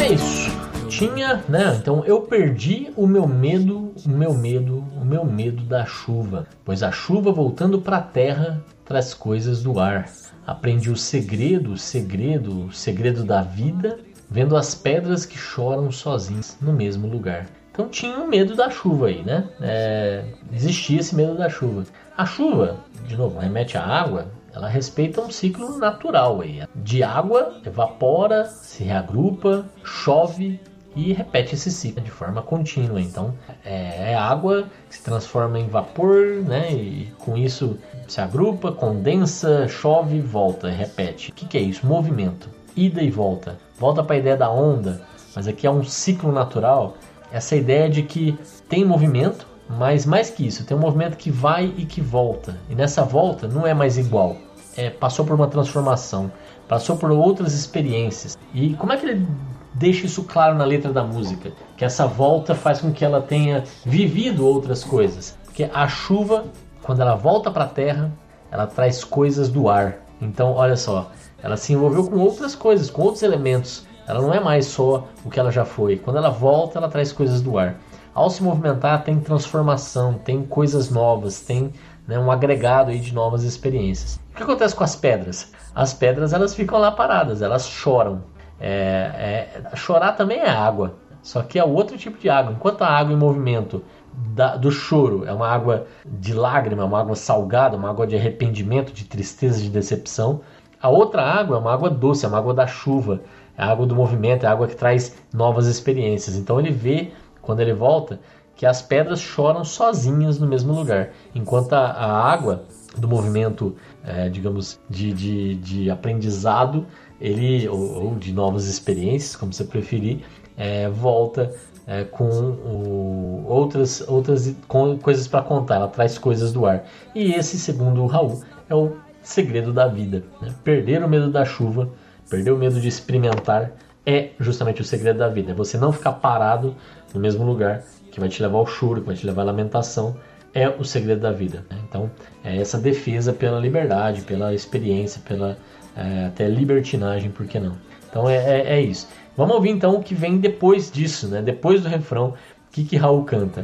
É 0.01 0.13
isso. 0.13 0.49
Tinha, 0.89 1.43
né? 1.47 1.77
Então 1.79 2.03
eu 2.05 2.21
perdi 2.21 2.91
o 2.95 3.05
meu 3.05 3.27
medo, 3.27 3.93
o 4.03 4.09
meu 4.09 4.33
medo, 4.33 4.83
o 4.99 5.05
meu 5.05 5.23
medo 5.23 5.61
da 5.61 5.85
chuva, 5.85 6.47
pois 6.65 6.81
a 6.81 6.91
chuva 6.91 7.31
voltando 7.31 7.79
para 7.79 7.97
a 7.97 8.01
terra 8.01 8.59
traz 8.83 9.13
coisas 9.13 9.61
do 9.61 9.79
ar. 9.79 10.09
Aprendi 10.47 10.89
o 10.89 10.97
segredo, 10.97 11.73
o 11.73 11.77
segredo, 11.77 12.65
o 12.65 12.73
segredo 12.73 13.23
da 13.23 13.43
vida, 13.43 13.99
vendo 14.27 14.57
as 14.57 14.73
pedras 14.73 15.27
que 15.27 15.37
choram 15.37 15.91
sozinhas 15.91 16.57
no 16.59 16.73
mesmo 16.73 17.07
lugar. 17.07 17.45
Então 17.79 17.89
tinha 17.89 18.19
um 18.19 18.27
medo 18.27 18.57
da 18.57 18.69
chuva 18.69 19.07
aí, 19.07 19.23
né? 19.23 19.47
É, 19.61 20.25
existia 20.51 20.99
esse 20.99 21.15
medo 21.15 21.37
da 21.37 21.47
chuva. 21.47 21.85
A 22.17 22.25
chuva, 22.25 22.75
de 23.07 23.15
novo, 23.15 23.39
remete 23.39 23.77
à 23.77 23.85
água, 23.85 24.25
ela 24.53 24.67
respeita 24.67 25.21
um 25.21 25.31
ciclo 25.31 25.77
natural 25.77 26.41
aí. 26.41 26.61
De 26.75 27.01
água, 27.01 27.53
evapora, 27.65 28.43
se 28.43 28.83
reagrupa, 28.83 29.65
chove 29.81 30.59
e 30.93 31.13
repete 31.13 31.55
esse 31.55 31.71
ciclo 31.71 32.03
de 32.03 32.11
forma 32.11 32.41
contínua. 32.41 32.99
Então 32.99 33.33
é, 33.63 34.11
é 34.11 34.13
água 34.13 34.65
que 34.89 34.97
se 34.97 35.01
transforma 35.01 35.57
em 35.57 35.69
vapor, 35.69 36.43
né? 36.45 36.73
E 36.73 37.13
com 37.17 37.37
isso 37.37 37.79
se 38.09 38.19
agrupa, 38.19 38.73
condensa, 38.73 39.69
chove, 39.69 40.19
volta, 40.19 40.67
repete. 40.67 41.31
O 41.31 41.33
que, 41.33 41.45
que 41.45 41.57
é 41.57 41.61
isso? 41.61 41.87
Movimento, 41.87 42.49
ida 42.75 43.01
e 43.01 43.09
volta. 43.09 43.57
Volta 43.77 44.03
para 44.03 44.17
a 44.17 44.19
ideia 44.19 44.35
da 44.35 44.51
onda, 44.51 45.01
mas 45.33 45.47
aqui 45.47 45.65
é 45.65 45.71
um 45.71 45.85
ciclo 45.85 46.33
natural 46.33 46.97
essa 47.31 47.55
ideia 47.55 47.89
de 47.89 48.03
que 48.03 48.37
tem 48.67 48.83
movimento, 48.85 49.47
mas 49.69 50.05
mais 50.05 50.29
que 50.29 50.45
isso, 50.47 50.65
tem 50.65 50.75
um 50.75 50.79
movimento 50.79 51.15
que 51.15 51.29
vai 51.29 51.73
e 51.77 51.85
que 51.85 52.01
volta. 52.01 52.57
E 52.69 52.75
nessa 52.75 53.03
volta 53.03 53.47
não 53.47 53.67
é 53.67 53.73
mais 53.73 53.97
igual. 53.97 54.35
É, 54.75 54.89
passou 54.89 55.25
por 55.25 55.35
uma 55.35 55.47
transformação, 55.47 56.31
passou 56.67 56.97
por 56.97 57.11
outras 57.11 57.53
experiências. 57.53 58.37
E 58.53 58.73
como 58.75 58.93
é 58.93 58.97
que 58.97 59.05
ele 59.05 59.27
deixa 59.73 60.05
isso 60.05 60.23
claro 60.23 60.55
na 60.55 60.65
letra 60.65 60.91
da 60.91 61.03
música? 61.03 61.51
Que 61.77 61.85
essa 61.85 62.07
volta 62.07 62.55
faz 62.55 62.81
com 62.81 62.91
que 62.91 63.05
ela 63.05 63.21
tenha 63.21 63.63
vivido 63.85 64.45
outras 64.45 64.83
coisas. 64.83 65.37
Porque 65.45 65.69
a 65.71 65.87
chuva, 65.87 66.45
quando 66.81 67.01
ela 67.01 67.15
volta 67.15 67.51
para 67.51 67.65
a 67.65 67.67
terra, 67.67 68.11
ela 68.51 68.65
traz 68.65 69.03
coisas 69.03 69.49
do 69.49 69.69
ar. 69.69 69.97
Então, 70.21 70.53
olha 70.53 70.75
só, 70.75 71.11
ela 71.41 71.57
se 71.57 71.73
envolveu 71.73 72.05
com 72.07 72.17
outras 72.17 72.55
coisas, 72.55 72.89
com 72.89 73.03
outros 73.03 73.23
elementos 73.23 73.85
ela 74.09 74.21
não 74.23 74.33
é 74.33 74.39
mais 74.39 74.65
só 74.65 75.07
o 75.23 75.29
que 75.29 75.39
ela 75.39 75.51
já 75.51 75.63
foi. 75.63 75.95
Quando 75.97 76.17
ela 76.17 76.31
volta, 76.31 76.79
ela 76.79 76.89
traz 76.89 77.13
coisas 77.13 77.41
do 77.41 77.59
ar. 77.59 77.75
Ao 78.11 78.27
se 78.27 78.41
movimentar, 78.41 79.03
tem 79.03 79.19
transformação, 79.19 80.15
tem 80.15 80.43
coisas 80.43 80.89
novas, 80.89 81.41
tem 81.41 81.71
né, 82.07 82.17
um 82.17 82.31
agregado 82.31 82.89
aí 82.89 82.99
de 82.99 83.13
novas 83.13 83.43
experiências. 83.43 84.19
O 84.33 84.35
que 84.35 84.41
acontece 84.41 84.75
com 84.75 84.83
as 84.83 84.95
pedras? 84.95 85.51
As 85.75 85.93
pedras 85.93 86.33
elas 86.33 86.55
ficam 86.55 86.79
lá 86.79 86.91
paradas, 86.91 87.43
elas 87.43 87.69
choram. 87.69 88.23
É, 88.59 89.51
é, 89.71 89.75
chorar 89.75 90.13
também 90.13 90.39
é 90.39 90.49
água, 90.49 90.95
só 91.21 91.43
que 91.43 91.59
é 91.59 91.63
outro 91.63 91.95
tipo 91.95 92.17
de 92.17 92.31
água. 92.31 92.51
Enquanto 92.51 92.81
a 92.81 92.87
água 92.87 93.13
em 93.13 93.17
movimento 93.17 93.83
da, 94.11 94.55
do 94.55 94.71
choro 94.71 95.23
é 95.27 95.31
uma 95.31 95.47
água 95.47 95.85
de 96.03 96.33
lágrima, 96.33 96.83
uma 96.83 96.99
água 96.99 97.15
salgada, 97.15 97.77
uma 97.77 97.91
água 97.91 98.07
de 98.07 98.15
arrependimento, 98.15 98.91
de 98.91 99.05
tristeza, 99.05 99.61
de 99.61 99.69
decepção, 99.69 100.41
a 100.81 100.89
outra 100.89 101.21
água 101.21 101.57
é 101.57 101.59
uma 101.59 101.73
água 101.73 101.89
doce, 101.89 102.25
é 102.25 102.27
uma 102.27 102.37
água 102.37 102.53
da 102.53 102.65
chuva, 102.65 103.21
é 103.59 103.61
a 103.61 103.67
água 103.67 103.85
do 103.85 103.93
movimento, 103.93 104.45
é 104.45 104.47
a 104.47 104.53
água 104.53 104.67
que 104.67 104.75
traz 104.75 105.17
novas 105.33 105.67
experiências. 105.67 106.37
Então 106.37 106.57
ele 106.59 106.71
vê, 106.71 107.11
quando 107.41 107.59
ele 107.59 107.73
volta, 107.73 108.21
que 108.55 108.65
as 108.65 108.81
pedras 108.81 109.19
choram 109.19 109.65
sozinhas 109.65 110.39
no 110.39 110.47
mesmo 110.47 110.73
lugar, 110.73 111.09
enquanto 111.35 111.73
a, 111.73 111.87
a 111.87 112.31
água 112.31 112.63
do 112.97 113.07
movimento, 113.07 113.75
é, 114.03 114.29
digamos, 114.29 114.79
de, 114.89 115.11
de, 115.11 115.55
de, 115.55 115.91
aprendizado, 115.91 116.85
ele 117.19 117.67
ou, 117.67 118.05
ou, 118.05 118.15
de 118.15 118.31
novas 118.31 118.65
experiências, 118.65 119.35
como 119.35 119.51
você 119.51 119.65
preferir, 119.65 120.21
é, 120.57 120.87
volta 120.89 121.53
é, 121.85 122.05
com 122.05 122.29
o, 122.29 123.45
outras, 123.45 124.01
outras 124.07 124.55
com, 124.69 124.97
coisas 124.97 125.27
para 125.27 125.41
contar, 125.41 125.75
ela 125.75 125.87
traz 125.89 126.17
coisas 126.17 126.53
do 126.53 126.65
ar. 126.65 126.85
E 127.13 127.33
esse, 127.33 127.59
segundo 127.59 128.03
o 128.03 128.07
Raul, 128.07 128.41
é 128.69 128.75
o 128.75 128.95
segredo 129.21 129.73
da 129.73 129.85
vida. 129.87 130.23
Né? 130.41 130.53
Perder 130.63 131.03
o 131.03 131.09
medo 131.09 131.29
da 131.29 131.43
chuva 131.43 131.89
Perder 132.29 132.51
o 132.51 132.57
medo 132.57 132.79
de 132.79 132.87
experimentar 132.87 133.71
é 134.05 134.29
justamente 134.39 134.81
o 134.81 134.85
segredo 134.85 135.19
da 135.19 135.27
vida. 135.27 135.51
É 135.51 135.53
você 135.53 135.77
não 135.77 135.91
ficar 135.91 136.13
parado 136.13 136.75
no 137.13 137.19
mesmo 137.19 137.43
lugar, 137.43 137.83
que 138.11 138.19
vai 138.19 138.29
te 138.29 138.41
levar 138.41 138.57
ao 138.57 138.67
choro, 138.67 139.01
que 139.01 139.07
vai 139.07 139.15
te 139.15 139.25
levar 139.25 139.41
à 139.41 139.45
lamentação. 139.45 140.15
É 140.53 140.67
o 140.67 140.83
segredo 140.83 141.21
da 141.21 141.31
vida. 141.31 141.65
Né? 141.69 141.77
Então, 141.87 142.09
é 142.43 142.59
essa 142.59 142.77
defesa 142.77 143.33
pela 143.33 143.59
liberdade, 143.59 144.21
pela 144.21 144.53
experiência, 144.53 145.21
pela 145.27 145.57
é, 145.95 146.25
até 146.25 146.47
libertinagem, 146.47 147.29
por 147.29 147.45
que 147.45 147.59
não? 147.59 147.75
Então, 148.09 148.29
é, 148.29 148.37
é, 148.37 148.77
é, 148.77 148.81
isso. 148.81 149.07
Vamos 149.37 149.55
ouvir 149.55 149.69
então 149.69 149.95
o 149.95 150.03
que 150.03 150.15
vem 150.15 150.37
depois 150.37 150.91
disso, 150.91 151.27
né? 151.27 151.41
depois 151.41 151.81
do 151.81 151.87
refrão, 151.87 152.29
o 152.29 152.71
que, 152.71 152.83
que 152.83 152.97
Raul 152.97 153.23
canta. 153.23 153.61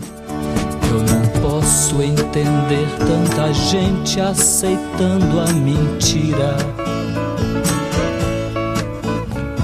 Eu 0.88 1.00
não 1.02 1.42
posso 1.42 2.02
entender 2.02 2.86
tanta 3.00 3.52
gente 3.54 4.22
aceitando 4.22 5.40
a 5.40 5.52
mentira 5.54 6.85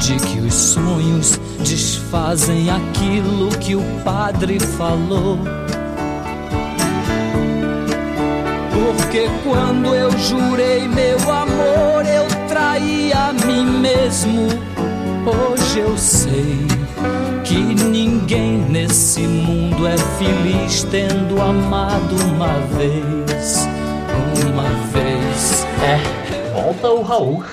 de 0.02 0.16
que 0.16 0.40
os 0.40 0.54
sonhos 0.54 1.40
desfazem 1.60 2.72
aquilo 2.72 3.50
que 3.60 3.76
o 3.76 3.84
padre 4.04 4.60
falou. 4.60 5.38
Porque 8.74 9.30
quando 9.44 9.94
eu 9.94 10.12
jurei 10.18 10.88
meu 10.88 11.18
amor, 11.32 12.04
eu 12.04 12.26
traí 12.48 13.14
a 13.14 13.32
mim 13.46 13.64
mesmo. 13.80 14.48
Hoje 15.24 15.80
eu 15.80 15.96
sei 15.96 16.66
que 17.44 17.60
ninguém 17.60 18.58
nesse 18.58 19.22
mundo 19.22 19.86
é 19.86 19.98
feliz 19.98 20.84
tendo 20.90 21.40
amado 21.40 22.16
uma 22.34 22.54
vez. 22.76 23.68
Uma 24.50 24.68
vez. 24.92 25.68
É, 25.84 26.54
volta 26.54 26.90
o 26.90 27.04
Raul. 27.04 27.44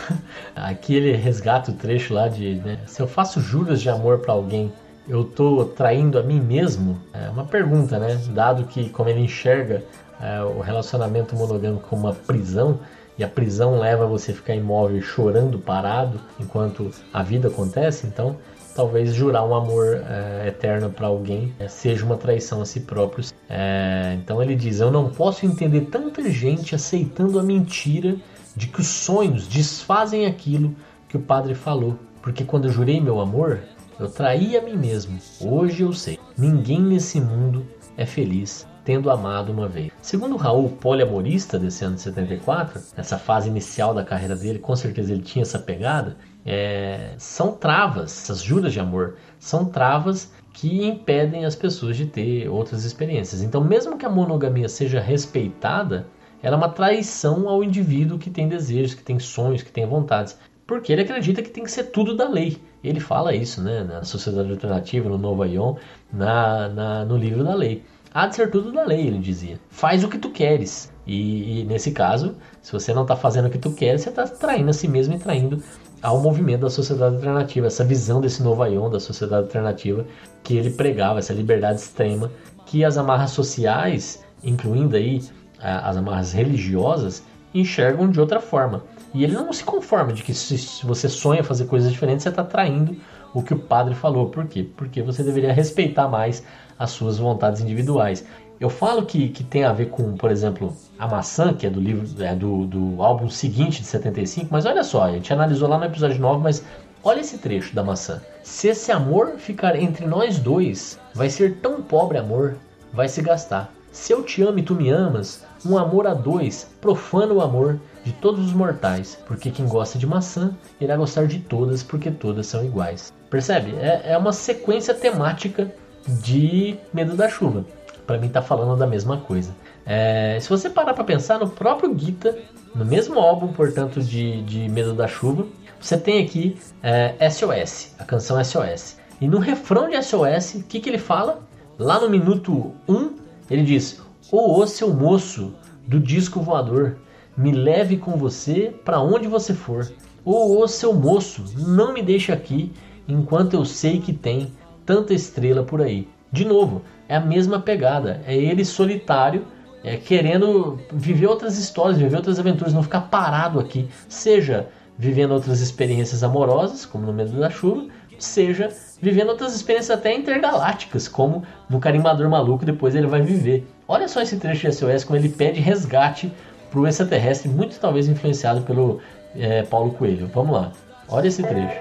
Aqui 0.69 0.95
ele 0.95 1.13
resgata 1.17 1.71
o 1.71 1.75
trecho 1.75 2.13
lá 2.13 2.29
de 2.29 2.57
né, 2.57 2.79
se 2.87 3.01
eu 3.01 3.09
faço 3.09 3.41
juras 3.41 3.81
de 3.81 3.89
amor 3.89 4.19
para 4.19 4.35
alguém, 4.35 4.71
eu 5.09 5.25
tô 5.25 5.65
traindo 5.65 6.19
a 6.19 6.23
mim 6.23 6.39
mesmo? 6.39 7.01
É 7.15 7.31
uma 7.31 7.47
pergunta, 7.47 7.99
né? 7.99 8.21
Dado 8.35 8.65
que 8.65 8.91
como 8.91 9.09
ele 9.09 9.21
enxerga 9.21 9.83
é, 10.21 10.43
o 10.43 10.61
relacionamento 10.61 11.35
monogâmico 11.35 11.89
como 11.89 12.03
uma 12.03 12.13
prisão 12.13 12.81
e 13.17 13.25
a 13.25 13.29
prisão 13.29 13.79
leva 13.79 14.05
você 14.07 14.33
a 14.33 14.35
ficar 14.35 14.55
imóvel 14.55 15.01
chorando 15.01 15.59
parado 15.59 16.21
enquanto 16.39 16.91
a 17.15 17.23
vida 17.23 17.49
acontece, 17.49 18.07
então 18.07 18.37
talvez 18.75 19.15
jurar 19.15 19.47
um 19.47 19.55
amor 19.55 20.03
é, 20.07 20.49
eterno 20.49 20.91
para 20.91 21.07
alguém 21.07 21.51
é, 21.59 21.67
seja 21.67 22.05
uma 22.05 22.19
traição 22.19 22.61
a 22.61 22.67
si 22.67 22.81
próprio. 22.81 23.25
É, 23.49 24.19
então 24.23 24.43
ele 24.43 24.55
diz: 24.55 24.81
Eu 24.81 24.91
não 24.91 25.09
posso 25.09 25.47
entender 25.47 25.87
tanta 25.91 26.31
gente 26.31 26.75
aceitando 26.75 27.39
a 27.39 27.43
mentira 27.43 28.17
de 28.59 28.66
que 28.66 28.81
os 28.81 28.88
sonhos 28.88 29.47
desfazem 29.47 30.27
aquilo 30.27 30.75
que 31.09 31.16
o 31.16 31.23
padre 31.23 31.55
falou. 31.55 31.97
Porque 32.21 32.44
quando 32.44 32.66
eu 32.66 32.73
jurei 32.73 33.01
meu 33.01 33.21
amor, 33.21 33.61
eu 34.01 34.11
traí 34.11 34.57
a 34.57 34.62
mim 34.62 34.77
mesmo. 34.77 35.16
Hoje 35.40 35.83
eu 35.83 35.92
sei, 35.92 36.18
ninguém 36.37 36.83
nesse 36.83 37.21
mundo 37.21 37.64
é 37.97 38.05
feliz 38.05 38.66
tendo 38.85 39.11
amado 39.11 39.53
uma 39.53 39.68
vez. 39.68 39.92
Segundo 40.01 40.35
Raul, 40.35 40.71
poliamorista 40.71 41.59
desse 41.59 41.85
ano 41.85 41.97
de 41.97 42.01
74, 42.01 42.81
nessa 42.97 43.18
fase 43.18 43.47
inicial 43.47 43.92
da 43.92 44.03
carreira 44.03 44.35
dele, 44.35 44.59
com 44.59 44.75
certeza 44.75 45.12
ele 45.12 45.21
tinha 45.21 45.42
essa 45.42 45.59
pegada, 45.59 46.16
é, 46.44 47.12
são 47.18 47.53
travas, 47.53 48.11
essas 48.12 48.42
juras 48.42 48.73
de 48.73 48.81
amor, 48.81 49.16
são 49.38 49.66
travas 49.66 50.33
que 50.55 50.87
impedem 50.87 51.44
as 51.44 51.55
pessoas 51.55 51.99
de 51.99 52.07
ter 52.07 52.49
outras 52.49 52.87
experiências. 52.87 53.42
Então, 53.42 53.62
mesmo 53.62 53.99
que 53.99 54.07
a 54.07 54.11
monogamia 54.11 54.71
seja 54.71 55.01
respeitada, 55.01 56.07
ela 56.42 56.57
é 56.57 56.59
uma 56.59 56.68
traição 56.68 57.48
ao 57.48 57.64
indivíduo 57.64 58.18
que 58.18 58.31
tem 58.31 58.48
desejos, 58.48 58.94
que 58.94 59.03
tem 59.03 59.18
sonhos, 59.18 59.62
que 59.62 59.72
tem 59.72 59.87
vontades. 59.87 60.38
Porque 60.66 60.92
ele 60.92 61.03
acredita 61.03 61.42
que 61.42 61.51
tem 61.51 61.64
que 61.64 61.70
ser 61.70 61.85
tudo 61.85 62.16
da 62.16 62.29
lei. 62.29 62.59
Ele 62.85 63.01
fala 63.01 63.35
isso 63.35 63.62
né, 63.62 63.83
na 63.83 64.05
Sociedade 64.05 64.51
Alternativa, 64.51 65.09
no 65.09 65.18
Novo 65.18 65.42
Aion, 65.42 65.77
na, 66.12 66.68
na, 66.68 67.05
no 67.05 67.16
livro 67.16 67.43
da 67.43 67.55
lei. 67.55 67.82
Há 68.12 68.26
de 68.26 68.36
ser 68.36 68.51
tudo 68.51 68.72
da 68.72 68.84
lei, 68.84 69.07
ele 69.07 69.18
dizia. 69.18 69.59
Faz 69.68 70.05
o 70.05 70.09
que 70.09 70.18
tu 70.18 70.30
queres. 70.30 70.93
E, 71.07 71.61
e 71.61 71.64
nesse 71.64 71.91
caso, 71.91 72.36
se 72.61 72.72
você 72.72 72.93
não 72.93 73.03
está 73.03 73.16
fazendo 73.16 73.47
o 73.47 73.51
que 73.51 73.59
tu 73.59 73.72
queres, 73.72 74.03
você 74.03 74.11
está 74.11 74.26
traindo 74.26 74.70
a 74.70 74.72
si 74.72 74.86
mesmo 74.86 75.14
e 75.14 75.18
traindo 75.18 75.62
ao 76.03 76.20
movimento 76.20 76.61
da 76.61 76.70
sociedade 76.70 77.16
alternativa, 77.16 77.66
essa 77.66 77.84
visão 77.84 78.20
desse 78.20 78.43
novo 78.43 78.62
Aion 78.62 78.89
da 78.89 79.01
sociedade 79.01 79.45
alternativa 79.45 80.07
que 80.45 80.57
ele 80.57 80.70
pregava, 80.70 81.18
essa 81.18 81.32
liberdade 81.32 81.80
extrema, 81.80 82.30
que 82.66 82.84
as 82.84 82.97
amarras 82.97 83.30
sociais, 83.32 84.22
incluindo 84.45 84.97
aí 84.97 85.20
as 85.61 85.97
amarras 85.97 86.33
religiosas 86.33 87.23
enxergam 87.55 88.11
de 88.11 88.21
outra 88.21 88.41
forma. 88.41 88.83
E 89.15 89.25
ele 89.25 89.35
não 89.35 89.53
se 89.53 89.65
conforma 89.65 90.13
de 90.13 90.23
que 90.23 90.35
se 90.35 90.85
você 90.85 91.09
sonha 91.09 91.43
fazer 91.43 91.65
coisas 91.65 91.91
diferentes, 91.91 92.23
você 92.23 92.29
está 92.29 92.45
traindo 92.45 92.97
o 93.33 93.43
que 93.43 93.55
o 93.55 93.59
padre 93.59 93.95
falou. 93.95 94.29
Por 94.29 94.47
quê? 94.47 94.69
Porque 94.77 95.03
você 95.03 95.23
deveria 95.23 95.53
respeitar 95.53 96.09
mais 96.09 96.45
as 96.79 96.91
suas 96.91 97.19
vontades 97.19 97.61
individuais. 97.61 98.25
Eu 98.61 98.69
falo 98.69 99.07
que, 99.07 99.29
que 99.29 99.45
tem 99.45 99.65
a 99.65 99.73
ver 99.73 99.89
com, 99.91 100.17
por 100.17 100.31
exemplo, 100.31 100.77
a 100.99 101.07
maçã, 101.07 101.55
que 101.55 101.67
é 101.67 101.71
do 101.71 101.81
livro 101.81 102.07
é 102.23 102.35
do, 102.35 102.67
do 102.67 103.03
álbum 103.03 103.31
seguinte 103.31 103.81
de 103.81 103.87
75, 103.87 104.49
mas 104.51 104.67
olha 104.67 104.83
só, 104.83 105.05
a 105.05 105.13
gente 105.13 105.33
analisou 105.33 105.69
lá 105.69 105.79
no 105.79 105.85
episódio 105.85 106.21
9, 106.21 106.43
mas 106.43 106.65
olha 107.05 107.21
esse 107.21 107.39
trecho 107.39 107.75
da 107.75 107.85
maçã. 107.85 108.21
Se 108.43 108.69
esse 108.69 108.91
amor 108.91 109.37
ficar 109.39 109.77
entre 109.77 110.07
nós 110.07 110.39
dois, 110.41 110.99
vai 111.15 111.31
ser 111.31 111.59
tão 111.59 111.81
pobre 111.81 112.19
amor, 112.19 112.57
vai 112.93 113.09
se 113.09 113.23
gastar. 113.23 113.73
Se 113.99 114.12
eu 114.12 114.22
te 114.22 114.42
amo 114.42 114.61
e 114.61 114.62
tu 114.62 114.76
me 114.76 114.88
amas, 114.90 115.44
um 115.66 115.76
amor 115.76 116.07
a 116.07 116.14
dois 116.14 116.70
profana 116.80 117.34
o 117.34 117.40
amor 117.40 117.80
de 118.05 118.12
todos 118.12 118.46
os 118.46 118.53
mortais, 118.53 119.18
porque 119.26 119.51
quem 119.51 119.66
gosta 119.66 119.99
de 119.99 120.07
maçã 120.07 120.57
irá 120.80 120.96
gostar 120.96 121.26
de 121.26 121.40
todas, 121.40 121.82
porque 121.82 122.09
todas 122.09 122.46
são 122.46 122.64
iguais. 122.64 123.12
Percebe? 123.28 123.74
É, 123.74 124.12
é 124.12 124.16
uma 124.16 124.32
sequência 124.32 124.94
temática 124.94 125.74
de 126.07 126.78
Medo 126.94 127.16
da 127.16 127.28
Chuva 127.28 127.64
para 128.07 128.16
mim 128.16 128.28
tá 128.30 128.40
falando 128.40 128.78
da 128.78 128.86
mesma 128.86 129.18
coisa. 129.18 129.55
É, 129.84 130.38
se 130.40 130.49
você 130.49 130.70
parar 130.70 130.94
para 130.94 131.05
pensar 131.05 131.38
no 131.38 131.51
próprio 131.51 131.94
Gita, 131.99 132.38
no 132.74 132.82
mesmo 132.82 133.18
álbum, 133.18 133.49
portanto, 133.49 134.01
de, 134.01 134.40
de 134.44 134.66
Medo 134.70 134.94
da 134.94 135.07
Chuva, 135.07 135.44
você 135.78 135.99
tem 135.99 136.24
aqui 136.24 136.57
é, 136.82 137.28
SOS, 137.28 137.94
a 137.99 138.05
canção 138.05 138.42
SOS. 138.42 138.96
E 139.20 139.28
no 139.28 139.38
refrão 139.38 139.90
de 139.90 140.03
SOS, 140.03 140.55
o 140.55 140.62
que, 140.62 140.80
que 140.80 140.88
ele 140.88 140.96
fala? 140.96 141.42
Lá 141.78 142.01
no 142.01 142.09
minuto 142.09 142.72
1, 142.88 143.28
ele 143.51 143.62
diz: 143.62 144.01
Ô, 144.30 144.61
ô 144.61 144.66
seu 144.66 144.92
moço 144.92 145.55
do 145.86 145.99
disco 145.99 146.40
voador, 146.40 146.96
me 147.36 147.53
leve 147.53 147.96
com 147.96 148.12
você 148.12 148.74
para 148.84 149.01
onde 149.01 149.26
você 149.26 149.55
for. 149.55 149.90
Ô, 150.24 150.59
ô 150.59 150.68
seu 150.68 150.92
moço, 150.92 151.44
não 151.57 151.92
me 151.92 152.03
deixe 152.03 152.32
aqui 152.32 152.72
enquanto 153.09 153.55
eu 153.55 153.64
sei 153.64 154.01
que 154.01 154.12
tem 154.12 154.53
tanta 154.84 155.14
estrela 155.14 155.62
por 155.62 155.80
aí. 155.80 156.07
De 156.30 156.44
novo, 156.44 156.82
é 157.09 157.16
a 157.16 157.20
mesma 157.20 157.59
pegada. 157.59 158.20
É 158.26 158.36
ele 158.36 158.64
solitário, 158.64 159.46
é, 159.82 159.96
querendo 159.96 160.78
viver 160.92 161.26
outras 161.26 161.57
histórias, 161.57 161.99
viver 161.99 162.16
outras 162.16 162.38
aventuras, 162.38 162.74
não 162.74 162.82
ficar 162.82 163.03
parado 163.03 163.59
aqui. 163.59 163.88
Seja 164.09 164.68
vivendo 164.99 165.32
outras 165.32 165.61
experiências 165.61 166.22
amorosas, 166.22 166.84
como 166.84 167.07
no 167.07 167.12
Medo 167.12 167.38
da 167.38 167.49
Chuva, 167.49 167.86
seja 168.19 168.69
vivendo 169.01 169.31
outras 169.31 169.55
experiências 169.55 169.97
até 169.97 170.14
intergalácticas, 170.14 171.07
como 171.07 171.45
no 171.69 171.79
Carimbador 171.79 172.29
Maluco, 172.29 172.64
depois 172.64 172.95
ele 172.95 173.07
vai 173.07 173.23
viver. 173.23 173.66
Olha 173.87 174.09
só 174.09 174.21
esse 174.21 174.37
trecho 174.37 174.69
de 174.69 174.75
SOS, 174.75 175.05
como 175.05 175.19
ele 175.19 175.29
pede 175.29 175.61
resgate 175.61 176.33
para 176.71 176.81
o 176.81 176.87
extraterrestre, 176.87 177.49
muito 177.49 177.79
talvez 177.79 178.09
influenciado 178.09 178.62
pelo 178.62 179.01
é, 179.37 179.62
Paulo 179.62 179.93
Coelho. 179.93 180.29
Vamos 180.35 180.53
lá, 180.53 180.73
olha 181.09 181.29
esse 181.29 181.43
trecho. 181.43 181.81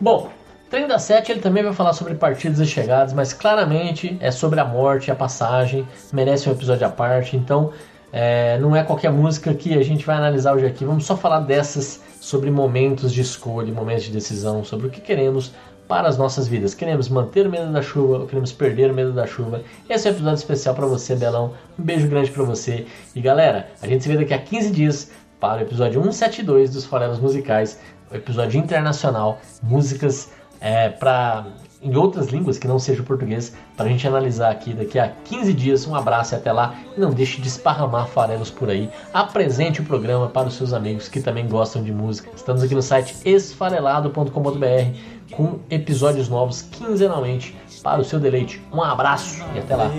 Bom, 0.00 0.30
Treino 0.74 0.88
da 0.88 0.98
Sete 0.98 1.30
ele 1.30 1.40
também 1.40 1.62
vai 1.62 1.72
falar 1.72 1.92
sobre 1.92 2.14
partidas 2.14 2.58
e 2.58 2.66
chegadas, 2.66 3.12
mas 3.12 3.32
claramente 3.32 4.16
é 4.20 4.32
sobre 4.32 4.58
a 4.58 4.64
morte, 4.64 5.08
a 5.08 5.14
passagem, 5.14 5.86
merece 6.12 6.48
um 6.48 6.52
episódio 6.52 6.84
à 6.84 6.90
parte. 6.90 7.36
Então 7.36 7.70
é, 8.16 8.56
não 8.60 8.76
é 8.76 8.84
qualquer 8.84 9.10
música 9.10 9.52
que 9.52 9.76
a 9.76 9.82
gente 9.82 10.06
vai 10.06 10.14
analisar 10.14 10.54
hoje 10.54 10.64
aqui. 10.64 10.84
Vamos 10.84 11.04
só 11.04 11.16
falar 11.16 11.40
dessas 11.40 12.00
sobre 12.20 12.48
momentos 12.48 13.12
de 13.12 13.20
escolha, 13.20 13.72
momentos 13.72 14.04
de 14.04 14.12
decisão, 14.12 14.62
sobre 14.62 14.86
o 14.86 14.90
que 14.90 15.00
queremos 15.00 15.50
para 15.88 16.06
as 16.06 16.16
nossas 16.16 16.46
vidas. 16.46 16.74
Queremos 16.74 17.08
manter 17.08 17.44
o 17.44 17.50
medo 17.50 17.72
da 17.72 17.82
chuva 17.82 18.18
ou 18.18 18.26
queremos 18.28 18.52
perder 18.52 18.92
o 18.92 18.94
medo 18.94 19.12
da 19.12 19.26
chuva? 19.26 19.62
Esse 19.90 20.06
é 20.06 20.12
um 20.12 20.14
episódio 20.14 20.36
especial 20.36 20.76
para 20.76 20.86
você, 20.86 21.16
Belão. 21.16 21.54
Um 21.76 21.82
beijo 21.82 22.06
grande 22.06 22.30
para 22.30 22.44
você. 22.44 22.86
E 23.16 23.20
galera, 23.20 23.68
a 23.82 23.86
gente 23.88 24.04
se 24.04 24.08
vê 24.08 24.16
daqui 24.16 24.32
a 24.32 24.38
15 24.38 24.70
dias 24.70 25.10
para 25.40 25.62
o 25.62 25.64
episódio 25.64 26.00
172 26.00 26.70
dos 26.70 26.84
Farelos 26.84 27.18
Musicais, 27.18 27.80
o 28.12 28.14
episódio 28.14 28.60
internacional, 28.60 29.40
músicas 29.60 30.30
é, 30.60 30.88
para 30.88 31.46
em 31.84 31.94
outras 31.96 32.28
línguas 32.28 32.56
que 32.56 32.66
não 32.66 32.78
seja 32.78 33.02
o 33.02 33.04
português, 33.04 33.54
para 33.76 33.86
a 33.86 33.88
gente 33.88 34.08
analisar 34.08 34.50
aqui 34.50 34.72
daqui 34.72 34.98
a 34.98 35.08
15 35.08 35.52
dias. 35.52 35.86
Um 35.86 35.94
abraço 35.94 36.34
e 36.34 36.36
até 36.36 36.50
lá. 36.50 36.74
E 36.96 37.00
não 37.00 37.10
deixe 37.10 37.40
de 37.40 37.46
esparramar 37.46 38.08
farelos 38.08 38.50
por 38.50 38.70
aí. 38.70 38.88
Apresente 39.12 39.82
o 39.82 39.84
programa 39.84 40.28
para 40.28 40.48
os 40.48 40.54
seus 40.54 40.72
amigos 40.72 41.08
que 41.08 41.20
também 41.20 41.46
gostam 41.46 41.82
de 41.82 41.92
música. 41.92 42.30
Estamos 42.34 42.62
aqui 42.62 42.74
no 42.74 42.82
site 42.82 43.14
esfarelado.com.br 43.24 45.14
com 45.32 45.58
episódios 45.70 46.28
novos 46.28 46.62
quinzenalmente 46.62 47.54
para 47.82 48.00
o 48.00 48.04
seu 48.04 48.18
deleite. 48.18 48.62
Um 48.72 48.82
abraço 48.82 49.44
e 49.54 49.58
até 49.58 49.76
lá. 49.76 49.90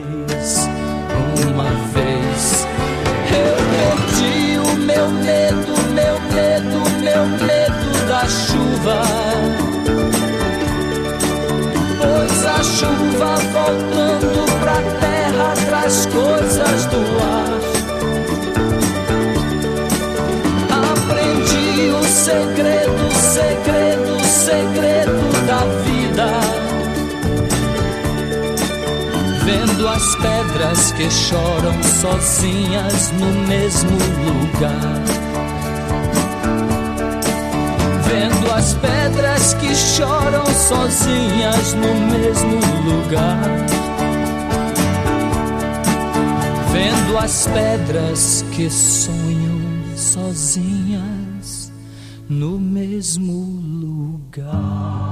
Uma 1.47 1.69
vez 1.93 2.65
eu 3.31 3.55
perdi 3.71 4.57
o 4.59 4.75
meu 4.77 5.09
medo, 5.09 5.74
chuva 12.75 13.35
voltando 13.53 14.45
pra 14.59 14.81
terra 14.99 15.53
traz 15.65 16.05
coisas 16.07 16.85
do 16.87 16.97
ar. 17.23 17.61
Aprendi 20.91 21.89
o 21.91 22.03
segredo, 22.03 23.05
segredo, 23.13 24.25
segredo 24.25 25.45
da 25.47 25.61
vida. 25.85 26.27
Vendo 29.45 29.87
as 29.87 30.15
pedras 30.15 30.91
que 30.91 31.09
choram 31.09 31.81
sozinhas 31.83 33.11
no 33.11 33.31
mesmo 33.47 33.97
lugar 34.25 35.15
as 38.65 38.73
pedras 38.73 39.53
que 39.53 39.75
choram 39.75 40.45
sozinhas 40.47 41.75
no 41.75 41.93
mesmo 42.09 42.55
lugar. 42.83 43.39
Vendo 46.71 47.17
as 47.19 47.45
pedras 47.45 48.43
que 48.55 48.67
sonham 48.67 49.61
sozinhas 49.95 51.71
no 52.27 52.59
mesmo 52.59 53.61
lugar. 53.83 55.04